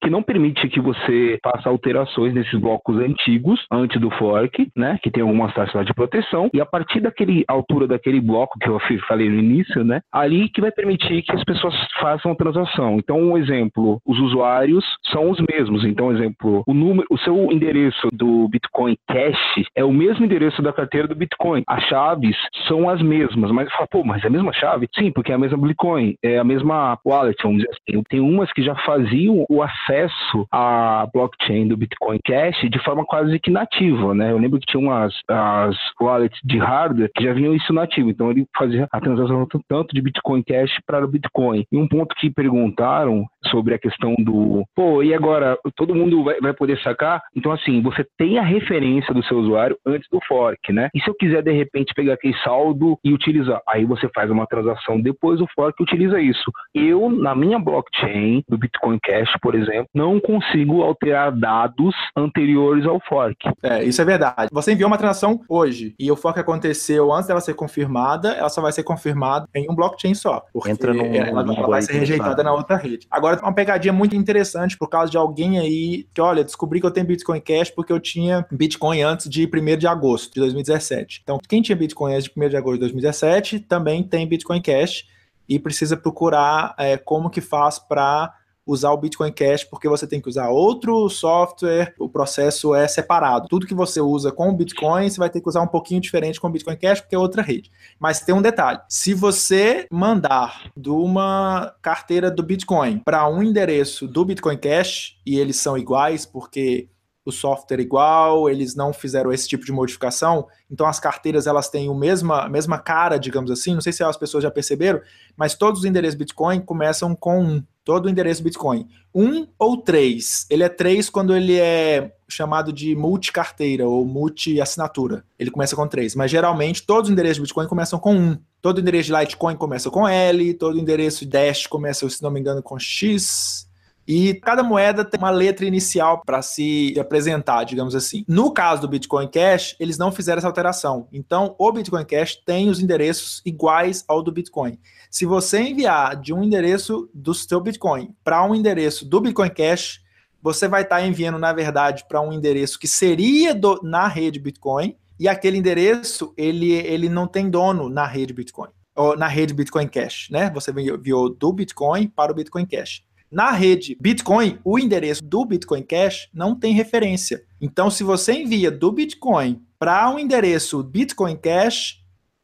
que 0.00 0.10
não 0.10 0.22
permite 0.22 0.68
que 0.68 0.80
você 0.80 1.38
faça 1.42 1.68
alterações 1.68 2.32
nesses 2.32 2.58
blocos 2.58 2.98
antigos 2.98 3.64
antes 3.70 4.00
do 4.00 4.10
fork, 4.12 4.68
né? 4.76 4.98
Que 5.02 5.10
tem 5.10 5.22
algumas 5.22 5.52
taxas 5.54 5.86
de 5.86 5.94
proteção 5.94 6.48
e 6.54 6.60
a 6.60 6.66
partir 6.66 7.00
daquele 7.00 7.44
altura 7.48 7.86
daquele 7.86 8.20
bloco 8.20 8.58
que 8.58 8.68
eu 8.68 8.78
falei 9.06 9.28
no 9.28 9.38
início, 9.38 9.84
né? 9.84 10.00
Ali 10.12 10.48
que 10.48 10.60
vai 10.60 10.70
permitir 10.70 11.22
que 11.22 11.34
as 11.34 11.44
pessoas 11.44 11.74
façam 12.00 12.32
a 12.32 12.36
transação. 12.36 12.96
Então, 12.98 13.18
um 13.18 13.36
exemplo, 13.36 14.00
os 14.06 14.18
usuários 14.18 14.84
são 15.10 15.30
os 15.30 15.38
mesmos. 15.50 15.84
Então, 15.84 16.12
exemplo, 16.12 16.62
o 16.66 16.74
número, 16.74 17.06
o 17.10 17.18
seu 17.18 17.50
endereço 17.50 18.08
do 18.12 18.48
Bitcoin 18.48 18.96
Cash 19.08 19.64
é 19.74 19.84
o 19.84 19.92
mesmo 19.92 20.24
endereço 20.24 20.62
da 20.62 20.72
carteira 20.72 21.08
do 21.08 21.14
Bitcoin. 21.14 21.62
As 21.66 21.82
chaves 21.84 22.36
são 22.66 22.88
as 22.88 23.02
mesmas, 23.02 23.50
mas 23.50 23.70
fala, 23.72 23.88
pô, 23.90 24.04
mas 24.04 24.22
é 24.24 24.28
a 24.28 24.30
mesma 24.30 24.52
chave? 24.52 24.88
Sim, 24.94 25.10
porque 25.12 25.32
é 25.32 25.34
a 25.34 25.38
mesma 25.38 25.58
Bitcoin, 25.58 26.14
é 26.22 26.38
a 26.38 26.44
mesma 26.44 26.98
wallet, 27.04 27.36
vamos 27.42 27.58
dizer 27.58 27.70
assim. 27.70 28.02
Tem 28.08 28.20
umas 28.20 28.52
que 28.52 28.62
já 28.62 28.74
faziam 28.76 29.44
o 29.48 29.62
acesso 29.62 29.87
acesso 29.88 30.46
à 30.52 31.06
blockchain 31.12 31.66
do 31.68 31.76
Bitcoin 31.76 32.18
Cash 32.24 32.60
de 32.70 32.78
forma 32.84 33.04
quase 33.04 33.38
que 33.40 33.50
nativa, 33.50 34.14
né? 34.14 34.30
Eu 34.30 34.38
lembro 34.38 34.60
que 34.60 34.66
tinha 34.66 34.80
umas 34.80 35.14
as 35.28 35.76
wallets 36.00 36.38
de 36.44 36.58
hardware 36.58 37.10
que 37.14 37.24
já 37.24 37.32
vinham 37.32 37.54
isso 37.54 37.72
nativo, 37.72 38.10
então 38.10 38.30
ele 38.30 38.46
fazia 38.56 38.86
a 38.92 39.00
transação 39.00 39.46
tanto 39.68 39.94
de 39.94 40.02
Bitcoin 40.02 40.42
Cash 40.42 40.78
para 40.86 41.04
o 41.04 41.08
Bitcoin. 41.08 41.64
E 41.72 41.76
um 41.76 41.88
ponto 41.88 42.14
que 42.16 42.30
perguntaram 42.30 43.24
sobre 43.46 43.74
a 43.74 43.78
questão 43.78 44.14
do, 44.18 44.64
pô, 44.74 45.02
e 45.02 45.14
agora 45.14 45.58
todo 45.76 45.94
mundo 45.94 46.24
vai, 46.24 46.38
vai 46.40 46.52
poder 46.52 46.78
sacar? 46.80 47.22
Então 47.34 47.52
assim, 47.52 47.80
você 47.80 48.04
tem 48.18 48.38
a 48.38 48.42
referência 48.42 49.14
do 49.14 49.22
seu 49.24 49.38
usuário 49.38 49.76
antes 49.86 50.08
do 50.10 50.20
fork, 50.26 50.72
né? 50.72 50.88
E 50.94 51.00
se 51.00 51.08
eu 51.08 51.14
quiser 51.14 51.42
de 51.42 51.52
repente 51.52 51.94
pegar 51.94 52.14
aquele 52.14 52.36
saldo 52.38 52.98
e 53.02 53.12
utilizar, 53.12 53.60
aí 53.68 53.84
você 53.84 54.08
faz 54.14 54.30
uma 54.30 54.46
transação 54.46 55.00
depois 55.00 55.38
do 55.38 55.46
fork 55.54 55.74
e 55.80 55.82
utiliza 55.82 56.20
isso. 56.20 56.50
Eu 56.74 57.08
na 57.08 57.34
minha 57.34 57.58
blockchain 57.58 58.42
do 58.48 58.58
Bitcoin 58.58 58.98
Cash, 59.02 59.32
por 59.40 59.54
exemplo 59.54 59.77
exemplo, 59.78 59.90
não 59.94 60.20
consigo 60.20 60.82
alterar 60.82 61.32
dados 61.32 61.94
anteriores 62.16 62.86
ao 62.86 63.00
fork. 63.00 63.36
É, 63.62 63.84
isso 63.84 64.00
é 64.00 64.04
verdade. 64.04 64.48
Você 64.52 64.72
enviou 64.72 64.88
uma 64.88 64.98
transação 64.98 65.40
hoje 65.48 65.94
e 65.98 66.10
o 66.10 66.16
fork 66.16 66.38
aconteceu 66.38 67.12
antes 67.12 67.28
dela 67.28 67.40
ser 67.40 67.54
confirmada, 67.54 68.32
ela 68.32 68.48
só 68.48 68.60
vai 68.60 68.72
ser 68.72 68.82
confirmada 68.82 69.48
em 69.54 69.70
um 69.70 69.74
blockchain 69.74 70.14
só. 70.14 70.44
Porque 70.52 70.70
Entra 70.70 70.92
no, 70.92 71.04
ela, 71.04 71.40
ela 71.40 71.66
vai 71.66 71.82
ser 71.82 71.92
rejeitada 71.92 72.42
na 72.42 72.52
outra 72.52 72.76
rede. 72.76 73.06
Agora, 73.10 73.40
uma 73.40 73.54
pegadinha 73.54 73.92
muito 73.92 74.16
interessante 74.16 74.76
por 74.76 74.88
causa 74.88 75.10
de 75.10 75.16
alguém 75.16 75.58
aí 75.58 76.06
que, 76.12 76.20
olha, 76.20 76.44
descobri 76.44 76.80
que 76.80 76.86
eu 76.86 76.90
tenho 76.90 77.06
Bitcoin 77.06 77.40
Cash 77.40 77.70
porque 77.70 77.92
eu 77.92 78.00
tinha 78.00 78.46
Bitcoin 78.50 79.02
antes 79.02 79.28
de 79.28 79.46
1 79.46 79.76
de 79.78 79.86
agosto 79.86 80.34
de 80.34 80.40
2017. 80.40 81.20
Então, 81.22 81.38
quem 81.48 81.62
tinha 81.62 81.76
Bitcoin 81.76 82.14
antes 82.14 82.30
de 82.30 82.32
1 82.36 82.48
de 82.48 82.56
agosto 82.56 82.74
de 82.74 82.80
2017 82.80 83.60
também 83.60 84.02
tem 84.02 84.26
Bitcoin 84.26 84.60
Cash 84.60 85.04
e 85.48 85.58
precisa 85.58 85.96
procurar 85.96 86.74
é, 86.78 86.96
como 86.96 87.30
que 87.30 87.40
faz 87.40 87.78
para 87.78 88.34
usar 88.68 88.90
o 88.92 88.96
Bitcoin 88.98 89.32
Cash 89.32 89.64
porque 89.64 89.88
você 89.88 90.06
tem 90.06 90.20
que 90.20 90.28
usar 90.28 90.50
outro 90.50 91.08
software, 91.08 91.94
o 91.98 92.06
processo 92.06 92.74
é 92.74 92.86
separado. 92.86 93.48
Tudo 93.48 93.66
que 93.66 93.74
você 93.74 93.98
usa 93.98 94.30
com 94.30 94.50
o 94.50 94.52
Bitcoin, 94.54 95.08
você 95.08 95.18
vai 95.18 95.30
ter 95.30 95.40
que 95.40 95.48
usar 95.48 95.62
um 95.62 95.66
pouquinho 95.66 96.02
diferente 96.02 96.38
com 96.38 96.48
o 96.48 96.50
Bitcoin 96.50 96.76
Cash 96.76 97.00
porque 97.00 97.14
é 97.14 97.18
outra 97.18 97.40
rede. 97.40 97.70
Mas 97.98 98.20
tem 98.20 98.34
um 98.34 98.42
detalhe: 98.42 98.78
se 98.86 99.14
você 99.14 99.86
mandar 99.90 100.70
de 100.76 100.90
uma 100.90 101.74
carteira 101.80 102.30
do 102.30 102.42
Bitcoin 102.42 102.98
para 102.98 103.26
um 103.26 103.42
endereço 103.42 104.06
do 104.06 104.24
Bitcoin 104.24 104.58
Cash 104.58 105.16
e 105.24 105.38
eles 105.38 105.56
são 105.56 105.78
iguais 105.78 106.26
porque 106.26 106.90
o 107.28 107.32
software 107.32 107.78
é 107.78 107.82
igual, 107.82 108.48
eles 108.48 108.74
não 108.74 108.90
fizeram 108.90 109.30
esse 109.30 109.46
tipo 109.46 109.64
de 109.64 109.70
modificação, 109.70 110.46
então 110.70 110.86
as 110.86 110.98
carteiras 110.98 111.46
elas 111.46 111.68
têm 111.68 111.90
o 111.90 111.94
mesma, 111.94 112.48
mesma 112.48 112.78
cara, 112.78 113.18
digamos 113.18 113.50
assim, 113.50 113.74
não 113.74 113.82
sei 113.82 113.92
se 113.92 114.02
as 114.02 114.16
pessoas 114.16 114.42
já 114.42 114.50
perceberam, 114.50 115.00
mas 115.36 115.54
todos 115.54 115.80
os 115.80 115.84
endereços 115.84 116.16
Bitcoin 116.16 116.60
começam 116.60 117.14
com 117.14 117.42
um, 117.42 117.64
todo 117.88 118.04
o 118.04 118.10
endereço 118.10 118.42
Bitcoin. 118.42 118.86
Um 119.14 119.46
ou 119.58 119.78
três, 119.78 120.44
ele 120.50 120.62
é 120.62 120.68
três 120.68 121.08
quando 121.08 121.34
ele 121.34 121.58
é 121.58 122.12
chamado 122.28 122.70
de 122.70 122.94
multi-carteira 122.94 123.88
ou 123.88 124.04
multi-assinatura, 124.04 125.24
ele 125.38 125.50
começa 125.50 125.74
com 125.74 125.88
três, 125.88 126.14
mas 126.14 126.30
geralmente 126.30 126.82
todos 126.82 127.08
os 127.08 127.12
endereços 127.14 127.38
Bitcoin 127.38 127.66
começam 127.66 127.98
com 127.98 128.14
um, 128.14 128.38
todo 128.60 128.78
endereço 128.78 129.10
de 129.10 129.18
Litecoin 129.18 129.56
começa 129.56 129.90
com 129.90 130.06
L, 130.06 130.52
todo 130.52 130.78
endereço 130.78 131.24
Dash 131.24 131.66
começa, 131.66 132.06
se 132.10 132.22
não 132.22 132.30
me 132.30 132.38
engano, 132.38 132.62
com 132.62 132.78
X, 132.78 133.66
e 134.08 134.32
cada 134.32 134.62
moeda 134.62 135.04
tem 135.04 135.18
uma 135.18 135.28
letra 135.28 135.66
inicial 135.66 136.22
para 136.24 136.40
se 136.40 136.98
apresentar, 136.98 137.64
digamos 137.64 137.94
assim. 137.94 138.24
No 138.26 138.50
caso 138.50 138.80
do 138.80 138.88
Bitcoin 138.88 139.28
Cash, 139.28 139.76
eles 139.78 139.98
não 139.98 140.10
fizeram 140.10 140.38
essa 140.38 140.46
alteração. 140.46 141.06
Então, 141.12 141.54
o 141.58 141.70
Bitcoin 141.70 142.06
Cash 142.06 142.36
tem 142.36 142.70
os 142.70 142.80
endereços 142.80 143.42
iguais 143.44 144.06
ao 144.08 144.22
do 144.22 144.32
Bitcoin. 144.32 144.78
Se 145.10 145.26
você 145.26 145.60
enviar 145.60 146.16
de 146.16 146.32
um 146.32 146.42
endereço 146.42 147.10
do 147.12 147.34
seu 147.34 147.60
Bitcoin 147.60 148.14
para 148.24 148.42
um 148.42 148.54
endereço 148.54 149.04
do 149.04 149.20
Bitcoin 149.20 149.50
Cash, 149.50 150.00
você 150.40 150.66
vai 150.66 150.82
estar 150.82 151.00
tá 151.00 151.06
enviando, 151.06 151.38
na 151.38 151.52
verdade, 151.52 152.06
para 152.08 152.22
um 152.22 152.32
endereço 152.32 152.78
que 152.78 152.88
seria 152.88 153.54
do, 153.54 153.78
na 153.82 154.08
rede 154.08 154.38
Bitcoin, 154.38 154.96
e 155.20 155.28
aquele 155.28 155.58
endereço 155.58 156.32
ele, 156.34 156.72
ele 156.72 157.10
não 157.10 157.26
tem 157.26 157.50
dono 157.50 157.90
na 157.90 158.06
rede 158.06 158.32
Bitcoin, 158.32 158.70
ou 158.96 159.18
na 159.18 159.28
rede 159.28 159.52
Bitcoin 159.52 159.86
Cash, 159.86 160.28
né? 160.30 160.48
Você 160.54 160.70
enviou 160.70 161.28
do 161.28 161.52
Bitcoin 161.52 162.08
para 162.08 162.32
o 162.32 162.34
Bitcoin 162.34 162.64
Cash. 162.64 163.02
Na 163.30 163.50
rede 163.50 163.96
Bitcoin, 164.00 164.58
o 164.64 164.78
endereço 164.78 165.22
do 165.22 165.44
Bitcoin 165.44 165.82
Cash 165.82 166.28
não 166.32 166.54
tem 166.54 166.72
referência. 166.72 167.42
Então, 167.60 167.90
se 167.90 168.02
você 168.02 168.32
envia 168.32 168.70
do 168.70 168.90
Bitcoin 168.90 169.62
para 169.78 170.08
um 170.10 170.18
endereço 170.18 170.82
Bitcoin 170.82 171.36
Cash, 171.36 171.97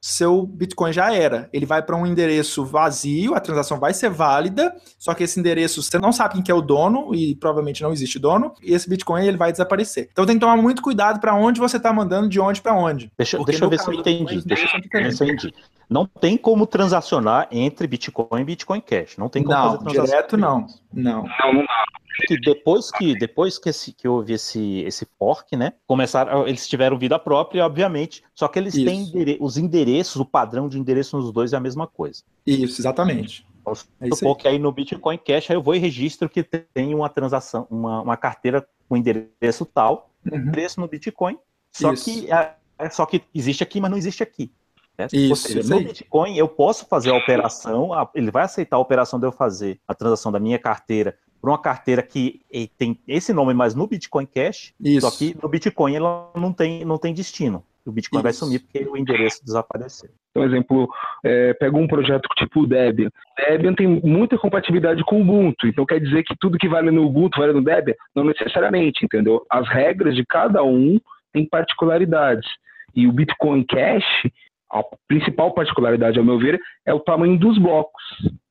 seu 0.04 0.44
Bitcoin 0.44 0.92
já 0.92 1.14
era. 1.14 1.48
Ele 1.50 1.64
vai 1.64 1.82
para 1.82 1.96
um 1.96 2.06
endereço 2.06 2.62
vazio, 2.62 3.34
a 3.34 3.40
transação 3.40 3.80
vai 3.80 3.94
ser 3.94 4.10
válida, 4.10 4.76
só 4.98 5.14
que 5.14 5.24
esse 5.24 5.40
endereço 5.40 5.82
você 5.82 5.98
não 5.98 6.12
sabe 6.12 6.42
quem 6.42 6.52
é 6.52 6.54
o 6.54 6.60
dono 6.60 7.14
e 7.14 7.34
provavelmente 7.34 7.82
não 7.82 7.90
existe 7.90 8.18
dono, 8.18 8.52
e 8.62 8.74
esse 8.74 8.86
Bitcoin 8.86 9.26
ele 9.26 9.38
vai 9.38 9.50
desaparecer. 9.50 10.10
Então 10.12 10.26
tem 10.26 10.36
que 10.36 10.40
tomar 10.40 10.58
muito 10.58 10.82
cuidado 10.82 11.18
para 11.20 11.34
onde 11.34 11.58
você 11.58 11.78
está 11.78 11.90
mandando, 11.90 12.28
de 12.28 12.38
onde 12.38 12.60
para 12.60 12.74
onde. 12.74 13.10
Deixa, 13.16 13.42
deixa 13.44 13.64
eu 13.64 13.70
ver 13.70 13.80
se 13.80 13.88
eu 13.88 13.94
entendi. 13.94 14.42
Deixa, 14.44 14.78
deixa 14.92 15.24
eu 15.24 15.28
entendi. 15.30 15.54
Não 15.88 16.04
tem 16.06 16.36
como 16.36 16.66
transacionar 16.66 17.48
entre 17.50 17.86
Bitcoin 17.86 18.42
e 18.42 18.44
Bitcoin 18.44 18.82
Cash. 18.82 19.16
Não 19.16 19.30
tem 19.30 19.42
como 19.42 19.56
não, 19.56 19.64
fazer 19.64 19.78
transação. 19.78 20.04
Direto 20.04 20.36
não. 20.36 20.66
Não. 20.92 21.22
Não, 21.22 21.52
não 21.54 21.64
que 22.26 22.38
depois 22.38 22.90
que 22.90 23.18
depois 23.18 23.58
que, 23.58 23.68
esse, 23.68 23.92
que 23.92 24.06
houve 24.06 24.34
esse 24.34 24.80
esse 24.80 25.06
fork, 25.18 25.56
né? 25.56 25.72
Começaram, 25.86 26.46
eles 26.46 26.68
tiveram 26.68 26.98
vida 26.98 27.18
própria, 27.18 27.64
obviamente. 27.64 28.22
Só 28.34 28.48
que 28.48 28.58
eles 28.58 28.74
Isso. 28.74 28.84
têm 28.84 29.02
endere 29.02 29.36
os 29.40 29.56
endereços, 29.56 30.16
o 30.16 30.24
padrão 30.24 30.68
de 30.68 30.78
endereço 30.78 31.16
nos 31.16 31.32
dois 31.32 31.52
é 31.52 31.56
a 31.56 31.60
mesma 31.60 31.86
coisa. 31.86 32.22
Isso, 32.46 32.80
exatamente. 32.80 33.46
Vamos 33.64 33.88
é 34.00 34.08
supor 34.10 34.36
que 34.36 34.46
aí 34.46 34.58
no 34.58 34.70
Bitcoin 34.70 35.16
Cash 35.16 35.50
aí 35.50 35.56
eu 35.56 35.62
vou 35.62 35.74
e 35.74 35.78
registro 35.78 36.28
que 36.28 36.42
tem 36.42 36.94
uma 36.94 37.08
transação, 37.08 37.66
uma, 37.70 38.02
uma 38.02 38.16
carteira 38.16 38.66
com 38.88 38.96
endereço 38.96 39.64
tal, 39.64 40.10
uhum. 40.30 40.38
endereço 40.38 40.80
no 40.80 40.86
Bitcoin. 40.86 41.38
Só 41.72 41.92
Isso. 41.92 42.04
que 42.04 42.30
é, 42.30 42.54
é, 42.78 42.90
só 42.90 43.06
que 43.06 43.22
existe 43.34 43.62
aqui, 43.62 43.80
mas 43.80 43.90
não 43.90 43.98
existe 43.98 44.22
aqui. 44.22 44.52
Né? 44.96 45.08
Isso, 45.12 45.48
seja, 45.48 45.74
no 45.74 45.82
Bitcoin 45.82 46.36
eu 46.36 46.46
posso 46.46 46.86
fazer 46.86 47.10
a 47.10 47.16
operação, 47.16 47.90
ele 48.14 48.30
vai 48.30 48.44
aceitar 48.44 48.76
a 48.76 48.80
operação 48.80 49.18
de 49.18 49.26
eu 49.26 49.32
fazer 49.32 49.80
a 49.88 49.94
transação 49.94 50.30
da 50.30 50.38
minha 50.38 50.58
carteira 50.58 51.18
por 51.44 51.50
uma 51.50 51.58
carteira 51.58 52.02
que 52.02 52.40
tem 52.78 52.98
esse 53.06 53.30
nome, 53.30 53.52
mas 53.52 53.74
no 53.74 53.86
Bitcoin 53.86 54.24
Cash, 54.24 54.72
Isso. 54.80 55.02
só 55.02 55.14
que 55.14 55.36
no 55.42 55.46
Bitcoin 55.46 55.94
ela 55.94 56.30
não 56.34 56.54
tem, 56.54 56.86
não 56.86 56.96
tem 56.96 57.12
destino. 57.12 57.62
O 57.84 57.92
Bitcoin 57.92 58.20
Isso. 58.20 58.22
vai 58.22 58.32
sumir 58.32 58.60
porque 58.60 58.88
o 58.88 58.96
endereço 58.96 59.44
desapareceu. 59.44 60.08
Por 60.32 60.42
exemplo, 60.42 60.88
é, 61.22 61.52
pega 61.52 61.76
um 61.76 61.86
projeto 61.86 62.26
tipo 62.34 62.62
o 62.62 62.66
Debian. 62.66 63.10
Debian 63.36 63.74
tem 63.74 63.86
muita 63.86 64.38
compatibilidade 64.38 65.04
com 65.04 65.18
o 65.18 65.20
Ubuntu, 65.20 65.66
então 65.66 65.84
quer 65.84 66.00
dizer 66.00 66.22
que 66.22 66.34
tudo 66.40 66.56
que 66.56 66.66
vale 66.66 66.90
no 66.90 67.04
Ubuntu 67.04 67.38
vale 67.38 67.52
no 67.52 67.62
Debian? 67.62 67.94
Não 68.14 68.24
necessariamente, 68.24 69.04
entendeu? 69.04 69.44
As 69.50 69.68
regras 69.68 70.16
de 70.16 70.24
cada 70.24 70.64
um 70.64 70.98
têm 71.30 71.46
particularidades. 71.46 72.48
E 72.94 73.06
o 73.06 73.12
Bitcoin 73.12 73.64
Cash, 73.64 74.06
a 74.74 74.82
principal 75.06 75.52
particularidade, 75.54 76.18
ao 76.18 76.24
meu 76.24 76.38
ver, 76.38 76.58
é 76.86 76.92
o 76.92 77.00
tamanho 77.00 77.38
dos 77.38 77.58
blocos 77.58 78.02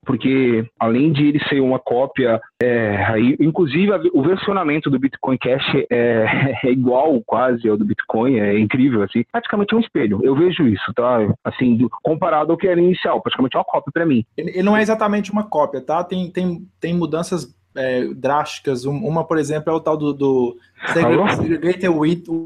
porque 0.06 0.66
além 0.80 1.12
de 1.12 1.28
ele 1.28 1.40
ser 1.48 1.60
uma 1.60 1.80
cópia, 1.80 2.40
é, 2.62 3.20
inclusive 3.40 3.92
o 4.14 4.22
versionamento 4.22 4.90
do 4.90 5.00
Bitcoin 5.00 5.38
Cash 5.38 5.66
é, 5.90 6.60
é, 6.64 6.72
igual 6.72 7.22
quase 7.26 7.68
ao 7.68 7.78
do 7.78 7.86
Bitcoin, 7.86 8.40
é 8.40 8.60
incrível, 8.60 9.02
assim, 9.04 9.24
praticamente 9.32 9.74
um 9.74 9.80
espelho. 9.80 10.20
Eu 10.24 10.36
vejo 10.36 10.68
isso, 10.68 10.94
tá? 10.94 11.20
Assim, 11.44 11.76
do, 11.76 11.90
comparado 12.04 12.52
ao 12.52 12.58
que 12.58 12.68
era 12.68 12.80
inicial, 12.80 13.22
praticamente 13.22 13.58
uma 13.58 13.64
cópia 13.64 13.92
para 13.94 14.06
mim. 14.06 14.26
Ele, 14.38 14.62
não 14.62 14.76
é 14.76 14.82
exatamente 14.82 15.32
uma 15.32 15.44
cópia, 15.44 15.82
tá? 15.82 16.04
Tem, 16.04 16.30
tem, 16.32 16.68
tem 16.80 16.94
mudanças 16.94 17.48
é, 17.76 18.06
drásticas. 18.14 18.86
Uma, 18.86 19.24
por 19.24 19.38
exemplo, 19.38 19.72
é 19.72 19.76
o 19.76 19.80
tal 19.80 19.98
do, 19.98 20.14
do 20.14 20.58
Segregated 20.94 21.90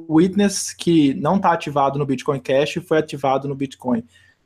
Witness, 0.10 0.74
que 0.74 1.14
não 1.16 1.38
está 1.38 1.52
ativado 1.52 2.00
no 2.00 2.06
Bitcoin 2.06 2.40
Cash 2.40 2.78
e 2.78 2.82
foi 2.82 2.98
ativado 2.98 3.48
no 3.48 3.56
Bitcoin. 3.56 4.04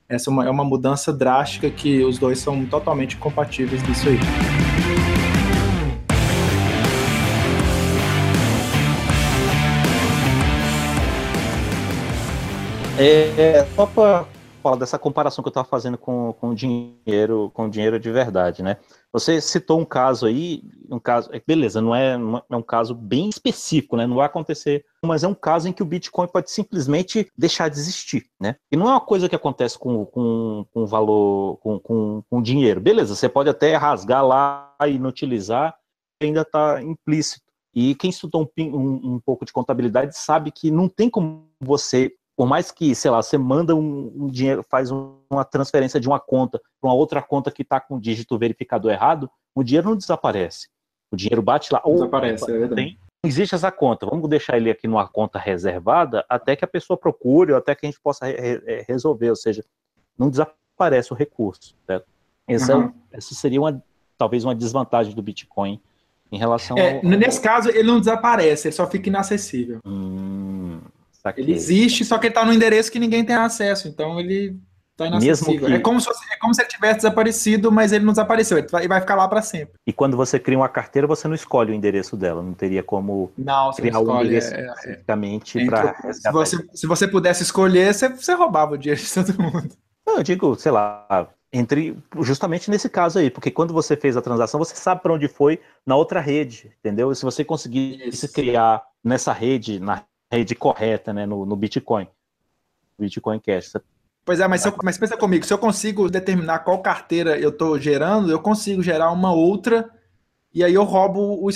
Essa 0.07 0.29
é 0.29 0.31
uma, 0.31 0.45
é 0.45 0.49
uma 0.49 0.65
mudança 0.65 1.13
drástica 1.13 1.69
que 1.69 2.03
os 2.03 2.19
dois 2.19 2.39
são 2.39 2.65
totalmente 2.65 3.15
compatíveis 3.17 3.81
disso 3.83 4.09
aí. 4.09 4.19
É, 12.99 13.65
só 13.75 13.85
para 13.85 14.25
falar 14.61 14.77
dessa 14.77 14.97
comparação 14.99 15.43
que 15.43 15.47
eu 15.47 15.51
estava 15.51 15.67
fazendo 15.67 15.97
com, 15.97 16.33
com 16.33 16.53
dinheiro, 16.53 17.51
com 17.53 17.69
dinheiro 17.69 17.99
de 17.99 18.11
verdade, 18.11 18.63
né? 18.63 18.77
Você 19.11 19.41
citou 19.41 19.79
um 19.79 19.85
caso 19.85 20.25
aí, 20.25 20.63
um 20.89 20.99
caso, 20.99 21.29
é, 21.33 21.41
beleza, 21.45 21.81
não 21.81 21.93
é, 21.93 22.13
é 22.49 22.55
um 22.55 22.61
caso 22.61 22.95
bem 22.95 23.27
específico, 23.27 23.97
né? 23.97 24.07
Não 24.07 24.15
vai 24.15 24.25
acontecer, 24.25 24.85
mas 25.03 25.23
é 25.23 25.27
um 25.27 25.33
caso 25.33 25.67
em 25.67 25.73
que 25.73 25.83
o 25.83 25.85
Bitcoin 25.85 26.27
pode 26.27 26.49
simplesmente 26.51 27.29
deixar 27.37 27.69
de 27.69 27.77
existir, 27.77 28.25
né? 28.39 28.55
E 28.71 28.77
não 28.77 28.87
é 28.87 28.91
uma 28.91 29.01
coisa 29.01 29.27
que 29.27 29.35
acontece 29.35 29.77
com, 29.77 30.05
com, 30.05 30.65
com 30.73 30.85
valor, 30.85 31.57
com, 31.57 31.79
com, 31.79 32.23
com 32.29 32.41
dinheiro. 32.41 32.79
Beleza, 32.79 33.15
você 33.15 33.27
pode 33.27 33.49
até 33.49 33.75
rasgar 33.75 34.25
lá 34.25 34.73
e 34.87 34.97
não 34.97 35.09
utilizar, 35.09 35.75
ainda 36.21 36.41
está 36.41 36.81
implícito. 36.81 37.51
E 37.73 37.95
quem 37.95 38.09
estudou 38.09 38.49
um, 38.57 38.63
um, 38.63 39.13
um 39.13 39.19
pouco 39.19 39.45
de 39.45 39.53
contabilidade 39.53 40.17
sabe 40.17 40.51
que 40.51 40.69
não 40.69 40.89
tem 40.89 41.09
como 41.09 41.47
você 41.59 42.13
por 42.35 42.47
mais 42.47 42.71
que, 42.71 42.95
sei 42.95 43.11
lá, 43.11 43.21
você 43.21 43.37
manda 43.37 43.75
um, 43.75 44.11
um 44.15 44.27
dinheiro, 44.27 44.63
faz 44.69 44.91
um, 44.91 45.17
uma 45.29 45.43
transferência 45.43 45.99
de 45.99 46.07
uma 46.07 46.19
conta 46.19 46.59
para 46.79 46.89
uma 46.89 46.95
outra 46.95 47.21
conta 47.21 47.51
que 47.51 47.61
está 47.61 47.79
com 47.79 47.95
o 47.95 48.01
dígito 48.01 48.37
verificador 48.37 48.91
errado, 48.91 49.29
o 49.53 49.63
dinheiro 49.63 49.89
não 49.89 49.97
desaparece. 49.97 50.67
O 51.11 51.15
dinheiro 51.15 51.41
bate 51.41 51.73
lá. 51.73 51.81
Desaparece, 51.85 52.49
é 52.49 52.57
verdade. 52.57 52.75
Tem, 52.75 52.99
existe 53.23 53.53
essa 53.53 53.71
conta, 53.71 54.05
vamos 54.05 54.27
deixar 54.29 54.57
ele 54.57 54.71
aqui 54.71 54.87
numa 54.87 55.07
conta 55.07 55.37
reservada 55.37 56.25
até 56.27 56.55
que 56.55 56.65
a 56.65 56.67
pessoa 56.67 56.97
procure 56.97 57.51
ou 57.51 57.57
até 57.57 57.75
que 57.75 57.85
a 57.85 57.89
gente 57.89 58.01
possa 58.01 58.25
re 58.25 58.57
re 58.57 58.85
resolver, 58.87 59.29
ou 59.29 59.35
seja, 59.35 59.63
não 60.17 60.29
desaparece 60.29 61.11
o 61.13 61.15
recurso. 61.15 61.75
Certo? 61.85 62.05
Essa, 62.47 62.77
uhum. 62.77 62.93
essa 63.11 63.35
seria 63.35 63.61
uma, 63.61 63.83
talvez 64.17 64.43
uma 64.43 64.55
desvantagem 64.55 65.13
do 65.13 65.21
Bitcoin 65.21 65.79
em 66.31 66.37
relação 66.37 66.77
é, 66.77 66.95
ao... 66.95 67.03
Nesse 67.03 67.41
caso, 67.41 67.69
ele 67.69 67.83
não 67.83 67.99
desaparece, 67.99 68.69
ele 68.69 68.75
só 68.75 68.87
fica 68.87 69.09
inacessível. 69.09 69.79
Hum, 69.85 70.60
Saquei. 71.21 71.43
Ele 71.43 71.53
existe, 71.53 72.03
só 72.03 72.17
que 72.17 72.27
ele 72.27 72.31
está 72.31 72.43
no 72.43 72.51
endereço 72.51 72.91
que 72.91 72.97
ninguém 72.97 73.23
tem 73.23 73.35
acesso, 73.35 73.87
então 73.87 74.19
ele 74.19 74.59
está 74.91 75.05
inacessível. 75.05 75.67
Que... 75.67 75.73
É, 75.73 75.79
como 75.79 76.01
se, 76.01 76.09
é 76.09 76.37
como 76.39 76.53
se 76.53 76.61
ele 76.61 76.69
tivesse 76.69 76.95
desaparecido, 76.97 77.71
mas 77.71 77.91
ele 77.91 78.03
não 78.03 78.11
desapareceu, 78.11 78.57
ele 78.57 78.67
vai, 78.67 78.87
vai 78.87 78.99
ficar 78.99 79.15
lá 79.15 79.27
para 79.27 79.41
sempre. 79.41 79.75
E 79.85 79.93
quando 79.93 80.17
você 80.17 80.39
cria 80.39 80.57
uma 80.57 80.67
carteira, 80.67 81.07
você 81.07 81.27
não 81.27 81.35
escolhe 81.35 81.71
o 81.71 81.75
endereço 81.75 82.17
dela, 82.17 82.41
não 82.41 82.53
teria 82.53 82.81
como 82.81 83.31
não, 83.37 83.71
criar 83.71 83.99
o 83.99 84.11
um 84.11 84.19
endereço 84.19 84.53
é, 84.53 84.61
é, 84.61 84.65
especificamente 84.65 85.65
para. 85.65 85.95
Se 86.11 86.31
você, 86.31 86.57
se 86.73 86.87
você 86.87 87.07
pudesse 87.07 87.43
escolher, 87.43 87.93
você, 87.93 88.09
você 88.09 88.33
roubava 88.33 88.73
o 88.73 88.77
dinheiro 88.77 88.99
de 88.99 89.13
todo 89.13 89.41
mundo. 89.41 89.69
Não, 90.05 90.17
eu 90.17 90.23
digo, 90.23 90.55
sei 90.55 90.71
lá, 90.71 91.29
entre 91.53 91.95
justamente 92.21 92.71
nesse 92.71 92.89
caso 92.89 93.19
aí, 93.19 93.29
porque 93.29 93.51
quando 93.51 93.73
você 93.73 93.95
fez 93.95 94.17
a 94.17 94.21
transação, 94.21 94.57
você 94.57 94.75
sabe 94.75 95.03
para 95.03 95.13
onde 95.13 95.27
foi 95.27 95.59
na 95.85 95.95
outra 95.95 96.19
rede, 96.19 96.71
entendeu? 96.79 97.13
Se 97.13 97.23
você 97.23 97.45
conseguir 97.45 98.11
se 98.11 98.27
criar 98.27 98.81
nessa 99.03 99.31
rede, 99.31 99.79
na 99.79 100.03
rede 100.31 100.55
correta, 100.55 101.13
né, 101.13 101.25
no, 101.25 101.45
no 101.45 101.55
Bitcoin. 101.55 102.07
Bitcoin 102.97 103.39
Cash. 103.39 103.73
Pois 104.23 104.39
é, 104.39 104.47
mas, 104.47 104.65
eu, 104.65 104.73
mas 104.83 104.97
pensa 104.97 105.17
comigo, 105.17 105.45
se 105.45 105.53
eu 105.53 105.57
consigo 105.57 106.09
determinar 106.09 106.59
qual 106.59 106.81
carteira 106.81 107.37
eu 107.37 107.49
estou 107.49 107.79
gerando, 107.79 108.31
eu 108.31 108.39
consigo 108.39 108.81
gerar 108.81 109.11
uma 109.11 109.33
outra 109.33 109.89
e 110.53 110.63
aí 110.63 110.73
eu 110.73 110.83
roubo 110.83 111.43
o, 111.43 111.49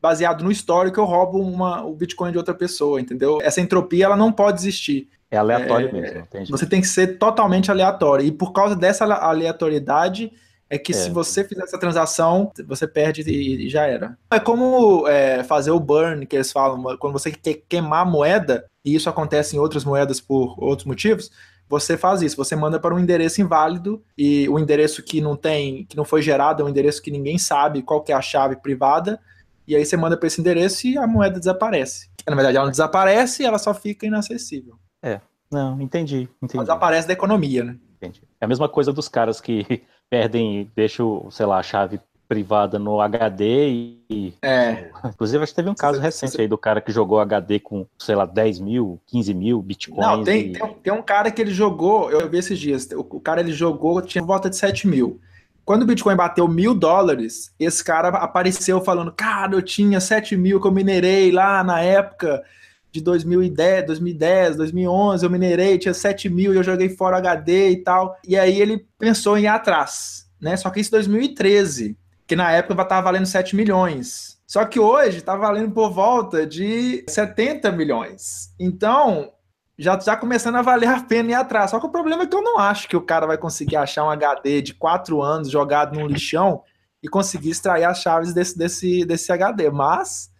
baseado 0.00 0.44
no 0.44 0.52
histórico, 0.52 1.00
eu 1.00 1.04
roubo 1.04 1.40
uma, 1.40 1.84
o 1.84 1.94
Bitcoin 1.94 2.32
de 2.32 2.38
outra 2.38 2.54
pessoa, 2.54 3.00
entendeu? 3.00 3.38
Essa 3.42 3.60
entropia 3.60 4.04
ela 4.04 4.16
não 4.16 4.30
pode 4.30 4.60
existir. 4.60 5.08
É 5.30 5.36
aleatório 5.36 5.88
é, 5.88 5.92
mesmo. 5.92 6.18
Entendi. 6.20 6.50
Você 6.50 6.66
tem 6.66 6.80
que 6.80 6.88
ser 6.88 7.18
totalmente 7.18 7.70
aleatório. 7.70 8.24
E 8.24 8.32
por 8.32 8.52
causa 8.52 8.74
dessa 8.74 9.04
aleatoriedade, 9.04 10.32
é 10.70 10.78
que 10.78 10.92
é. 10.92 10.94
se 10.94 11.10
você 11.10 11.42
fizer 11.42 11.64
essa 11.64 11.76
transação, 11.76 12.52
você 12.66 12.86
perde 12.86 13.22
e, 13.22 13.66
e 13.66 13.68
já 13.68 13.86
era. 13.86 14.16
É 14.30 14.38
como 14.38 15.06
é, 15.08 15.42
fazer 15.42 15.72
o 15.72 15.80
burn, 15.80 16.24
que 16.24 16.36
eles 16.36 16.52
falam, 16.52 16.96
quando 16.96 17.12
você 17.12 17.32
quer 17.32 17.62
queimar 17.68 18.06
moeda, 18.06 18.64
e 18.84 18.94
isso 18.94 19.10
acontece 19.10 19.56
em 19.56 19.58
outras 19.58 19.84
moedas 19.84 20.20
por 20.20 20.54
outros 20.62 20.86
motivos, 20.86 21.30
você 21.68 21.96
faz 21.96 22.22
isso, 22.22 22.36
você 22.36 22.54
manda 22.54 22.78
para 22.78 22.94
um 22.94 22.98
endereço 22.98 23.40
inválido 23.40 24.02
e 24.16 24.48
o 24.48 24.58
endereço 24.58 25.02
que 25.02 25.20
não 25.20 25.36
tem, 25.36 25.84
que 25.86 25.96
não 25.96 26.04
foi 26.04 26.22
gerado 26.22 26.62
é 26.62 26.66
um 26.66 26.68
endereço 26.68 27.02
que 27.02 27.10
ninguém 27.10 27.38
sabe 27.38 27.82
qual 27.82 28.02
que 28.02 28.12
é 28.12 28.14
a 28.14 28.22
chave 28.22 28.56
privada, 28.56 29.20
e 29.66 29.74
aí 29.76 29.84
você 29.84 29.96
manda 29.96 30.16
para 30.16 30.26
esse 30.26 30.40
endereço 30.40 30.86
e 30.86 30.96
a 30.96 31.06
moeda 31.06 31.38
desaparece. 31.38 32.08
Na 32.28 32.34
verdade, 32.34 32.56
ela 32.56 32.66
não 32.66 32.70
desaparece, 32.70 33.44
ela 33.44 33.58
só 33.58 33.74
fica 33.74 34.06
inacessível. 34.06 34.76
É, 35.02 35.20
não, 35.50 35.80
entendi, 35.80 36.28
entendi. 36.42 36.56
Ela 36.56 36.64
desaparece 36.64 37.08
da 37.08 37.12
economia, 37.12 37.64
né? 37.64 37.76
Entendi. 37.96 38.22
É 38.40 38.44
a 38.44 38.48
mesma 38.48 38.68
coisa 38.68 38.92
dos 38.92 39.08
caras 39.08 39.40
que 39.40 39.82
perdem, 40.10 40.68
deixam, 40.74 41.30
sei 41.30 41.46
lá, 41.46 41.58
a 41.58 41.62
chave 41.62 42.00
privada 42.28 42.78
no 42.78 43.00
HD 43.00 43.96
e. 44.08 44.34
É. 44.42 44.90
Inclusive, 45.04 45.42
acho 45.42 45.52
que 45.52 45.56
teve 45.56 45.70
um 45.70 45.74
caso 45.74 45.98
você, 45.98 46.02
recente 46.04 46.32
você... 46.32 46.42
aí 46.42 46.48
do 46.48 46.58
cara 46.58 46.80
que 46.80 46.92
jogou 46.92 47.18
HD 47.20 47.58
com, 47.58 47.86
sei 47.98 48.14
lá, 48.14 48.26
10 48.26 48.60
mil, 48.60 49.00
15 49.06 49.34
mil 49.34 49.62
bitcoins. 49.62 50.06
Não, 50.06 50.22
tem, 50.22 50.48
e... 50.48 50.52
tem, 50.52 50.74
tem, 50.74 50.92
um 50.92 51.02
cara 51.02 51.30
que 51.30 51.40
ele 51.40 51.52
jogou, 51.52 52.10
eu 52.10 52.28
vi 52.28 52.38
esses 52.38 52.58
dias, 52.58 52.88
o, 52.92 53.00
o 53.00 53.20
cara 53.20 53.40
ele 53.40 53.52
jogou, 53.52 54.02
tinha 54.02 54.22
volta 54.22 54.50
de 54.50 54.56
7 54.56 54.86
mil. 54.86 55.20
Quando 55.64 55.82
o 55.82 55.86
Bitcoin 55.86 56.16
bateu 56.16 56.48
mil 56.48 56.74
dólares, 56.74 57.54
esse 57.58 57.84
cara 57.84 58.08
apareceu 58.08 58.80
falando: 58.80 59.12
Cara, 59.12 59.54
eu 59.54 59.62
tinha 59.62 60.00
7 60.00 60.36
mil 60.36 60.60
que 60.60 60.66
eu 60.66 60.72
minerei 60.72 61.30
lá 61.30 61.62
na 61.62 61.80
época 61.80 62.42
de 62.90 63.00
2010, 63.00 63.86
2010, 63.86 64.56
2011, 64.56 65.24
eu 65.24 65.30
minerei, 65.30 65.78
tinha 65.78 65.94
7 65.94 66.28
mil 66.28 66.52
e 66.52 66.56
eu 66.56 66.62
joguei 66.62 66.88
fora 66.88 67.18
HD 67.18 67.70
e 67.70 67.76
tal. 67.76 68.16
E 68.26 68.36
aí 68.36 68.60
ele 68.60 68.86
pensou 68.98 69.38
em 69.38 69.42
ir 69.42 69.46
atrás, 69.46 70.26
né? 70.40 70.56
Só 70.56 70.70
que 70.70 70.80
isso 70.80 70.90
em 70.90 70.98
2013 70.98 71.96
que 72.30 72.36
na 72.36 72.52
época 72.52 72.80
estava 72.80 73.02
valendo 73.02 73.26
7 73.26 73.56
milhões. 73.56 74.38
Só 74.46 74.64
que 74.64 74.78
hoje 74.78 75.18
está 75.18 75.34
valendo 75.34 75.72
por 75.72 75.90
volta 75.90 76.46
de 76.46 77.04
70 77.08 77.72
milhões. 77.72 78.54
Então, 78.58 79.32
já 79.76 79.94
está 79.94 80.16
começando 80.16 80.54
a 80.54 80.62
valer 80.62 80.88
a 80.88 81.00
pena 81.00 81.30
ir 81.30 81.34
atrás. 81.34 81.72
Só 81.72 81.80
que 81.80 81.86
o 81.86 81.90
problema 81.90 82.22
é 82.22 82.26
que 82.26 82.36
eu 82.36 82.42
não 82.42 82.56
acho 82.56 82.88
que 82.88 82.96
o 82.96 83.00
cara 83.00 83.26
vai 83.26 83.36
conseguir 83.36 83.74
achar 83.74 84.04
um 84.04 84.10
HD 84.10 84.62
de 84.62 84.74
4 84.74 85.20
anos 85.20 85.50
jogado 85.50 85.98
num 85.98 86.06
lixão 86.06 86.62
e 87.02 87.08
conseguir 87.08 87.50
extrair 87.50 87.82
as 87.82 88.00
chaves 88.00 88.32
desse, 88.32 88.56
desse, 88.56 89.04
desse 89.04 89.32
HD. 89.32 89.68
Mas 89.68 90.30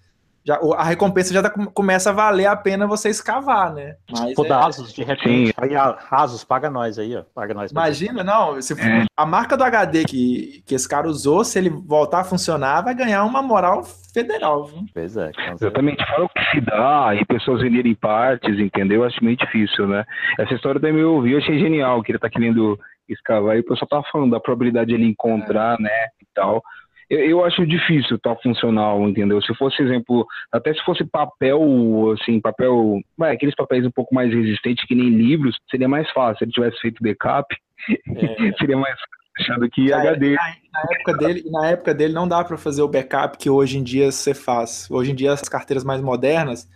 já, 0.45 0.59
a 0.77 0.85
recompensa 0.85 1.35
já 1.35 1.43
tá, 1.43 1.51
começa 1.51 2.11
a 2.11 2.13
valer 2.13 2.47
a 2.47 2.57
pena 2.57 2.87
você 2.87 3.11
escavar, 3.11 3.75
né? 3.75 3.97
Mas 4.11 4.35
Pô, 4.35 4.47
é... 4.47 4.53
Asus, 4.53 4.93
de 4.93 5.05
repente. 5.05 5.53
Aí 5.57 5.77
a 5.77 5.99
Asus, 6.11 6.45
paga 6.45 6.71
nós 6.71 6.99
aí, 6.99 7.15
ó. 7.15 7.23
Paga 7.35 7.53
nós. 7.53 7.71
Imagina, 7.71 8.25
não. 8.25 8.61
Se, 8.61 8.73
é. 8.73 9.05
A 9.17 9.27
marca 9.27 9.57
do 9.57 9.65
HD 9.65 10.05
que, 10.05 10.63
que 10.67 10.75
esse 10.75 10.89
cara 10.89 11.07
usou, 11.07 11.45
se 11.45 11.59
ele 11.59 11.69
voltar 11.69 12.21
a 12.21 12.25
funcionar, 12.25 12.81
vai 12.83 12.95
ganhar 12.95 13.25
uma 13.25 13.43
moral 13.43 13.85
federal. 14.15 14.65
Viu? 14.65 14.85
Pois 14.95 15.15
é. 15.17 15.31
Exatamente. 15.53 16.05
Fala 16.07 16.25
o 16.25 16.29
que 16.31 16.51
se 16.51 16.61
dá 16.63 17.15
e 17.15 17.25
pessoas 17.27 17.61
venderem 17.61 17.95
partes, 17.95 18.59
entendeu? 18.59 19.03
Eu 19.03 19.07
acho 19.07 19.23
meio 19.23 19.37
difícil, 19.37 19.87
né? 19.87 20.05
Essa 20.39 20.55
história 20.55 20.81
do 20.81 20.89
MUV 20.93 21.33
eu 21.33 21.39
achei 21.39 21.59
genial, 21.59 22.03
que 22.03 22.13
ele 22.13 22.19
tá 22.19 22.31
querendo 22.31 22.79
escavar 23.07 23.57
e 23.57 23.61
o 23.61 23.65
pessoal 23.65 23.89
tá 23.89 24.11
falando 24.11 24.31
da 24.31 24.41
probabilidade 24.41 24.89
de 24.89 24.95
ele 24.95 25.07
encontrar, 25.07 25.79
é. 25.79 25.83
né? 25.83 26.07
E 26.21 26.27
tal 26.35 26.63
eu, 27.11 27.19
eu 27.19 27.45
acho 27.45 27.67
difícil 27.67 28.19
tal 28.21 28.37
tá 28.37 28.43
funcional, 28.43 29.07
entendeu? 29.09 29.43
Se 29.43 29.53
fosse, 29.57 29.83
exemplo, 29.83 30.27
até 30.53 30.73
se 30.73 30.83
fosse 30.85 31.05
papel, 31.05 31.61
assim, 32.13 32.41
papel, 32.41 33.01
vai, 33.19 33.35
aqueles 33.35 33.55
papéis 33.55 33.85
um 33.85 33.91
pouco 33.91 34.15
mais 34.15 34.33
resistentes 34.33 34.85
que 34.87 34.95
nem 34.95 35.11
livros, 35.11 35.59
seria 35.69 35.89
mais 35.89 36.09
fácil. 36.13 36.39
Se 36.39 36.45
ele 36.45 36.53
tivesse 36.53 36.81
feito 36.81 37.03
backup, 37.03 37.55
é. 37.89 38.53
seria 38.59 38.77
mais 38.77 38.97
achando 39.41 39.69
que 39.69 39.93
HD. 39.93 40.35
Na, 40.35 40.55
na, 40.73 40.95
época 40.95 41.15
dele, 41.15 41.43
na 41.51 41.67
época 41.69 41.95
dele 41.95 42.13
não 42.13 42.29
dá 42.29 42.45
para 42.45 42.57
fazer 42.57 42.83
o 42.83 42.89
backup 42.89 43.37
que 43.39 43.51
hoje 43.51 43.79
em 43.79 43.83
dia 43.83 44.13
você 44.13 44.33
faz. 44.33 44.89
Hoje 44.91 45.11
em 45.11 45.15
dia 45.15 45.33
as 45.33 45.49
carteiras 45.49 45.83
mais 45.83 46.01
modernas 46.01 46.69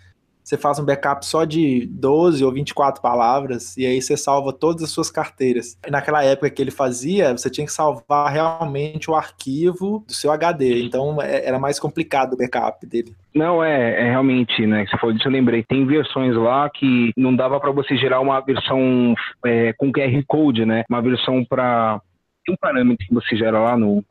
você 0.45 0.59
faz 0.59 0.79
um 0.79 0.85
backup 0.85 1.25
só 1.25 1.45
de 1.45 1.87
12 1.87 2.45
ou 2.45 2.53
24 2.53 3.01
palavras 3.01 3.77
e 3.79 3.87
aí 3.87 4.01
você 4.01 4.15
salva 4.15 4.53
todas 4.53 4.83
as 4.83 4.91
suas 4.91 5.11
carteiras. 5.11 5.79
E 5.87 5.91
naquela 5.91 6.23
época 6.23 6.51
que 6.51 6.61
ele 6.61 6.71
fazia, 6.71 7.33
você 7.33 7.49
tinha 7.49 7.67
que 7.67 7.73
salvar 7.73 8.31
realmente 8.31 9.11
o 9.11 9.15
arquivo 9.15 10.05
do 10.07 10.13
seu 10.13 10.31
HD, 10.31 10.85
então 10.85 11.21
é, 11.23 11.47
era 11.47 11.59
mais 11.59 11.81
complicado 11.81 12.35
o 12.35 12.37
backup 12.37 12.87
dele. 12.87 13.15
Não, 13.35 13.65
é, 13.65 14.03
é 14.03 14.11
realmente, 14.11 14.67
né? 14.67 14.87
Você 14.87 14.99
falou 14.99 15.15
disso, 15.15 15.27
eu 15.27 15.33
lembrei. 15.33 15.65
Tem 15.65 15.85
versões 15.87 16.37
lá 16.37 16.69
que 16.71 17.11
não 17.17 17.35
dava 17.35 17.59
para 17.59 17.73
você 17.73 17.97
gerar 17.97 18.21
uma 18.21 18.41
versão 18.41 19.15
é, 19.45 19.73
com 19.73 19.91
QR 19.91 20.23
Code, 20.27 20.65
né? 20.65 20.85
Uma 20.89 21.01
versão 21.01 21.45
para. 21.45 22.01
Tem 22.45 22.55
um 22.55 22.59
parâmetro 22.61 23.05
que 23.05 23.15
você 23.15 23.35
gera 23.35 23.59
lá 23.59 23.77
no, 23.77 24.05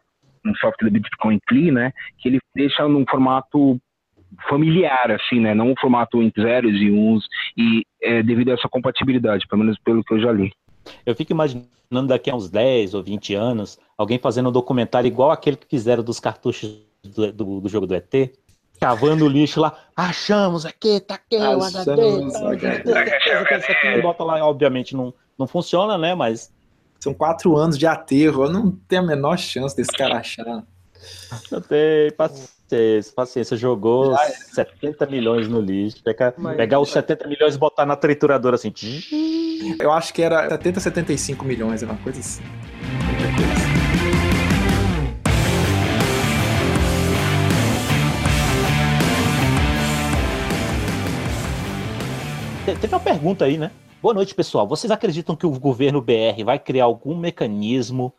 no 0.43 0.57
software 0.57 0.89
do 0.89 0.99
Bitcoin 0.99 1.39
Clean, 1.47 1.71
né? 1.71 1.93
Que 2.17 2.27
ele 2.27 2.39
deixa 2.53 2.86
num 2.88 3.05
formato 3.09 3.79
familiar, 4.49 5.11
assim, 5.11 5.39
né? 5.39 5.53
Não 5.53 5.71
o 5.71 5.79
formato 5.79 6.21
entre 6.21 6.41
zeros 6.41 6.73
e 6.73 6.91
uns, 6.91 7.27
e 7.57 7.86
é, 8.01 8.23
devido 8.23 8.49
a 8.49 8.53
essa 8.53 8.69
compatibilidade, 8.69 9.47
pelo 9.47 9.63
menos 9.63 9.77
pelo 9.79 10.03
que 10.03 10.13
eu 10.13 10.19
já 10.19 10.31
li. 10.31 10.51
Eu 11.05 11.15
fico 11.15 11.31
imaginando 11.31 12.07
daqui 12.07 12.29
a 12.29 12.36
uns 12.36 12.49
10 12.49 12.93
ou 12.93 13.03
20 13.03 13.36
anos, 13.36 13.79
alguém 13.97 14.19
fazendo 14.19 14.49
um 14.49 14.51
documentário 14.51 15.07
igual 15.07 15.31
aquele 15.31 15.57
que 15.57 15.67
fizeram 15.67 16.03
dos 16.03 16.19
cartuchos 16.19 16.77
do, 17.03 17.31
do, 17.31 17.61
do 17.61 17.69
jogo 17.69 17.88
do 17.88 17.95
ET, 17.95 18.13
cavando 18.79 19.25
o 19.25 19.29
lixo 19.29 19.61
lá, 19.61 19.77
achamos 19.95 20.65
aqui, 20.65 20.99
tá 20.99 21.15
aqui 21.15 21.38
o 21.38 21.63
HD, 21.63 21.91
bota 24.01 24.23
lá, 24.23 24.45
obviamente 24.45 24.95
não, 24.95 25.13
não 25.38 25.47
funciona, 25.47 25.97
né, 25.97 26.15
mas... 26.15 26.51
São 26.99 27.13
quatro 27.13 27.57
anos 27.57 27.77
de 27.77 27.86
aterro, 27.86 28.45
eu 28.45 28.49
não 28.49 28.71
tenho 28.71 29.01
a 29.01 29.05
menor 29.05 29.38
chance 29.38 29.75
desse 29.75 29.91
cara 29.91 30.19
achar. 30.19 30.63
Eu 31.51 31.61
tenho, 31.61 32.13
paciência, 32.13 33.13
paciência. 33.15 33.57
Jogou 33.57 34.15
é. 34.15 34.29
70 34.29 35.05
milhões 35.05 35.47
no 35.47 35.61
lixo. 35.61 36.03
Pega, 36.03 36.33
pegar 36.55 36.79
os 36.79 36.89
70 36.89 37.27
milhões 37.27 37.55
e 37.55 37.57
botar 37.57 37.85
na 37.85 37.95
trituradora 37.95 38.55
assim. 38.55 38.73
Eu 39.79 39.91
acho 39.91 40.13
que 40.13 40.21
era 40.21 40.49
70, 40.49 40.79
75 40.79 41.45
milhões, 41.45 41.81
uma 41.83 41.97
coisa 41.97 42.19
assim. 42.19 42.43
Teve 52.65 52.87
uma 52.87 52.99
pergunta 52.99 53.45
aí, 53.45 53.57
né? 53.57 53.71
Boa 54.01 54.13
noite, 54.13 54.33
pessoal. 54.33 54.67
Vocês 54.67 54.91
acreditam 54.91 55.35
que 55.35 55.45
o 55.45 55.51
governo 55.51 56.01
BR 56.01 56.43
vai 56.43 56.59
criar 56.59 56.85
algum 56.85 57.15
mecanismo 57.15 58.13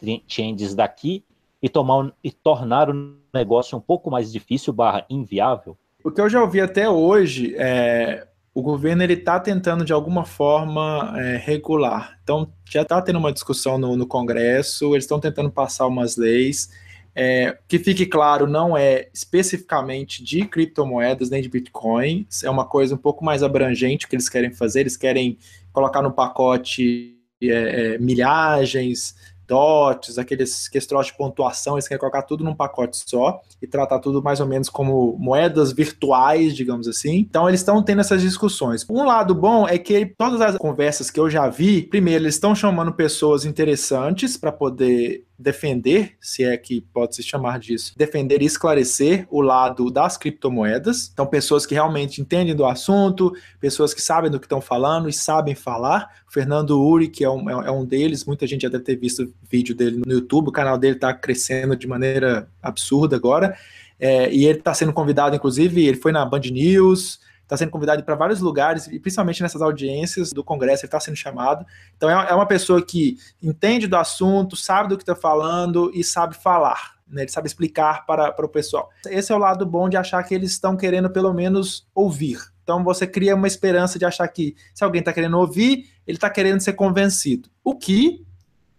exchanges 0.00 0.74
daqui 0.74 1.24
e, 1.64 1.68
tomar, 1.70 2.12
e 2.22 2.30
tornar 2.30 2.90
o 2.90 3.16
negócio 3.32 3.78
um 3.78 3.80
pouco 3.80 4.10
mais 4.10 4.30
difícil 4.30 4.70
barra 4.70 5.06
inviável? 5.08 5.78
O 6.04 6.10
que 6.10 6.20
eu 6.20 6.28
já 6.28 6.42
ouvi 6.42 6.60
até 6.60 6.90
hoje 6.90 7.54
é 7.56 8.28
o 8.52 8.60
governo 8.60 9.02
ele 9.02 9.14
está 9.14 9.40
tentando 9.40 9.82
de 9.82 9.92
alguma 9.92 10.26
forma 10.26 11.14
é, 11.16 11.38
regular. 11.38 12.18
Então 12.22 12.52
já 12.70 12.82
está 12.82 13.00
tendo 13.00 13.18
uma 13.18 13.32
discussão 13.32 13.78
no, 13.78 13.96
no 13.96 14.06
Congresso, 14.06 14.94
eles 14.94 15.04
estão 15.04 15.18
tentando 15.18 15.50
passar 15.50 15.86
umas 15.86 16.18
leis. 16.18 16.68
É, 17.16 17.56
que 17.66 17.78
fique 17.78 18.04
claro, 18.04 18.46
não 18.46 18.76
é 18.76 19.08
especificamente 19.14 20.22
de 20.22 20.44
criptomoedas 20.46 21.30
nem 21.30 21.40
de 21.40 21.48
Bitcoin, 21.48 22.26
é 22.42 22.50
uma 22.50 22.66
coisa 22.66 22.94
um 22.96 22.98
pouco 22.98 23.24
mais 23.24 23.40
abrangente 23.42 24.06
que 24.06 24.14
eles 24.14 24.28
querem 24.28 24.52
fazer. 24.52 24.80
Eles 24.80 24.98
querem 24.98 25.38
colocar 25.72 26.02
no 26.02 26.12
pacote 26.12 27.16
é, 27.42 27.94
é 27.94 27.98
milhagens, 27.98 29.14
dots, 29.46 30.18
aqueles 30.18 30.68
questões 30.68 31.06
de 31.06 31.16
pontuação, 31.16 31.74
eles 31.74 31.88
querem 31.88 32.00
colocar 32.00 32.22
tudo 32.22 32.44
num 32.44 32.54
pacote 32.54 33.02
só 33.06 33.40
e 33.60 33.66
tratar 33.66 33.98
tudo 33.98 34.22
mais 34.22 34.40
ou 34.40 34.46
menos 34.46 34.68
como 34.68 35.16
moedas 35.18 35.72
virtuais, 35.72 36.54
digamos 36.54 36.88
assim. 36.88 37.18
Então 37.18 37.48
eles 37.48 37.60
estão 37.60 37.82
tendo 37.82 38.00
essas 38.00 38.22
discussões. 38.22 38.86
Um 38.88 39.04
lado 39.04 39.34
bom 39.34 39.66
é 39.66 39.78
que 39.78 40.06
todas 40.06 40.40
as 40.40 40.56
conversas 40.56 41.10
que 41.10 41.20
eu 41.20 41.28
já 41.28 41.48
vi, 41.48 41.82
primeiro 41.82 42.24
eles 42.24 42.34
estão 42.34 42.54
chamando 42.54 42.92
pessoas 42.92 43.44
interessantes 43.44 44.36
para 44.36 44.52
poder 44.52 45.24
defender, 45.38 46.14
se 46.20 46.44
é 46.44 46.56
que 46.56 46.80
pode 46.80 47.16
se 47.16 47.22
chamar 47.22 47.58
disso, 47.58 47.92
defender 47.96 48.40
e 48.40 48.44
esclarecer 48.44 49.26
o 49.30 49.40
lado 49.40 49.90
das 49.90 50.16
criptomoedas. 50.16 51.10
Então, 51.12 51.26
pessoas 51.26 51.66
que 51.66 51.74
realmente 51.74 52.20
entendem 52.20 52.54
do 52.54 52.64
assunto, 52.64 53.32
pessoas 53.60 53.92
que 53.92 54.00
sabem 54.00 54.30
do 54.30 54.38
que 54.38 54.46
estão 54.46 54.60
falando 54.60 55.08
e 55.08 55.12
sabem 55.12 55.54
falar. 55.54 56.22
O 56.28 56.32
Fernando 56.32 56.80
Uri, 56.80 57.08
que 57.08 57.24
é 57.24 57.30
um, 57.30 57.50
é 57.50 57.70
um 57.70 57.84
deles, 57.84 58.24
muita 58.24 58.46
gente 58.46 58.62
já 58.62 58.68
deve 58.68 58.84
ter 58.84 58.96
visto 58.96 59.32
vídeo 59.50 59.74
dele 59.74 60.00
no 60.04 60.12
YouTube, 60.12 60.48
o 60.48 60.52
canal 60.52 60.78
dele 60.78 60.94
está 60.94 61.12
crescendo 61.12 61.76
de 61.76 61.86
maneira 61.86 62.48
absurda 62.62 63.16
agora. 63.16 63.56
É, 63.98 64.32
e 64.32 64.46
ele 64.46 64.58
está 64.58 64.74
sendo 64.74 64.92
convidado, 64.92 65.34
inclusive, 65.34 65.86
ele 65.86 65.96
foi 65.96 66.12
na 66.12 66.24
Band 66.24 66.40
News, 66.50 67.20
está 67.44 67.56
sendo 67.56 67.70
convidado 67.70 68.02
para 68.02 68.14
vários 68.14 68.40
lugares, 68.40 68.86
e 68.88 68.98
principalmente 68.98 69.42
nessas 69.42 69.62
audiências 69.62 70.32
do 70.32 70.42
Congresso, 70.42 70.84
ele 70.84 70.88
está 70.88 70.98
sendo 70.98 71.16
chamado. 71.16 71.64
Então 71.96 72.10
é, 72.10 72.30
é 72.30 72.34
uma 72.34 72.46
pessoa 72.46 72.84
que 72.84 73.16
entende 73.42 73.86
do 73.86 73.96
assunto, 73.96 74.56
sabe 74.56 74.88
do 74.88 74.96
que 74.96 75.02
está 75.02 75.14
falando 75.14 75.90
e 75.94 76.02
sabe 76.02 76.34
falar. 76.34 76.94
né? 77.06 77.22
ele 77.22 77.30
sabe 77.30 77.46
explicar 77.46 78.04
para, 78.06 78.32
para 78.32 78.46
o 78.46 78.48
pessoal. 78.48 78.90
Esse 79.06 79.32
é 79.32 79.34
o 79.34 79.38
lado 79.38 79.64
bom 79.64 79.88
de 79.88 79.96
achar 79.96 80.22
que 80.22 80.34
eles 80.34 80.50
estão 80.50 80.76
querendo 80.76 81.10
pelo 81.10 81.32
menos 81.32 81.86
ouvir. 81.94 82.38
Então 82.62 82.82
você 82.82 83.06
cria 83.06 83.34
uma 83.34 83.46
esperança 83.46 83.98
de 83.98 84.06
achar 84.06 84.26
que 84.26 84.56
se 84.74 84.82
alguém 84.82 85.00
está 85.00 85.12
querendo 85.12 85.38
ouvir, 85.38 85.90
ele 86.06 86.16
está 86.16 86.30
querendo 86.30 86.60
ser 86.60 86.72
convencido. 86.72 87.50
O 87.62 87.76
que, 87.76 88.24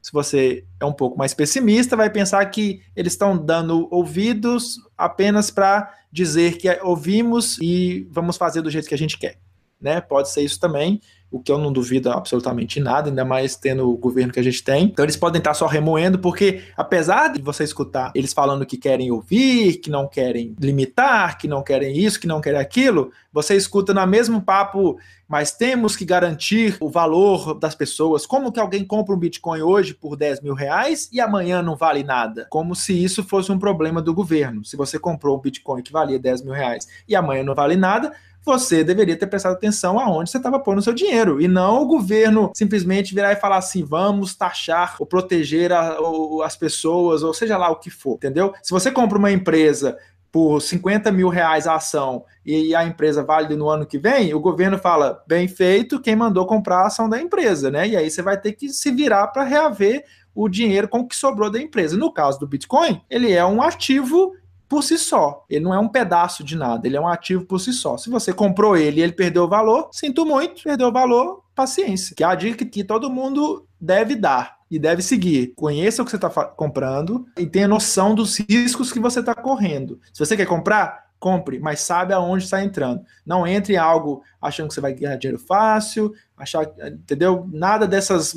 se 0.01 0.11
você 0.11 0.65
é 0.79 0.85
um 0.85 0.93
pouco 0.93 1.17
mais 1.17 1.33
pessimista, 1.35 1.95
vai 1.95 2.09
pensar 2.09 2.43
que 2.47 2.81
eles 2.95 3.13
estão 3.13 3.37
dando 3.37 3.87
ouvidos 3.91 4.77
apenas 4.97 5.51
para 5.51 5.93
dizer 6.15 6.57
que 6.57 6.69
ouvimos 6.81 7.57
e 7.59 8.07
vamos 8.09 8.37
fazer 8.37 8.61
do 8.61 8.71
jeito 8.71 8.87
que 8.87 8.93
a 8.93 8.97
gente 8.97 9.17
quer. 9.17 9.37
Né? 9.81 9.99
Pode 9.99 10.29
ser 10.29 10.41
isso 10.43 10.57
também 10.57 11.01
o 11.35 11.39
que 11.41 11.51
eu 11.51 11.57
não 11.57 11.69
duvido 11.69 12.09
absolutamente 12.09 12.79
nada, 12.79 13.09
ainda 13.09 13.25
mais 13.25 13.57
tendo 13.57 13.91
o 13.91 13.97
governo 13.97 14.31
que 14.31 14.39
a 14.39 14.43
gente 14.43 14.63
tem. 14.63 14.85
Então 14.85 15.03
eles 15.03 15.17
podem 15.17 15.39
estar 15.39 15.53
só 15.53 15.67
remoendo, 15.67 16.17
porque 16.17 16.63
apesar 16.77 17.33
de 17.33 17.41
você 17.41 17.65
escutar 17.65 18.13
eles 18.15 18.31
falando 18.31 18.65
que 18.65 18.77
querem 18.77 19.11
ouvir, 19.11 19.81
que 19.81 19.89
não 19.89 20.07
querem 20.07 20.55
limitar, 20.57 21.37
que 21.37 21.45
não 21.45 21.61
querem 21.61 21.97
isso, 21.97 22.21
que 22.21 22.25
não 22.25 22.39
querem 22.39 22.57
aquilo, 22.57 23.11
você 23.33 23.53
escuta 23.53 23.93
no 23.93 24.07
mesmo 24.07 24.41
papo, 24.41 24.97
mas 25.27 25.51
temos 25.51 25.97
que 25.97 26.05
garantir 26.05 26.77
o 26.79 26.89
valor 26.89 27.53
das 27.59 27.75
pessoas. 27.75 28.25
Como 28.25 28.49
que 28.49 28.59
alguém 28.61 28.85
compra 28.85 29.13
um 29.13 29.19
Bitcoin 29.19 29.61
hoje 29.61 29.93
por 29.93 30.15
10 30.15 30.39
mil 30.39 30.53
reais 30.53 31.09
e 31.11 31.19
amanhã 31.19 31.61
não 31.61 31.75
vale 31.75 32.01
nada? 32.01 32.47
Como 32.49 32.73
se 32.73 32.93
isso 32.93 33.25
fosse 33.25 33.51
um 33.51 33.59
problema 33.59 34.01
do 34.01 34.13
governo. 34.13 34.63
Se 34.63 34.77
você 34.77 34.97
comprou 34.97 35.37
um 35.37 35.41
Bitcoin 35.41 35.83
que 35.83 35.91
valia 35.91 36.17
10 36.17 36.43
mil 36.43 36.53
reais 36.53 36.87
e 37.05 37.13
amanhã 37.13 37.43
não 37.43 37.53
vale 37.53 37.75
nada, 37.75 38.13
você 38.45 38.83
deveria 38.83 39.17
ter 39.17 39.27
prestado 39.27 39.53
atenção 39.53 39.99
aonde 39.99 40.29
você 40.29 40.37
estava 40.37 40.59
pondo 40.59 40.81
seu 40.81 40.93
dinheiro 40.93 41.41
e 41.41 41.47
não 41.47 41.81
o 41.81 41.87
governo 41.87 42.51
simplesmente 42.53 43.13
virar 43.13 43.33
e 43.33 43.37
falar 43.37 43.57
assim, 43.57 43.83
vamos 43.83 44.35
taxar 44.35 44.95
ou 44.99 45.05
proteger 45.05 45.71
a, 45.71 45.99
ou, 45.99 46.43
as 46.43 46.55
pessoas, 46.55 47.23
ou 47.23 47.33
seja 47.33 47.57
lá 47.57 47.69
o 47.69 47.77
que 47.77 47.89
for, 47.89 48.15
entendeu? 48.15 48.53
Se 48.61 48.71
você 48.71 48.91
compra 48.91 49.17
uma 49.17 49.31
empresa 49.31 49.97
por 50.31 50.61
50 50.61 51.11
mil 51.13 51.29
reais 51.29 51.65
a 51.65 51.75
ação 51.75 52.25
e 52.45 52.75
a 52.75 52.83
empresa 52.83 53.23
vale 53.23 53.55
no 53.55 53.69
ano 53.69 53.85
que 53.85 53.97
vem, 53.97 54.33
o 54.33 54.39
governo 54.39 54.77
fala, 54.77 55.23
bem 55.25 55.47
feito, 55.47 56.01
quem 56.01 56.13
mandou 56.13 56.45
comprar 56.45 56.79
a 56.79 56.87
ação 56.87 57.07
da 57.07 57.21
empresa, 57.21 57.71
né? 57.71 57.87
E 57.87 57.95
aí 57.95 58.11
você 58.11 58.21
vai 58.21 58.37
ter 58.39 58.51
que 58.51 58.67
se 58.67 58.91
virar 58.91 59.27
para 59.27 59.43
reaver 59.43 60.03
o 60.35 60.49
dinheiro 60.49 60.89
com 60.89 60.99
o 60.99 61.07
que 61.07 61.15
sobrou 61.15 61.49
da 61.49 61.57
empresa. 61.57 61.95
No 61.95 62.11
caso 62.11 62.37
do 62.37 62.47
Bitcoin, 62.47 63.01
ele 63.09 63.31
é 63.31 63.45
um 63.45 63.61
ativo 63.61 64.33
por 64.67 64.83
si 64.83 64.97
só. 64.97 65.45
Ele 65.49 65.63
não 65.63 65.73
é 65.73 65.79
um 65.79 65.87
pedaço 65.87 66.43
de 66.43 66.55
nada, 66.55 66.87
ele 66.87 66.97
é 66.97 67.01
um 67.01 67.07
ativo 67.07 67.45
por 67.45 67.59
si 67.59 67.73
só. 67.73 67.97
Se 67.97 68.09
você 68.09 68.33
comprou 68.33 68.75
ele 68.75 68.99
e 68.99 69.03
ele 69.03 69.13
perdeu 69.13 69.43
o 69.43 69.49
valor, 69.49 69.89
sinto 69.91 70.25
muito, 70.25 70.63
perdeu 70.63 70.87
o 70.87 70.93
valor, 70.93 71.43
paciência. 71.55 72.15
Que 72.15 72.23
é 72.23 72.27
a 72.27 72.35
dica 72.35 72.65
que 72.65 72.83
todo 72.83 73.09
mundo 73.09 73.65
deve 73.79 74.15
dar 74.15 74.57
e 74.69 74.79
deve 74.79 75.01
seguir. 75.01 75.53
Conheça 75.55 76.01
o 76.01 76.05
que 76.05 76.11
você 76.11 76.17
está 76.17 76.29
comprando 76.29 77.25
e 77.37 77.45
tenha 77.45 77.67
noção 77.67 78.15
dos 78.15 78.37
riscos 78.37 78.91
que 78.91 78.99
você 78.99 79.19
está 79.19 79.33
correndo. 79.35 79.99
Se 80.11 80.19
você 80.19 80.35
quer 80.35 80.45
comprar, 80.45 81.04
compre, 81.19 81.59
mas 81.59 81.79
sabe 81.79 82.13
aonde 82.13 82.43
está 82.43 82.63
entrando. 82.63 83.03
Não 83.25 83.47
entre 83.47 83.73
em 83.73 83.77
algo 83.77 84.21
achando 84.41 84.67
que 84.67 84.75
você 84.75 84.81
vai 84.81 84.93
ganhar 84.93 85.15
dinheiro 85.15 85.41
fácil, 85.41 86.13
achar, 86.37 86.67
entendeu? 86.85 87.49
Nada 87.51 87.87
dessas 87.87 88.35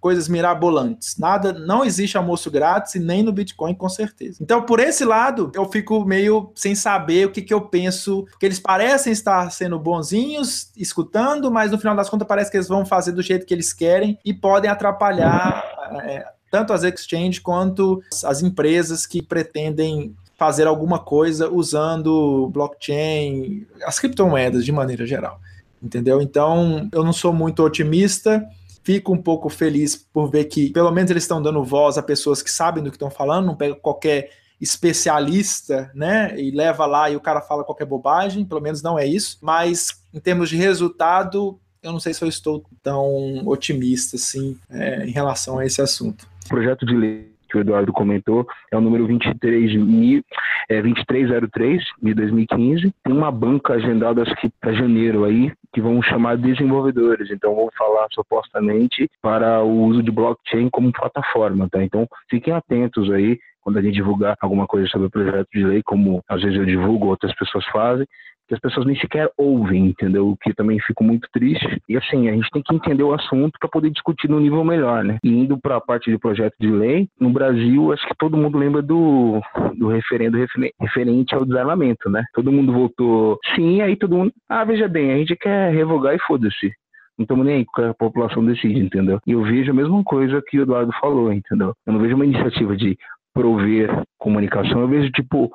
coisas 0.00 0.28
mirabolantes. 0.28 1.16
Nada, 1.16 1.52
não 1.52 1.84
existe 1.84 2.16
almoço 2.16 2.50
grátis 2.50 2.94
e 2.94 2.98
nem 2.98 3.22
no 3.22 3.32
Bitcoin 3.32 3.74
com 3.74 3.88
certeza. 3.88 4.38
Então, 4.42 4.62
por 4.62 4.80
esse 4.80 5.04
lado, 5.04 5.50
eu 5.54 5.64
fico 5.70 6.04
meio 6.04 6.52
sem 6.54 6.74
saber 6.74 7.26
o 7.26 7.30
que, 7.30 7.40
que 7.40 7.54
eu 7.54 7.62
penso, 7.62 8.24
porque 8.30 8.46
eles 8.46 8.60
parecem 8.60 9.12
estar 9.12 9.50
sendo 9.50 9.78
bonzinhos, 9.78 10.70
escutando, 10.76 11.50
mas 11.50 11.70
no 11.70 11.78
final 11.78 11.96
das 11.96 12.10
contas 12.10 12.28
parece 12.28 12.50
que 12.50 12.56
eles 12.56 12.68
vão 12.68 12.84
fazer 12.84 13.12
do 13.12 13.22
jeito 13.22 13.46
que 13.46 13.54
eles 13.54 13.72
querem 13.72 14.18
e 14.24 14.34
podem 14.34 14.70
atrapalhar 14.70 15.64
é, 16.02 16.26
tanto 16.50 16.72
as 16.72 16.82
exchanges 16.82 17.38
quanto 17.38 18.02
as 18.24 18.42
empresas 18.42 19.06
que 19.06 19.22
pretendem 19.22 20.14
fazer 20.36 20.66
alguma 20.66 20.98
coisa 20.98 21.50
usando 21.50 22.48
blockchain, 22.52 23.66
as 23.84 23.98
criptomoedas 23.98 24.64
de 24.64 24.72
maneira 24.72 25.06
geral. 25.06 25.40
Entendeu? 25.82 26.20
Então, 26.20 26.88
eu 26.92 27.02
não 27.02 27.12
sou 27.12 27.32
muito 27.32 27.62
otimista. 27.62 28.46
Fico 28.82 29.12
um 29.12 29.20
pouco 29.20 29.48
feliz 29.48 29.96
por 29.96 30.30
ver 30.30 30.44
que, 30.44 30.70
pelo 30.70 30.90
menos, 30.90 31.10
eles 31.10 31.24
estão 31.24 31.42
dando 31.42 31.64
voz 31.64 31.98
a 31.98 32.02
pessoas 32.02 32.42
que 32.42 32.50
sabem 32.50 32.82
do 32.82 32.90
que 32.90 32.96
estão 32.96 33.10
falando, 33.10 33.46
não 33.46 33.56
pega 33.56 33.74
qualquer 33.74 34.30
especialista, 34.60 35.90
né? 35.94 36.38
E 36.38 36.50
leva 36.50 36.86
lá 36.86 37.10
e 37.10 37.16
o 37.16 37.20
cara 37.20 37.40
fala 37.42 37.64
qualquer 37.64 37.84
bobagem, 37.84 38.44
pelo 38.44 38.60
menos 38.60 38.82
não 38.82 38.98
é 38.98 39.06
isso. 39.06 39.38
Mas 39.42 40.02
em 40.14 40.20
termos 40.20 40.48
de 40.48 40.56
resultado, 40.56 41.58
eu 41.82 41.92
não 41.92 42.00
sei 42.00 42.14
se 42.14 42.22
eu 42.22 42.28
estou 42.28 42.64
tão 42.82 43.46
otimista 43.46 44.16
assim 44.16 44.56
é, 44.70 45.04
em 45.04 45.10
relação 45.10 45.58
a 45.58 45.66
esse 45.66 45.82
assunto. 45.82 46.26
Projeto 46.48 46.86
de 46.86 46.94
lei 46.94 47.35
que 47.46 47.56
o 47.56 47.60
Eduardo 47.60 47.92
comentou, 47.92 48.46
é 48.70 48.76
o 48.76 48.80
número 48.80 49.06
23, 49.06 49.74
mil, 49.76 50.22
é, 50.68 50.82
2303 50.82 51.82
de 52.02 52.14
2015. 52.14 52.92
Tem 53.04 53.12
uma 53.12 53.30
banca 53.30 53.74
agendada 53.74 54.22
acho 54.22 54.34
que 54.36 54.50
para 54.60 54.72
janeiro 54.72 55.24
aí, 55.24 55.52
que 55.72 55.80
vão 55.80 56.02
chamar 56.02 56.36
desenvolvedores. 56.36 57.30
Então 57.30 57.54
vou 57.54 57.70
falar 57.76 58.06
supostamente 58.12 59.08
para 59.20 59.62
o 59.62 59.84
uso 59.84 60.02
de 60.02 60.10
blockchain 60.10 60.68
como 60.70 60.92
plataforma, 60.92 61.68
tá? 61.70 61.82
Então 61.82 62.06
fiquem 62.28 62.52
atentos 62.52 63.10
aí 63.10 63.38
quando 63.60 63.78
a 63.78 63.82
gente 63.82 63.94
divulgar 63.94 64.36
alguma 64.40 64.64
coisa 64.64 64.86
sobre 64.86 65.08
o 65.08 65.10
projeto 65.10 65.48
de 65.52 65.64
lei, 65.64 65.82
como 65.82 66.22
às 66.28 66.40
vezes 66.40 66.56
eu 66.56 66.64
divulgo, 66.64 67.08
outras 67.08 67.34
pessoas 67.34 67.64
fazem, 67.66 68.06
que 68.46 68.54
as 68.54 68.60
pessoas 68.60 68.86
nem 68.86 68.96
sequer 68.96 69.30
ouvem, 69.36 69.86
entendeu? 69.86 70.28
O 70.28 70.36
que 70.36 70.54
também 70.54 70.78
fico 70.80 71.02
muito 71.02 71.28
triste. 71.32 71.80
E 71.88 71.96
assim, 71.96 72.28
a 72.28 72.32
gente 72.32 72.50
tem 72.50 72.62
que 72.62 72.74
entender 72.74 73.02
o 73.02 73.14
assunto 73.14 73.58
para 73.58 73.68
poder 73.68 73.90
discutir 73.90 74.28
no 74.28 74.40
nível 74.40 74.64
melhor, 74.64 75.04
né? 75.04 75.18
E 75.22 75.28
indo 75.28 75.58
para 75.58 75.76
a 75.76 75.80
parte 75.80 76.10
de 76.10 76.18
projeto 76.18 76.54
de 76.60 76.70
lei, 76.70 77.08
no 77.20 77.30
Brasil, 77.30 77.92
acho 77.92 78.06
que 78.06 78.14
todo 78.18 78.36
mundo 78.36 78.58
lembra 78.58 78.82
do, 78.82 79.40
do 79.76 79.88
referendo 79.88 80.38
referente 80.80 81.34
ao 81.34 81.44
desarmamento, 81.44 82.08
né? 82.08 82.24
Todo 82.34 82.52
mundo 82.52 82.72
votou 82.72 83.38
sim, 83.54 83.80
aí 83.80 83.96
todo 83.96 84.16
mundo, 84.16 84.32
ah, 84.48 84.64
veja 84.64 84.88
bem, 84.88 85.12
a 85.12 85.16
gente 85.18 85.36
quer 85.36 85.72
revogar 85.72 86.14
e 86.14 86.20
foda-se. 86.20 86.72
Não 87.18 87.22
estamos 87.24 87.46
nem 87.46 87.56
aí 87.56 87.66
que 87.74 87.82
a 87.82 87.94
população 87.94 88.44
decide, 88.44 88.78
entendeu? 88.78 89.18
E 89.26 89.32
eu 89.32 89.42
vejo 89.42 89.70
a 89.70 89.74
mesma 89.74 90.04
coisa 90.04 90.42
que 90.46 90.58
o 90.58 90.62
Eduardo 90.62 90.92
falou, 91.00 91.32
entendeu? 91.32 91.72
Eu 91.86 91.92
não 91.94 92.00
vejo 92.00 92.14
uma 92.14 92.26
iniciativa 92.26 92.76
de 92.76 92.96
prover 93.32 94.02
comunicação, 94.18 94.80
eu 94.80 94.88
vejo 94.88 95.10
tipo, 95.12 95.50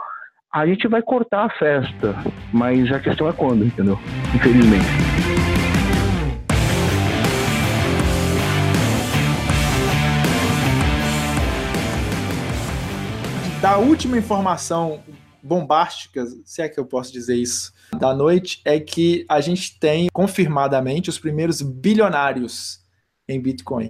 a 0.54 0.68
gente 0.68 0.86
vai 0.86 1.02
cortar 1.02 1.45
a 1.45 1.49
festa, 1.49 2.14
mas 2.52 2.91
a 2.91 2.99
questão 2.99 3.30
é 3.30 3.32
quando, 3.32 3.64
entendeu? 3.64 3.97
Infelizmente. 4.36 4.84
Da 13.62 13.78
última 13.78 14.18
informação 14.18 15.02
bombástica, 15.41 16.26
se 16.43 16.62
é 16.62 16.68
que 16.68 16.78
eu 16.78 16.86
posso 16.86 17.14
dizer 17.14 17.36
isso, 17.36 17.72
da 17.97 18.14
noite, 18.14 18.62
é 18.66 18.78
que 18.78 19.26
a 19.30 19.39
gente 19.39 19.80
tem 19.80 20.10
confirmadamente 20.12 21.10
os 21.10 21.18
primeiros 21.18 21.62
bilionários 21.62 22.82
em 23.30 23.39
Bitcoin. 23.41 23.89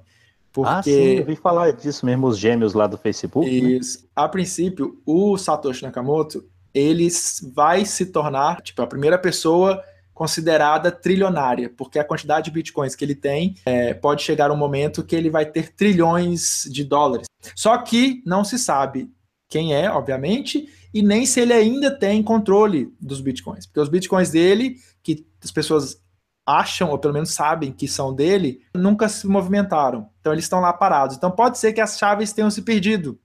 Porque... 0.53 0.69
Ah, 0.69 0.83
sim, 0.83 0.91
eu 0.91 1.25
vi 1.25 1.35
falar 1.35 1.71
disso 1.71 2.05
mesmo, 2.05 2.27
os 2.27 2.37
gêmeos 2.37 2.73
lá 2.73 2.85
do 2.85 2.97
Facebook. 2.97 3.49
Né? 3.49 3.71
Isso. 3.71 4.01
Né? 4.01 4.07
A 4.15 4.27
princípio, 4.27 5.01
o 5.05 5.37
Satoshi 5.37 5.83
Nakamoto, 5.83 6.43
ele 6.73 7.07
vai 7.53 7.85
se 7.85 8.07
tornar, 8.07 8.61
tipo, 8.61 8.81
a 8.81 8.87
primeira 8.87 9.17
pessoa 9.17 9.83
considerada 10.13 10.91
trilionária, 10.91 11.69
porque 11.75 11.97
a 11.97 12.03
quantidade 12.03 12.45
de 12.45 12.51
bitcoins 12.51 12.95
que 12.95 13.03
ele 13.03 13.15
tem 13.15 13.55
é, 13.65 13.93
pode 13.93 14.21
chegar 14.21 14.51
um 14.51 14.55
momento 14.55 15.03
que 15.03 15.15
ele 15.15 15.29
vai 15.29 15.45
ter 15.45 15.73
trilhões 15.73 16.67
de 16.71 16.83
dólares. 16.83 17.25
Só 17.55 17.77
que 17.79 18.21
não 18.25 18.43
se 18.43 18.59
sabe 18.59 19.11
quem 19.49 19.73
é, 19.73 19.89
obviamente, 19.89 20.67
e 20.93 21.01
nem 21.01 21.25
se 21.25 21.39
ele 21.39 21.53
ainda 21.53 21.89
tem 21.89 22.21
controle 22.21 22.93
dos 23.01 23.19
bitcoins, 23.19 23.65
porque 23.65 23.79
os 23.79 23.89
bitcoins 23.89 24.29
dele, 24.29 24.75
que 25.01 25.25
as 25.43 25.51
pessoas 25.51 26.01
acham, 26.45 26.89
ou 26.89 26.99
pelo 26.99 27.13
menos 27.13 27.31
sabem 27.31 27.71
que 27.71 27.87
são 27.87 28.13
dele, 28.13 28.61
nunca 28.75 29.07
se 29.09 29.27
movimentaram. 29.27 30.09
Então 30.19 30.33
eles 30.33 30.45
estão 30.45 30.59
lá 30.59 30.73
parados. 30.73 31.15
Então 31.15 31.31
pode 31.31 31.57
ser 31.57 31.73
que 31.73 31.81
as 31.81 31.97
chaves 31.97 32.33
tenham 32.33 32.51
se 32.51 32.61
perdido, 32.61 33.19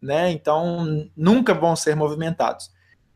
né? 0.00 0.30
Então 0.30 1.08
nunca 1.16 1.52
vão 1.52 1.74
ser 1.74 1.94
movimentados. 1.94 2.70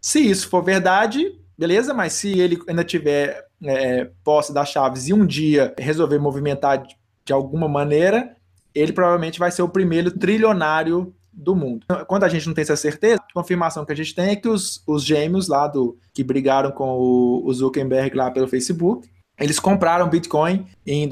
Se 0.05 0.21
isso 0.21 0.51
for 0.51 0.63
verdade, 0.63 1.35
beleza, 1.57 1.95
mas 1.95 2.13
se 2.13 2.39
ele 2.39 2.61
ainda 2.69 2.85
tiver 2.85 3.43
é, 3.65 4.11
posse 4.23 4.53
das 4.53 4.69
chaves 4.69 5.09
e 5.09 5.15
um 5.15 5.25
dia 5.25 5.75
resolver 5.79 6.19
movimentar 6.19 6.83
de, 6.83 6.95
de 7.25 7.33
alguma 7.33 7.67
maneira, 7.67 8.37
ele 8.75 8.93
provavelmente 8.93 9.39
vai 9.39 9.51
ser 9.51 9.63
o 9.63 9.69
primeiro 9.69 10.11
trilionário 10.11 11.15
do 11.33 11.57
mundo. 11.57 11.87
Quando 12.07 12.25
a 12.25 12.29
gente 12.29 12.47
não 12.47 12.53
tem 12.53 12.61
essa 12.61 12.77
certeza, 12.77 13.23
a 13.23 13.33
confirmação 13.33 13.83
que 13.87 13.93
a 13.93 13.97
gente 13.97 14.15
tem 14.15 14.33
é 14.33 14.37
que 14.37 14.47
os, 14.47 14.83
os 14.87 15.03
gêmeos 15.03 15.49
lá 15.49 15.67
do 15.67 15.97
que 16.13 16.23
brigaram 16.23 16.71
com 16.71 16.99
o, 16.99 17.43
o 17.43 17.55
Zuckerberg 17.55 18.15
lá 18.15 18.31
pelo 18.31 18.47
Facebook, 18.47 19.09
eles 19.41 19.59
compraram 19.59 20.11
Bitcoin 20.11 20.67
em 20.87 21.09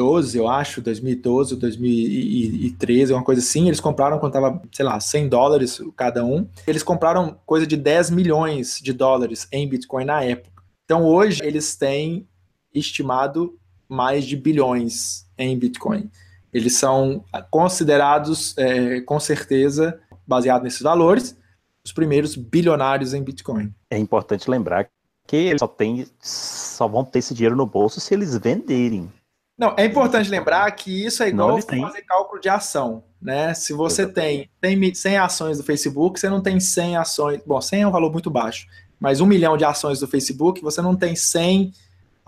2012, 0.00 0.38
eu 0.38 0.48
acho, 0.48 0.80
2012, 0.80 1.56
2013, 1.56 3.12
uma 3.12 3.22
coisa 3.22 3.40
assim. 3.40 3.66
Eles 3.66 3.80
compraram 3.80 4.18
quando 4.18 4.34
estava, 4.34 4.62
sei 4.72 4.84
lá, 4.84 4.98
100 4.98 5.28
dólares 5.28 5.80
cada 5.96 6.24
um. 6.24 6.48
Eles 6.66 6.82
compraram 6.82 7.36
coisa 7.44 7.66
de 7.66 7.76
10 7.76 8.10
milhões 8.10 8.80
de 8.82 8.92
dólares 8.92 9.46
em 9.52 9.68
Bitcoin 9.68 10.04
na 10.04 10.22
época. 10.22 10.62
Então 10.84 11.04
hoje 11.04 11.40
eles 11.44 11.76
têm 11.76 12.26
estimado 12.74 13.58
mais 13.88 14.24
de 14.24 14.36
bilhões 14.36 15.26
em 15.36 15.56
Bitcoin. 15.58 16.10
Eles 16.52 16.76
são 16.76 17.24
considerados, 17.50 18.56
é, 18.56 19.00
com 19.02 19.20
certeza, 19.20 20.00
baseado 20.26 20.62
nesses 20.62 20.80
valores, 20.80 21.36
os 21.84 21.92
primeiros 21.92 22.34
bilionários 22.34 23.14
em 23.14 23.22
Bitcoin. 23.22 23.72
É 23.88 23.98
importante 23.98 24.50
lembrar 24.50 24.88
que 25.26 25.36
eles 25.36 25.60
só, 25.60 25.68
tem, 25.68 26.06
só 26.20 26.88
vão 26.88 27.04
ter 27.04 27.20
esse 27.20 27.34
dinheiro 27.34 27.54
no 27.54 27.66
bolso 27.66 28.00
se 28.00 28.14
eles 28.14 28.36
venderem. 28.36 29.08
Não, 29.60 29.74
é 29.76 29.84
importante 29.84 30.30
lembrar 30.30 30.70
que 30.70 31.04
isso 31.04 31.22
é 31.22 31.28
igual 31.28 31.50
não, 31.50 31.60
fazer 31.60 32.00
cálculo 32.00 32.40
de 32.40 32.48
ação, 32.48 33.04
né? 33.20 33.52
Se 33.52 33.74
você 33.74 34.06
tem, 34.06 34.48
tem 34.58 34.94
100 34.94 35.18
ações 35.18 35.58
do 35.58 35.62
Facebook, 35.62 36.18
você 36.18 36.30
não 36.30 36.40
tem 36.40 36.58
100 36.58 36.96
ações. 36.96 37.42
Bom, 37.46 37.60
100 37.60 37.82
é 37.82 37.86
um 37.86 37.90
valor 37.90 38.10
muito 38.10 38.30
baixo, 38.30 38.66
mas 38.98 39.20
um 39.20 39.26
milhão 39.26 39.58
de 39.58 39.64
ações 39.66 40.00
do 40.00 40.08
Facebook, 40.08 40.62
você 40.62 40.80
não 40.80 40.96
tem 40.96 41.14
100 41.14 41.74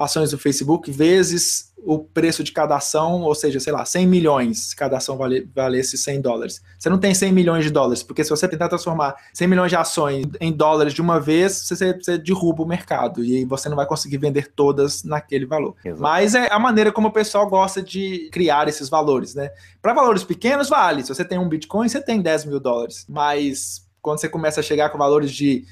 ações 0.02 0.30
do 0.30 0.38
Facebook 0.38 0.90
vezes 0.90 1.72
o 1.84 1.98
preço 1.98 2.44
de 2.44 2.52
cada 2.52 2.76
ação, 2.76 3.22
ou 3.22 3.34
seja, 3.34 3.58
sei 3.58 3.72
lá, 3.72 3.84
100 3.84 4.06
milhões, 4.06 4.68
se 4.68 4.76
cada 4.76 4.96
ação 4.96 5.16
vale, 5.16 5.48
valesse 5.54 5.98
100 5.98 6.20
dólares. 6.20 6.62
Você 6.78 6.88
não 6.88 6.98
tem 6.98 7.12
100 7.12 7.32
milhões 7.32 7.64
de 7.64 7.70
dólares, 7.70 8.02
porque 8.02 8.22
se 8.22 8.30
você 8.30 8.46
tentar 8.46 8.68
transformar 8.68 9.16
100 9.34 9.48
milhões 9.48 9.70
de 9.70 9.76
ações 9.76 10.26
em 10.40 10.52
dólares 10.52 10.94
de 10.94 11.00
uma 11.00 11.20
vez, 11.20 11.66
você, 11.66 11.92
você 11.92 12.16
derruba 12.16 12.62
o 12.62 12.66
mercado 12.66 13.24
e 13.24 13.44
você 13.44 13.68
não 13.68 13.76
vai 13.76 13.86
conseguir 13.86 14.18
vender 14.18 14.52
todas 14.54 15.02
naquele 15.02 15.44
valor. 15.44 15.74
Exato. 15.84 16.00
Mas 16.00 16.34
é 16.34 16.52
a 16.52 16.58
maneira 16.58 16.92
como 16.92 17.08
o 17.08 17.12
pessoal 17.12 17.48
gosta 17.48 17.82
de 17.82 18.28
criar 18.32 18.68
esses 18.68 18.88
valores, 18.88 19.34
né? 19.34 19.50
Para 19.80 19.92
valores 19.92 20.22
pequenos, 20.22 20.68
vale. 20.68 21.02
Se 21.02 21.08
você 21.08 21.24
tem 21.24 21.38
um 21.38 21.48
Bitcoin, 21.48 21.88
você 21.88 22.00
tem 22.00 22.22
10 22.22 22.44
mil 22.44 22.60
dólares. 22.60 23.04
Mas 23.08 23.84
quando 24.00 24.20
você 24.20 24.28
começa 24.28 24.60
a 24.60 24.62
chegar 24.62 24.90
com 24.90 24.98
valores 24.98 25.32
de 25.32 25.64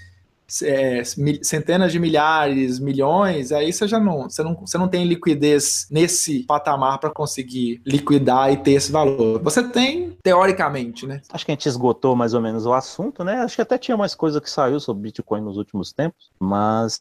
é, 0.62 1.02
centenas 1.42 1.92
de 1.92 1.98
milhares, 1.98 2.78
milhões, 2.78 3.52
aí 3.52 3.72
você 3.72 3.86
já 3.86 4.00
não 4.00 4.28
você, 4.28 4.42
não, 4.42 4.54
você 4.54 4.78
não 4.78 4.88
tem 4.88 5.04
liquidez 5.04 5.86
nesse 5.90 6.44
patamar 6.44 6.98
para 6.98 7.10
conseguir 7.10 7.80
liquidar 7.86 8.52
e 8.52 8.56
ter 8.56 8.72
esse 8.72 8.90
valor. 8.90 9.40
Você 9.42 9.62
tem, 9.62 10.16
teoricamente, 10.22 11.06
né? 11.06 11.20
Acho 11.32 11.44
que 11.44 11.52
a 11.52 11.54
gente 11.54 11.66
esgotou 11.66 12.16
mais 12.16 12.34
ou 12.34 12.40
menos 12.40 12.66
o 12.66 12.72
assunto, 12.72 13.24
né? 13.24 13.40
Acho 13.40 13.56
que 13.56 13.62
até 13.62 13.78
tinha 13.78 13.96
mais 13.96 14.14
coisa 14.14 14.40
que 14.40 14.50
saiu 14.50 14.80
sobre 14.80 15.04
Bitcoin 15.04 15.40
nos 15.42 15.56
últimos 15.56 15.92
tempos, 15.92 16.30
mas 16.38 17.00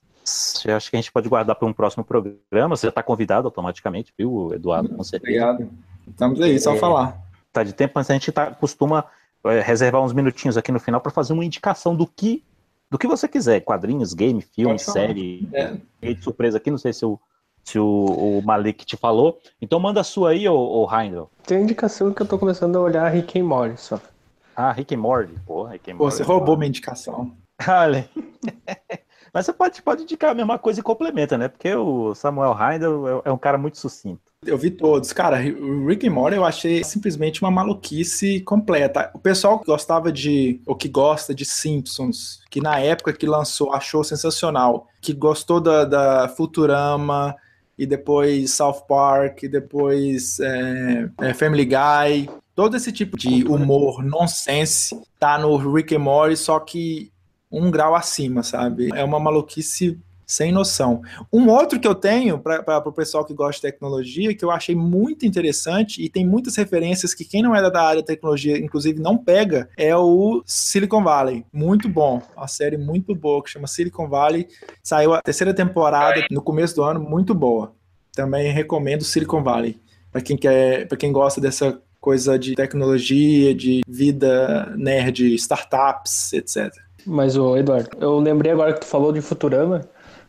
acho 0.75 0.89
que 0.89 0.95
a 0.95 0.99
gente 0.99 1.11
pode 1.11 1.27
guardar 1.27 1.55
para 1.55 1.67
um 1.67 1.73
próximo 1.73 2.03
programa. 2.03 2.75
Você 2.75 2.87
já 2.87 2.89
está 2.89 3.03
convidado 3.03 3.47
automaticamente, 3.47 4.13
viu, 4.17 4.51
Eduardo? 4.53 4.89
Com 4.89 5.03
certeza. 5.03 5.45
Obrigado. 5.45 5.69
Estamos 6.07 6.41
aí, 6.41 6.59
só 6.59 6.75
é, 6.75 6.77
falar. 6.77 7.21
Tá 7.51 7.63
de 7.63 7.73
tempo, 7.73 7.93
mas 7.95 8.09
a 8.09 8.13
gente 8.13 8.31
tá, 8.31 8.47
costuma 8.51 9.05
é, 9.45 9.61
reservar 9.61 10.01
uns 10.01 10.13
minutinhos 10.13 10.57
aqui 10.57 10.71
no 10.71 10.79
final 10.79 10.99
para 11.01 11.11
fazer 11.11 11.33
uma 11.33 11.45
indicação 11.45 11.95
do 11.95 12.05
que 12.05 12.43
do 12.89 12.97
que 12.97 13.07
você 13.07 13.27
quiser, 13.27 13.61
quadrinhos, 13.61 14.13
game, 14.13 14.41
filme, 14.41 14.79
série, 14.79 15.47
é. 15.53 16.13
de 16.13 16.23
surpresa 16.23 16.57
aqui, 16.57 16.71
não 16.71 16.77
sei 16.77 16.91
se 16.91 17.05
o, 17.05 17.19
se 17.63 17.77
o, 17.77 17.85
o, 17.85 18.41
Malik 18.43 18.85
te 18.85 18.97
falou. 18.97 19.39
Então 19.61 19.79
manda 19.79 20.01
a 20.01 20.03
sua 20.03 20.31
aí, 20.31 20.47
ô, 20.47 20.55
ô 20.55 20.91
Heindel. 20.91 21.29
Tem 21.45 21.61
indicação 21.61 22.13
que 22.13 22.21
eu 22.21 22.27
tô 22.27 22.39
começando 22.39 22.75
a 22.77 22.81
olhar 22.81 23.07
Rick 23.09 23.39
and 23.39 23.45
Morty 23.45 23.79
só. 23.79 23.99
Ah, 24.55 24.71
Rick 24.71 24.95
and 24.95 24.99
Morty, 24.99 25.33
porra, 25.45 25.73
Rick 25.73 25.91
and 25.91 25.95
Morty. 25.95 26.11
Pô, 26.11 26.11
você 26.11 26.23
roubou 26.23 26.57
minha 26.57 26.69
indicação. 26.69 27.31
Olha. 27.67 28.09
Mas 29.33 29.45
você 29.45 29.53
pode, 29.53 29.81
pode 29.81 30.03
indicar 30.03 30.31
a 30.31 30.35
mesma 30.35 30.57
coisa 30.57 30.79
e 30.79 30.83
complementa, 30.83 31.37
né? 31.37 31.47
Porque 31.47 31.73
o 31.73 32.13
Samuel 32.15 32.55
Heindel 32.59 33.21
é, 33.25 33.29
é 33.29 33.31
um 33.31 33.37
cara 33.37 33.57
muito 33.57 33.77
sucinto. 33.77 34.21
Eu 34.45 34.57
vi 34.57 34.71
todos. 34.71 35.11
Cara, 35.11 35.37
o 35.37 35.85
Rick 35.85 36.07
and 36.07 36.11
Morty 36.11 36.37
eu 36.37 36.45
achei 36.45 36.83
simplesmente 36.83 37.41
uma 37.41 37.51
maluquice 37.51 38.39
completa. 38.41 39.11
O 39.13 39.19
pessoal 39.19 39.59
que 39.59 39.65
gostava 39.65 40.11
de, 40.11 40.61
ou 40.65 40.75
que 40.75 40.87
gosta 40.87 41.35
de 41.35 41.43
Simpsons, 41.43 42.39
que 42.49 42.61
na 42.61 42.79
época 42.79 43.11
que 43.11 43.25
lançou 43.25 43.73
achou 43.73 44.03
sensacional, 44.03 44.87
que 45.01 45.13
gostou 45.13 45.59
da, 45.59 45.83
da 45.83 46.29
Futurama, 46.29 47.35
e 47.79 47.85
depois 47.85 48.51
South 48.51 48.81
Park, 48.87 49.43
e 49.43 49.47
depois 49.47 50.37
é, 50.41 51.09
é 51.21 51.33
Family 51.33 51.65
Guy, 51.65 52.29
todo 52.53 52.75
esse 52.75 52.91
tipo 52.91 53.17
de 53.17 53.45
humor 53.45 54.03
nonsense 54.03 55.01
tá 55.17 55.37
no 55.37 55.55
Rick 55.55 55.95
and 55.95 55.99
Morty, 55.99 56.35
só 56.35 56.59
que 56.59 57.09
um 57.51 57.71
grau 57.71 57.95
acima, 57.95 58.43
sabe? 58.43 58.89
É 58.93 59.03
uma 59.03 59.19
maluquice 59.19 59.99
sem 60.29 60.51
noção. 60.51 61.01
Um 61.33 61.49
outro 61.49 61.79
que 61.79 61.87
eu 61.87 61.95
tenho 61.95 62.37
para 62.37 62.77
o 62.85 62.91
pessoal 62.91 63.25
que 63.25 63.33
gosta 63.33 63.55
de 63.55 63.73
tecnologia, 63.73 64.35
que 64.35 64.45
eu 64.45 64.51
achei 64.51 64.75
muito 64.75 65.25
interessante 65.25 66.03
e 66.03 66.07
tem 66.07 66.23
muitas 66.23 66.55
referências 66.55 67.15
que 67.15 67.25
quem 67.25 67.41
não 67.41 67.55
é 67.55 67.71
da 67.71 67.81
área 67.81 68.03
de 68.03 68.05
tecnologia, 68.05 68.55
inclusive, 68.55 69.01
não 69.01 69.17
pega, 69.17 69.67
é 69.75 69.95
o 69.95 70.43
Silicon 70.45 71.03
Valley. 71.03 71.43
Muito 71.51 71.89
bom. 71.89 72.21
Uma 72.37 72.47
série 72.47 72.77
muito 72.77 73.15
boa 73.15 73.43
que 73.43 73.49
chama 73.49 73.65
Silicon 73.65 74.07
Valley. 74.07 74.47
Saiu 74.83 75.15
a 75.15 75.21
terceira 75.21 75.51
temporada 75.51 76.23
no 76.29 76.43
começo 76.43 76.75
do 76.75 76.83
ano, 76.83 76.99
muito 76.99 77.33
boa. 77.33 77.73
Também 78.13 78.51
recomendo 78.51 79.03
Silicon 79.03 79.41
Valley. 79.41 79.81
Para 80.11 80.21
quem 80.21 80.37
quer, 80.37 80.87
para 80.87 80.97
quem 80.97 81.11
gosta 81.11 81.41
dessa 81.41 81.81
coisa 81.99 82.37
de 82.37 82.53
tecnologia, 82.53 83.53
de 83.55 83.81
vida 83.87 84.73
nerd, 84.77 85.33
startups, 85.33 86.33
etc. 86.33 86.71
Mas, 87.05 87.37
o 87.37 87.57
Eduardo, 87.57 87.89
eu 87.99 88.19
lembrei 88.19 88.51
agora 88.51 88.73
que 88.73 88.81
tu 88.81 88.85
falou 88.85 89.11
de 89.11 89.21
Futurama. 89.21 89.81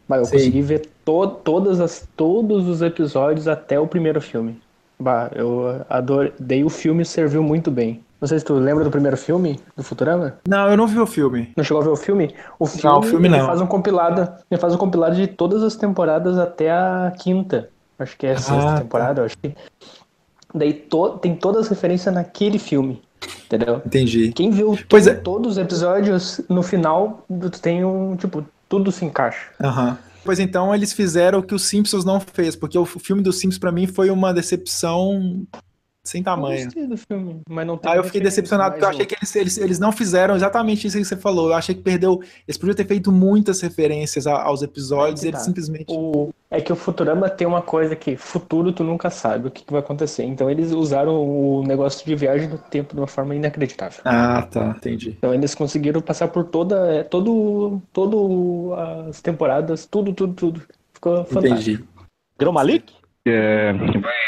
Mas 0.08 0.20
eu 0.20 0.24
Sim. 0.26 0.32
consegui 0.32 0.62
ver 0.62 0.90
to 1.04 1.28
todas 1.44 1.80
as, 1.80 2.08
todos 2.16 2.66
os 2.66 2.82
episódios 2.82 3.46
até 3.46 3.78
o 3.78 3.86
primeiro 3.86 4.20
filme. 4.20 4.60
Bah, 4.98 5.30
eu 5.34 5.84
adorei. 5.88 6.64
o 6.64 6.68
filme 6.68 7.04
serviu 7.04 7.42
muito 7.42 7.70
bem. 7.70 8.02
Não 8.20 8.28
sei 8.28 8.38
se 8.38 8.44
tu 8.44 8.54
lembra 8.54 8.84
do 8.84 8.90
primeiro 8.90 9.16
filme 9.16 9.58
do 9.74 9.82
Futurama? 9.82 10.34
Não, 10.46 10.68
eu 10.68 10.76
não 10.76 10.86
vi 10.86 10.98
o 10.98 11.06
filme. 11.06 11.52
Não 11.56 11.64
chegou 11.64 11.80
a 11.80 11.84
ver 11.84 11.90
o 11.90 11.96
filme? 11.96 12.34
O 12.58 12.66
filme, 12.66 12.84
não, 12.84 12.98
o 12.98 13.02
filme 13.02 13.28
ele 13.28 13.38
não. 13.38 13.46
faz 13.46 13.60
um 13.62 13.66
compilado. 13.66 14.28
Ele 14.50 14.60
faz 14.60 14.74
um 14.74 14.78
compilado 14.78 15.14
de 15.14 15.26
todas 15.26 15.62
as 15.62 15.74
temporadas 15.74 16.36
até 16.38 16.70
a 16.70 17.12
quinta. 17.16 17.70
Acho 17.98 18.16
que 18.18 18.26
é 18.26 18.32
a 18.32 18.36
sexta 18.36 18.68
ah, 18.68 18.74
tá. 18.74 18.80
temporada, 18.80 19.22
tá. 19.22 19.26
acho 19.26 19.38
que. 19.38 19.54
Daí 20.52 20.74
to, 20.74 21.18
tem 21.18 21.34
todas 21.34 21.62
as 21.62 21.68
referências 21.68 22.14
naquele 22.14 22.58
filme. 22.58 23.00
Entendeu? 23.46 23.82
Entendi. 23.84 24.32
Quem 24.32 24.50
viu 24.50 24.78
pois 24.88 25.06
é. 25.06 25.14
todos 25.14 25.52
os 25.52 25.58
episódios, 25.58 26.40
no 26.48 26.62
final, 26.62 27.26
tu 27.28 27.60
tem 27.60 27.84
um, 27.84 28.16
tipo, 28.16 28.44
tudo 28.68 28.92
se 28.92 29.04
encaixa. 29.04 29.48
Aham. 29.60 29.90
Uhum. 29.90 30.10
Pois 30.22 30.38
então 30.38 30.74
eles 30.74 30.92
fizeram 30.92 31.38
o 31.38 31.42
que 31.42 31.54
o 31.54 31.58
Simpsons 31.58 32.04
não 32.04 32.20
fez, 32.20 32.54
porque 32.54 32.76
o 32.76 32.84
filme 32.84 33.22
do 33.22 33.32
Simpsons 33.32 33.58
para 33.58 33.72
mim 33.72 33.86
foi 33.86 34.10
uma 34.10 34.34
decepção 34.34 35.46
sem 36.03 36.22
tamanho. 36.22 36.61
Eu 36.61 36.64
gostei 36.64 36.86
do 36.86 36.96
filme, 36.96 37.40
mas 37.48 37.66
não 37.66 37.76
tem. 37.76 37.90
Ah, 37.90 37.96
eu 37.96 38.05
fiquei 38.05 38.20
decepcionado 38.20 38.72
porque 38.72 38.84
eu 38.84 38.88
achei 38.88 39.07
que 39.07 39.14
eles, 39.14 39.36
eles, 39.36 39.59
eles 39.59 39.78
não 39.78 39.92
fizeram 39.92 40.34
exatamente 40.34 40.86
isso 40.86 40.96
que 40.96 41.05
você 41.05 41.16
falou. 41.16 41.48
Eu 41.48 41.55
achei 41.55 41.74
que 41.74 41.82
perdeu. 41.82 42.20
Eles 42.48 42.57
podiam 42.57 42.74
ter 42.74 42.86
feito 42.86 43.12
muitas 43.12 43.61
referências 43.61 44.26
aos 44.26 44.62
episódios 44.62 45.22
é 45.22 45.26
e 45.26 45.28
eles 45.28 45.40
tá. 45.40 45.44
simplesmente. 45.44 45.86
O, 45.88 46.30
é 46.51 46.61
que 46.61 46.72
o 46.72 46.76
Futurama 46.76 47.28
tem 47.28 47.46
uma 47.46 47.62
coisa 47.62 47.94
que 47.94 48.16
futuro 48.16 48.72
tu 48.72 48.82
nunca 48.82 49.11
sabe 49.11 49.48
o 49.48 49.51
que, 49.51 49.62
que 49.62 49.72
vai 49.72 49.80
acontecer. 49.80 50.24
Então 50.24 50.51
eles 50.51 50.72
usaram 50.72 51.14
o 51.14 51.62
negócio 51.62 52.05
de 52.05 52.14
viagem 52.16 52.48
no 52.48 52.59
tempo 52.59 52.94
de 52.94 53.01
uma 53.01 53.07
forma 53.07 53.34
inacreditável. 53.34 54.01
Ah, 54.05 54.42
tá, 54.42 54.74
entendi. 54.76 55.11
Então 55.18 55.34
eles 55.34 55.55
conseguiram 55.55 56.01
passar 56.01 56.28
por 56.28 56.44
toda, 56.44 56.94
é, 56.94 57.03
todo, 57.05 57.80
todo 57.92 58.74
as 59.09 59.20
temporadas, 59.20 59.86
tudo, 59.86 60.12
tudo, 60.12 60.32
tudo. 60.34 60.62
Ficou 60.94 61.24
fantástico. 61.24 61.82
Entendi. 61.82 61.84
Grão 62.38 62.53
Malik? 62.53 62.92
É, 63.26 63.72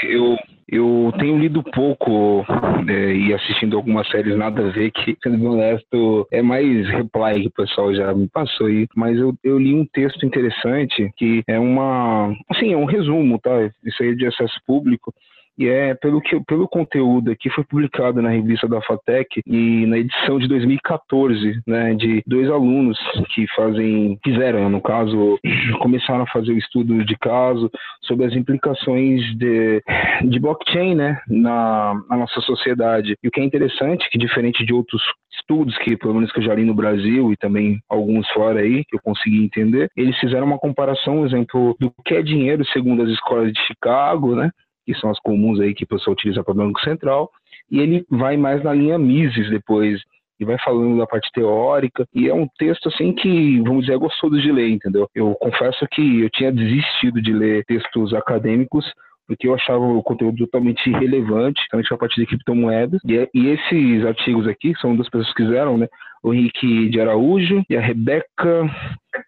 eu 0.04 0.36
eu 0.72 1.12
tenho 1.18 1.38
lido 1.38 1.62
pouco 1.62 2.46
é, 2.88 3.12
e 3.14 3.34
assistindo 3.34 3.76
algumas 3.76 4.08
séries 4.08 4.38
nada 4.38 4.66
a 4.66 4.70
ver, 4.70 4.90
que, 4.90 5.14
sendo 5.22 5.52
honesto, 5.52 6.26
é 6.32 6.40
mais 6.40 6.88
reply 6.88 7.42
que 7.42 7.48
o 7.48 7.50
pessoal 7.50 7.94
já 7.94 8.14
me 8.14 8.26
passou 8.26 8.68
aí. 8.68 8.88
Mas 8.96 9.18
eu, 9.18 9.34
eu 9.44 9.58
li 9.58 9.74
um 9.74 9.84
texto 9.84 10.24
interessante 10.24 11.12
que 11.14 11.42
é 11.46 11.58
uma. 11.58 12.34
Assim, 12.48 12.72
é 12.72 12.76
um 12.76 12.86
resumo, 12.86 13.38
tá? 13.38 13.50
Isso 13.84 14.02
aí 14.02 14.12
é 14.12 14.14
de 14.14 14.26
acesso 14.26 14.58
público 14.66 15.12
e 15.58 15.68
é 15.68 15.94
pelo 15.94 16.20
que 16.20 16.40
pelo 16.44 16.68
conteúdo 16.68 17.30
aqui 17.30 17.50
foi 17.50 17.64
publicado 17.64 18.22
na 18.22 18.30
revista 18.30 18.66
da 18.66 18.80
Fatec 18.82 19.40
e 19.46 19.86
na 19.86 19.98
edição 19.98 20.38
de 20.38 20.48
2014, 20.48 21.60
né, 21.66 21.94
de 21.94 22.22
dois 22.26 22.50
alunos 22.50 22.98
que 23.34 23.46
fazem 23.54 24.18
fizeram, 24.24 24.68
no 24.70 24.80
caso, 24.80 25.38
começaram 25.80 26.22
a 26.22 26.30
fazer 26.30 26.52
o 26.52 26.58
estudo 26.58 27.04
de 27.04 27.16
caso 27.18 27.70
sobre 28.02 28.26
as 28.26 28.34
implicações 28.34 29.22
de, 29.36 29.82
de 30.24 30.40
blockchain, 30.40 30.94
né, 30.94 31.20
na, 31.28 31.94
na 32.08 32.16
nossa 32.16 32.40
sociedade. 32.40 33.14
E 33.22 33.28
o 33.28 33.30
que 33.30 33.40
é 33.40 33.44
interessante, 33.44 34.08
que 34.10 34.18
diferente 34.18 34.64
de 34.64 34.72
outros 34.72 35.02
estudos 35.32 35.76
que 35.78 35.96
pelo 35.96 36.14
menos 36.14 36.30
que 36.32 36.38
eu 36.38 36.44
já 36.44 36.54
li 36.54 36.64
no 36.64 36.74
Brasil 36.74 37.32
e 37.32 37.36
também 37.36 37.80
alguns 37.88 38.28
fora 38.30 38.60
aí 38.60 38.84
que 38.84 38.96
eu 38.96 39.00
consegui 39.02 39.44
entender, 39.44 39.90
eles 39.96 40.18
fizeram 40.18 40.46
uma 40.46 40.58
comparação, 40.58 41.26
exemplo, 41.26 41.76
do 41.80 41.92
que 42.04 42.14
é 42.14 42.22
dinheiro 42.22 42.64
segundo 42.66 43.02
as 43.02 43.08
escolas 43.10 43.52
de 43.52 43.60
Chicago, 43.66 44.34
né? 44.34 44.50
Que 44.84 44.94
são 44.94 45.10
as 45.10 45.18
comuns 45.20 45.60
aí 45.60 45.74
que 45.74 45.84
o 45.84 45.88
pessoal 45.88 46.14
utiliza 46.14 46.42
para 46.42 46.52
o 46.52 46.56
Banco 46.56 46.80
Central, 46.80 47.30
e 47.70 47.80
ele 47.80 48.04
vai 48.10 48.36
mais 48.36 48.62
na 48.62 48.72
linha 48.72 48.98
Mises 48.98 49.48
depois, 49.50 50.00
e 50.38 50.44
vai 50.44 50.58
falando 50.58 50.98
da 50.98 51.06
parte 51.06 51.30
teórica, 51.32 52.04
e 52.14 52.28
é 52.28 52.34
um 52.34 52.48
texto 52.58 52.88
assim 52.88 53.12
que, 53.12 53.60
vamos 53.60 53.82
dizer, 53.82 53.94
é 53.94 53.98
gostoso 53.98 54.40
de 54.40 54.50
ler, 54.50 54.70
entendeu? 54.70 55.08
Eu 55.14 55.34
confesso 55.36 55.86
que 55.90 56.20
eu 56.20 56.30
tinha 56.30 56.50
desistido 56.50 57.22
de 57.22 57.32
ler 57.32 57.64
textos 57.64 58.12
acadêmicos, 58.12 58.84
porque 59.26 59.46
eu 59.46 59.54
achava 59.54 59.84
o 59.84 60.02
conteúdo 60.02 60.36
totalmente 60.38 60.90
irrelevante, 60.90 61.60
principalmente 61.70 61.94
a 61.94 61.96
partir 61.96 62.20
de 62.20 62.26
criptomoedas. 62.26 63.00
E, 63.06 63.18
é, 63.18 63.28
e, 63.32 63.48
esses 63.48 64.04
artigos 64.04 64.46
aqui, 64.48 64.74
são 64.80 64.96
duas 64.96 65.08
pessoas 65.08 65.32
que 65.32 65.44
fizeram, 65.44 65.78
né? 65.78 65.88
O 66.22 66.34
Henrique 66.34 66.88
de 66.90 67.00
Araújo 67.00 67.62
e 67.70 67.76
a 67.76 67.80
Rebeca 67.80 68.68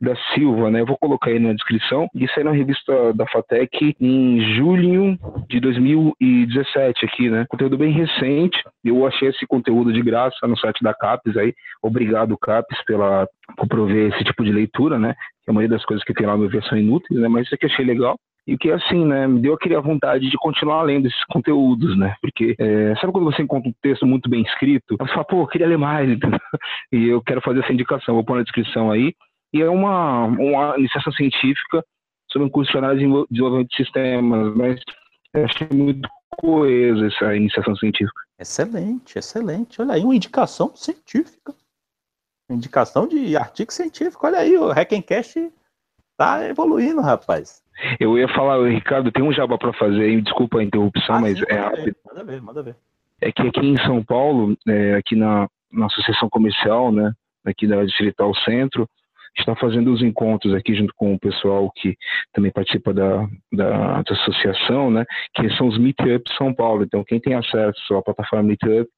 da 0.00 0.16
Silva, 0.34 0.70
né? 0.70 0.80
Eu 0.80 0.86
vou 0.86 0.96
colocar 0.98 1.30
aí 1.30 1.38
na 1.38 1.52
descrição. 1.52 2.08
Isso 2.14 2.32
aí 2.36 2.44
na 2.44 2.52
revista 2.52 3.12
da 3.12 3.26
Fatec 3.26 3.94
em 4.00 4.54
julho 4.54 5.18
de 5.48 5.60
2017 5.60 7.04
aqui, 7.04 7.30
né? 7.30 7.46
Conteúdo 7.48 7.78
bem 7.78 7.92
recente. 7.92 8.62
Eu 8.84 9.06
achei 9.06 9.28
esse 9.28 9.46
conteúdo 9.46 9.92
de 9.92 10.02
graça 10.02 10.46
no 10.46 10.56
site 10.56 10.82
da 10.82 10.94
CAPES 10.94 11.36
aí. 11.36 11.54
Obrigado, 11.82 12.38
CAPES, 12.38 12.84
pela, 12.84 13.28
por 13.56 13.68
prover 13.68 14.12
esse 14.12 14.24
tipo 14.24 14.44
de 14.44 14.52
leitura, 14.52 14.98
né? 14.98 15.14
Que 15.44 15.50
a 15.50 15.52
maioria 15.52 15.76
das 15.76 15.84
coisas 15.84 16.04
que 16.04 16.14
tem 16.14 16.26
lá 16.26 16.36
no 16.36 16.48
ver 16.48 16.62
são 16.64 16.78
inúteis, 16.78 17.20
né? 17.20 17.28
Mas 17.28 17.46
isso 17.46 17.54
aqui 17.54 17.66
achei 17.66 17.84
legal. 17.84 18.16
E 18.46 18.58
que 18.58 18.70
assim, 18.70 19.06
né, 19.06 19.26
me 19.26 19.40
deu 19.40 19.54
aquela 19.54 19.80
vontade 19.80 20.28
de 20.28 20.36
continuar 20.36 20.82
lendo 20.82 21.06
esses 21.06 21.24
conteúdos, 21.24 21.96
né? 21.96 22.14
Porque 22.20 22.54
é, 22.58 22.94
sabe 22.96 23.12
quando 23.12 23.24
você 23.24 23.42
encontra 23.42 23.70
um 23.70 23.74
texto 23.80 24.06
muito 24.06 24.28
bem 24.28 24.42
escrito, 24.42 24.96
você 24.98 25.12
fala, 25.12 25.24
pô, 25.24 25.42
eu 25.42 25.46
queria 25.46 25.66
ler 25.66 25.78
mais, 25.78 26.08
entendeu? 26.08 26.38
E 26.92 27.08
eu 27.08 27.22
quero 27.22 27.40
fazer 27.40 27.60
essa 27.60 27.72
indicação, 27.72 28.14
vou 28.14 28.24
pôr 28.24 28.36
na 28.36 28.42
descrição 28.42 28.90
aí. 28.90 29.14
E 29.54 29.62
é 29.62 29.70
uma, 29.70 30.24
uma 30.24 30.76
iniciação 30.76 31.12
científica 31.12 31.84
sobre 32.28 32.48
um 32.48 32.50
curso 32.50 32.72
de 32.72 32.78
análise 32.78 33.06
de 33.06 33.26
desenvolvimento 33.30 33.70
de 33.70 33.76
sistemas, 33.76 34.56
mas 34.56 34.80
eu 35.32 35.44
achei 35.44 35.68
muito 35.72 36.08
coesa 36.36 37.06
essa 37.06 37.36
iniciação 37.36 37.76
científica. 37.76 38.20
Excelente, 38.36 39.16
excelente. 39.16 39.80
Olha 39.80 39.94
aí, 39.94 40.02
uma 40.02 40.16
indicação 40.16 40.74
científica. 40.74 41.54
Indicação 42.50 43.06
de 43.06 43.36
artigo 43.36 43.72
científico. 43.72 44.26
Olha 44.26 44.38
aí, 44.38 44.58
o 44.58 44.72
Hackencast 44.72 45.52
tá 46.16 46.44
evoluindo, 46.48 47.00
rapaz. 47.00 47.62
Eu 48.00 48.18
ia 48.18 48.26
falar, 48.34 48.60
Ricardo, 48.68 49.12
tem 49.12 49.22
um 49.22 49.32
jabá 49.32 49.56
para 49.56 49.72
fazer, 49.74 50.20
desculpa 50.20 50.58
a 50.58 50.64
interrupção, 50.64 51.14
ah, 51.14 51.20
mas 51.20 51.38
sim, 51.38 51.44
é 51.48 51.54
rápido. 51.54 51.84
Ver, 51.84 51.96
manda 52.04 52.24
ver, 52.24 52.42
manda 52.42 52.62
ver. 52.64 52.76
É 53.20 53.30
que 53.30 53.42
aqui 53.42 53.60
em 53.60 53.76
São 53.86 54.02
Paulo, 54.04 54.56
é, 54.66 54.96
aqui 54.96 55.14
na, 55.14 55.48
na 55.72 55.86
Associação 55.86 56.28
Comercial, 56.28 56.90
né, 56.90 57.12
aqui 57.44 57.68
da 57.68 57.84
Distrital 57.84 58.34
Centro, 58.44 58.88
está 59.36 59.54
fazendo 59.56 59.92
os 59.92 60.02
encontros 60.02 60.54
aqui 60.54 60.74
junto 60.74 60.92
com 60.96 61.14
o 61.14 61.18
pessoal 61.18 61.70
que 61.76 61.96
também 62.32 62.52
participa 62.52 62.92
da, 62.92 63.26
da, 63.52 64.02
da 64.02 64.14
associação, 64.14 64.90
né, 64.90 65.04
que 65.34 65.48
são 65.56 65.68
os 65.68 65.78
Meetups 65.78 66.36
São 66.36 66.54
Paulo. 66.54 66.84
Então, 66.84 67.04
quem 67.04 67.20
tem 67.20 67.34
acesso 67.34 67.94
à 67.94 68.02
plataforma 68.02 68.48
Meetup, 68.48 68.88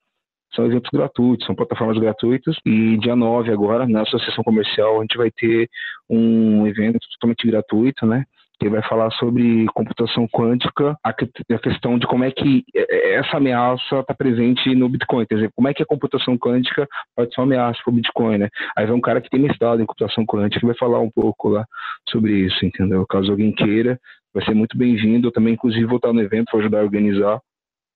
são 0.54 0.66
eventos 0.66 0.90
gratuitos, 0.90 1.46
são 1.46 1.54
plataformas 1.54 1.98
gratuitas. 1.98 2.56
E 2.64 2.96
dia 2.98 3.14
9 3.14 3.52
agora, 3.52 3.86
na 3.86 4.02
Associação 4.02 4.42
Comercial, 4.42 4.98
a 4.98 5.02
gente 5.02 5.16
vai 5.16 5.30
ter 5.30 5.68
um 6.08 6.66
evento 6.66 6.98
totalmente 7.12 7.46
gratuito, 7.46 8.06
né? 8.06 8.24
Que 8.58 8.68
vai 8.68 8.82
falar 8.88 9.10
sobre 9.12 9.66
computação 9.74 10.26
quântica, 10.28 10.96
a, 11.04 11.12
questão 11.12 11.98
de 11.98 12.06
como 12.06 12.24
é 12.24 12.30
que 12.30 12.64
é, 12.74 12.96
é, 12.96 13.14
essa 13.16 13.36
ameaça 13.36 14.00
está 14.00 14.14
presente 14.14 14.74
no 14.74 14.88
Bitcoin, 14.88 15.26
quer 15.26 15.34
dizer, 15.34 15.52
como 15.54 15.68
é 15.68 15.74
que 15.74 15.82
a 15.82 15.86
computação 15.86 16.38
quântica 16.38 16.88
pode 17.14 17.34
ser 17.34 17.40
uma 17.40 17.46
ameaça 17.46 17.78
para 17.84 17.92
o 17.92 17.94
Bitcoin, 17.94 18.38
né? 18.38 18.48
Aí 18.76 18.86
vai 18.86 18.96
um 18.96 19.00
cara 19.00 19.20
que 19.20 19.28
tem 19.28 19.40
mestrado 19.40 19.82
em 19.82 19.86
computação 19.86 20.24
quântica 20.24 20.60
que 20.60 20.66
vai 20.66 20.76
falar 20.76 21.00
um 21.00 21.10
pouco 21.10 21.50
lá 21.50 21.66
sobre 22.08 22.32
isso, 22.46 22.64
entendeu? 22.64 23.06
Caso 23.06 23.30
alguém 23.30 23.52
queira, 23.52 24.00
vai 24.32 24.44
ser 24.44 24.54
muito 24.54 24.76
bem-vindo. 24.76 25.28
Eu 25.28 25.32
também, 25.32 25.54
inclusive, 25.54 25.84
vou 25.84 25.96
estar 25.96 26.12
no 26.12 26.20
evento 26.22 26.46
para 26.50 26.60
ajudar 26.60 26.80
a 26.80 26.84
organizar, 26.84 27.40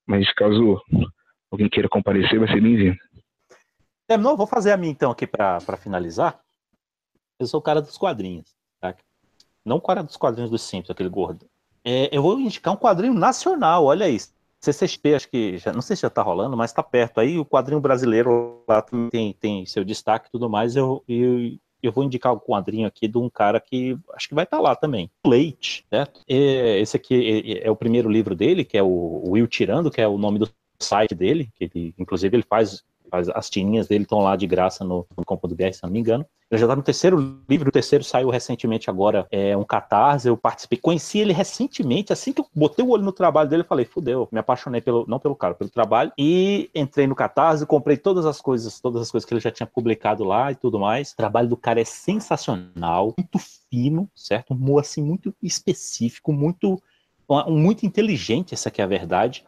mas 0.07 0.31
caso 0.35 0.81
alguém 1.51 1.69
queira 1.69 1.89
comparecer, 1.89 2.39
vai 2.39 2.49
ser 2.49 2.61
bem-vindo. 2.61 2.99
Terminou? 4.07 4.37
Vou 4.37 4.47
fazer 4.47 4.73
a 4.73 4.77
minha 4.77 4.93
então 4.93 5.11
aqui 5.11 5.27
para 5.27 5.61
finalizar. 5.79 6.39
Eu 7.39 7.47
sou 7.47 7.61
o 7.61 7.63
cara 7.63 7.81
dos 7.81 7.97
quadrinhos. 7.97 8.60
Não 9.65 9.77
o 9.77 9.81
cara 9.81 10.03
dos 10.03 10.17
quadrinhos 10.17 10.51
dos 10.51 10.63
Simpsons, 10.63 10.91
aquele 10.91 11.09
gordo. 11.09 11.47
É, 11.85 12.09
eu 12.15 12.23
vou 12.23 12.39
indicar 12.39 12.75
um 12.75 12.77
quadrinho 12.77 13.15
nacional, 13.15 13.85
olha 13.85 14.09
isso. 14.09 14.33
CCXP, 14.61 15.15
acho 15.15 15.29
que 15.31 15.59
já, 15.59 15.73
não 15.73 15.81
sei 15.81 15.97
se 15.97 16.03
já 16.03 16.11
tá 16.11 16.23
rolando, 16.23 16.57
mas 16.57 16.73
tá 16.73 16.83
perto 16.83 17.19
aí. 17.19 17.39
O 17.39 17.45
quadrinho 17.45 17.81
brasileiro 17.81 18.63
lá 18.69 18.83
tem, 18.83 19.33
tem 19.33 19.65
seu 19.65 19.83
destaque 19.83 20.29
e 20.29 20.31
tudo 20.31 20.51
mais. 20.51 20.77
Eu, 20.77 21.03
eu, 21.09 21.57
eu 21.83 21.91
vou 21.91 22.05
indicar 22.05 22.33
o 22.33 22.37
um 22.37 22.41
quadrinho 22.41 22.87
aqui 22.87 23.09
de 23.09 23.17
um 23.17 23.31
cara 23.31 23.59
que 23.59 23.99
acho 24.15 24.29
que 24.29 24.35
vai 24.35 24.45
estar 24.45 24.59
tá 24.59 24.63
lá 24.63 24.77
também. 24.77 25.11
Leite, 25.27 25.87
certo? 25.89 26.21
É, 26.29 26.79
esse 26.79 26.95
aqui 26.95 27.43
é, 27.63 27.67
é, 27.67 27.71
o 27.71 27.77
primeiro 27.77 28.11
livro 28.11 28.35
dele, 28.35 28.65
que 28.65 28.77
é 28.77 28.83
o 28.83 29.23
Will 29.31 29.49
Tirando, 29.49 29.91
que 29.91 30.01
é 30.01 30.07
o 30.07 30.19
nome 30.19 30.39
do 30.39 30.51
site 30.79 31.15
dele, 31.15 31.51
que 31.55 31.65
ele, 31.65 31.95
inclusive 31.99 32.37
ele 32.37 32.45
faz, 32.47 32.85
faz 33.11 33.29
as 33.29 33.51
tirinhas 33.51 33.89
dele 33.89 34.05
estão 34.05 34.21
lá 34.21 34.37
de 34.37 34.47
graça 34.47 34.85
no, 34.85 35.07
no 35.17 35.25
.br, 35.49 35.73
se 35.73 35.83
não 35.83 35.91
me 35.91 35.99
engano. 35.99 36.25
Ele 36.51 36.59
já 36.59 36.67
está 36.67 36.75
no 36.75 36.83
terceiro 36.83 37.43
livro, 37.49 37.69
o 37.69 37.73
terceiro 37.73 38.03
saiu 38.03 38.29
recentemente 38.29 38.91
agora, 38.91 39.27
é 39.31 39.57
um 39.57 39.63
catarse, 39.63 40.27
eu 40.27 40.37
participei, 40.37 40.79
conheci 40.79 41.21
ele 41.21 41.33
recentemente, 41.33 42.13
assim 42.13 42.33
que 42.33 42.41
eu 42.41 42.47
botei 42.53 42.85
o 42.85 42.89
olho 42.89 43.05
no 43.05 43.13
trabalho 43.13 43.49
dele, 43.49 43.63
eu 43.63 43.67
falei, 43.67 43.85
fudeu, 43.85 44.29
me 44.33 44.41
apaixonei 44.41 44.81
pelo, 44.81 45.05
não 45.07 45.21
pelo 45.21 45.37
cara, 45.37 45.55
pelo 45.55 45.71
trabalho, 45.71 46.11
e 46.19 46.69
entrei 46.75 47.07
no 47.07 47.15
catarse, 47.15 47.65
comprei 47.65 47.97
todas 47.97 48.27
as 48.27 48.41
coisas, 48.41 48.81
todas 48.81 49.03
as 49.03 49.11
coisas 49.13 49.27
que 49.29 49.33
ele 49.33 49.41
já 49.41 49.53
tinha 49.53 49.67
publicado 49.67 50.25
lá 50.25 50.51
e 50.51 50.57
tudo 50.57 50.79
mais. 50.79 51.13
O 51.13 51.17
trabalho 51.17 51.49
do 51.49 51.57
cara 51.57 51.81
é 51.81 51.85
sensacional, 51.85 53.15
muito 53.17 53.39
fino, 53.71 54.11
certo? 54.13 54.53
Um 54.53 54.57
humor 54.57 54.81
assim 54.81 55.03
muito 55.03 55.33
específico, 55.41 56.33
muito 56.33 56.83
muito 57.47 57.87
inteligente, 57.87 58.55
essa 58.55 58.69
aqui 58.69 58.81
é 58.81 58.85
a 58.85 58.89
verdade. 58.89 59.45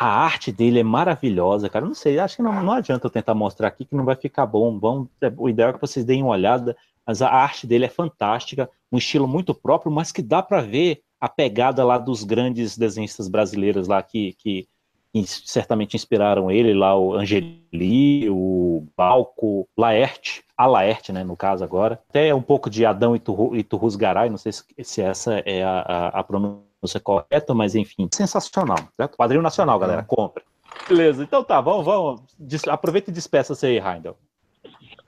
A 0.00 0.06
arte 0.06 0.52
dele 0.52 0.78
é 0.78 0.84
maravilhosa, 0.84 1.68
cara. 1.68 1.84
não 1.84 1.92
sei, 1.92 2.20
acho 2.20 2.36
que 2.36 2.42
não, 2.42 2.62
não 2.62 2.72
adianta 2.72 3.04
eu 3.04 3.10
tentar 3.10 3.34
mostrar 3.34 3.66
aqui 3.66 3.84
que 3.84 3.96
não 3.96 4.04
vai 4.04 4.14
ficar 4.14 4.46
bom. 4.46 4.78
Vão, 4.78 5.08
é, 5.20 5.32
o 5.36 5.48
ideal 5.48 5.70
é 5.70 5.72
que 5.72 5.80
vocês 5.80 6.04
deem 6.04 6.22
uma 6.22 6.30
olhada, 6.30 6.76
mas 7.04 7.20
a 7.20 7.28
arte 7.28 7.66
dele 7.66 7.86
é 7.86 7.88
fantástica, 7.88 8.70
um 8.92 8.98
estilo 8.98 9.26
muito 9.26 9.52
próprio, 9.52 9.90
mas 9.90 10.12
que 10.12 10.22
dá 10.22 10.40
para 10.40 10.60
ver 10.60 11.02
a 11.20 11.28
pegada 11.28 11.84
lá 11.84 11.98
dos 11.98 12.22
grandes 12.22 12.78
desenhistas 12.78 13.26
brasileiros 13.26 13.88
lá 13.88 14.00
que, 14.00 14.34
que, 14.34 14.68
que 15.12 15.26
certamente 15.26 15.96
inspiraram 15.96 16.48
ele, 16.48 16.74
lá 16.74 16.96
o 16.96 17.14
Angeli, 17.14 18.30
o 18.30 18.86
Balco, 18.96 19.68
Laerte, 19.76 20.44
a 20.56 20.64
Laerte, 20.64 21.12
né, 21.12 21.24
no 21.24 21.36
caso 21.36 21.64
agora. 21.64 22.00
Até 22.08 22.32
um 22.32 22.42
pouco 22.42 22.70
de 22.70 22.86
Adão 22.86 23.16
e 23.16 23.64
Turrus 23.64 23.96
Garay, 23.96 24.30
não 24.30 24.38
sei 24.38 24.52
se, 24.52 24.62
se 24.84 25.02
essa 25.02 25.42
é 25.44 25.64
a, 25.64 25.80
a, 25.80 26.20
a 26.20 26.22
pronúncia 26.22 26.67
pronúncia 26.80 27.00
correta, 27.00 27.54
mas 27.54 27.74
enfim, 27.74 28.08
sensacional. 28.12 28.78
Certo? 28.96 29.16
Quadrinho 29.16 29.42
nacional, 29.42 29.78
galera, 29.78 30.02
compra. 30.02 30.42
Beleza, 30.88 31.22
então 31.22 31.42
tá, 31.42 31.60
vamos, 31.60 31.84
vamos. 31.84 32.22
Aproveita 32.68 33.10
e 33.10 33.14
despeça-se 33.14 33.66
aí, 33.66 33.78
Heindel. 33.78 34.16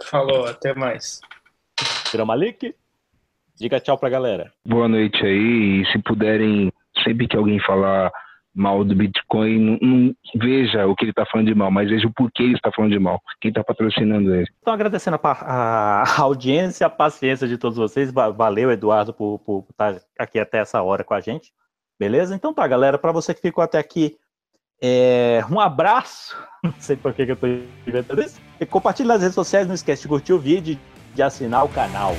Falou, 0.05 0.47
até 0.47 0.75
mais. 0.75 1.21
Tira 2.11 2.25
Malik, 2.25 2.75
diga 3.57 3.81
tchau 3.81 3.97
pra 3.97 4.09
galera. 4.09 4.53
Boa 4.67 4.89
noite 4.89 5.25
aí, 5.25 5.83
e 5.83 5.93
se 5.93 5.99
puderem, 6.03 6.73
sempre 7.05 7.29
que 7.29 7.37
alguém 7.37 7.61
falar 7.61 8.11
mal 8.55 8.85
do 8.85 8.95
Bitcoin, 8.95 9.59
não, 9.59 9.79
não, 9.81 10.15
veja 10.35 10.87
o 10.87 10.97
que 10.97 11.05
ele 11.05 11.13
está 11.13 11.25
falando 11.25 11.47
de 11.47 11.55
mal, 11.55 11.71
mas 11.71 11.89
veja 11.89 12.07
o 12.07 12.13
porquê 12.13 12.43
ele 12.43 12.55
está 12.55 12.71
falando 12.73 12.91
de 12.91 12.99
mal, 12.99 13.23
quem 13.41 13.51
está 13.51 13.63
patrocinando 13.63 14.35
ele. 14.35 14.49
Então, 14.61 14.75
agradecendo 14.75 15.19
a, 15.23 15.31
a, 15.31 16.03
a, 16.03 16.21
audiência, 16.21 16.87
a 16.87 16.91
paciência 16.91 17.47
de 17.47 17.57
todos 17.57 17.79
vocês. 17.79 18.13
Valeu, 18.13 18.71
Eduardo, 18.73 19.15
por, 19.15 19.39
por 19.39 19.67
estar 19.71 20.01
aqui 20.19 20.39
até 20.39 20.59
essa 20.59 20.83
hora 20.83 21.05
com 21.05 21.15
a 21.15 21.21
gente. 21.21 21.53
Beleza? 22.01 22.35
Então 22.35 22.55
tá, 22.55 22.67
galera, 22.67 22.97
para 22.97 23.13
você 23.13 23.35
que 23.35 23.43
ficou 23.43 23.63
até 23.63 23.79
aqui, 23.79 24.17
é, 24.81 25.45
um 25.51 25.61
abraço. 25.61 26.35
Não 26.65 26.73
sei 26.79 26.97
por 26.97 27.13
que, 27.13 27.27
que 27.27 27.33
eu 27.33 27.35
estou 27.35 27.51
inventando 27.87 28.23
isso. 28.23 28.41
E 28.59 28.65
compartilhe 28.65 29.07
nas 29.07 29.21
redes 29.21 29.35
sociais, 29.35 29.67
não 29.67 29.75
esquece 29.75 30.03
de 30.03 30.09
curtir 30.09 30.33
o 30.33 30.39
vídeo, 30.39 30.79
de 31.15 31.23
assinar 31.23 31.65
o 31.65 31.69
canal. 31.69 32.15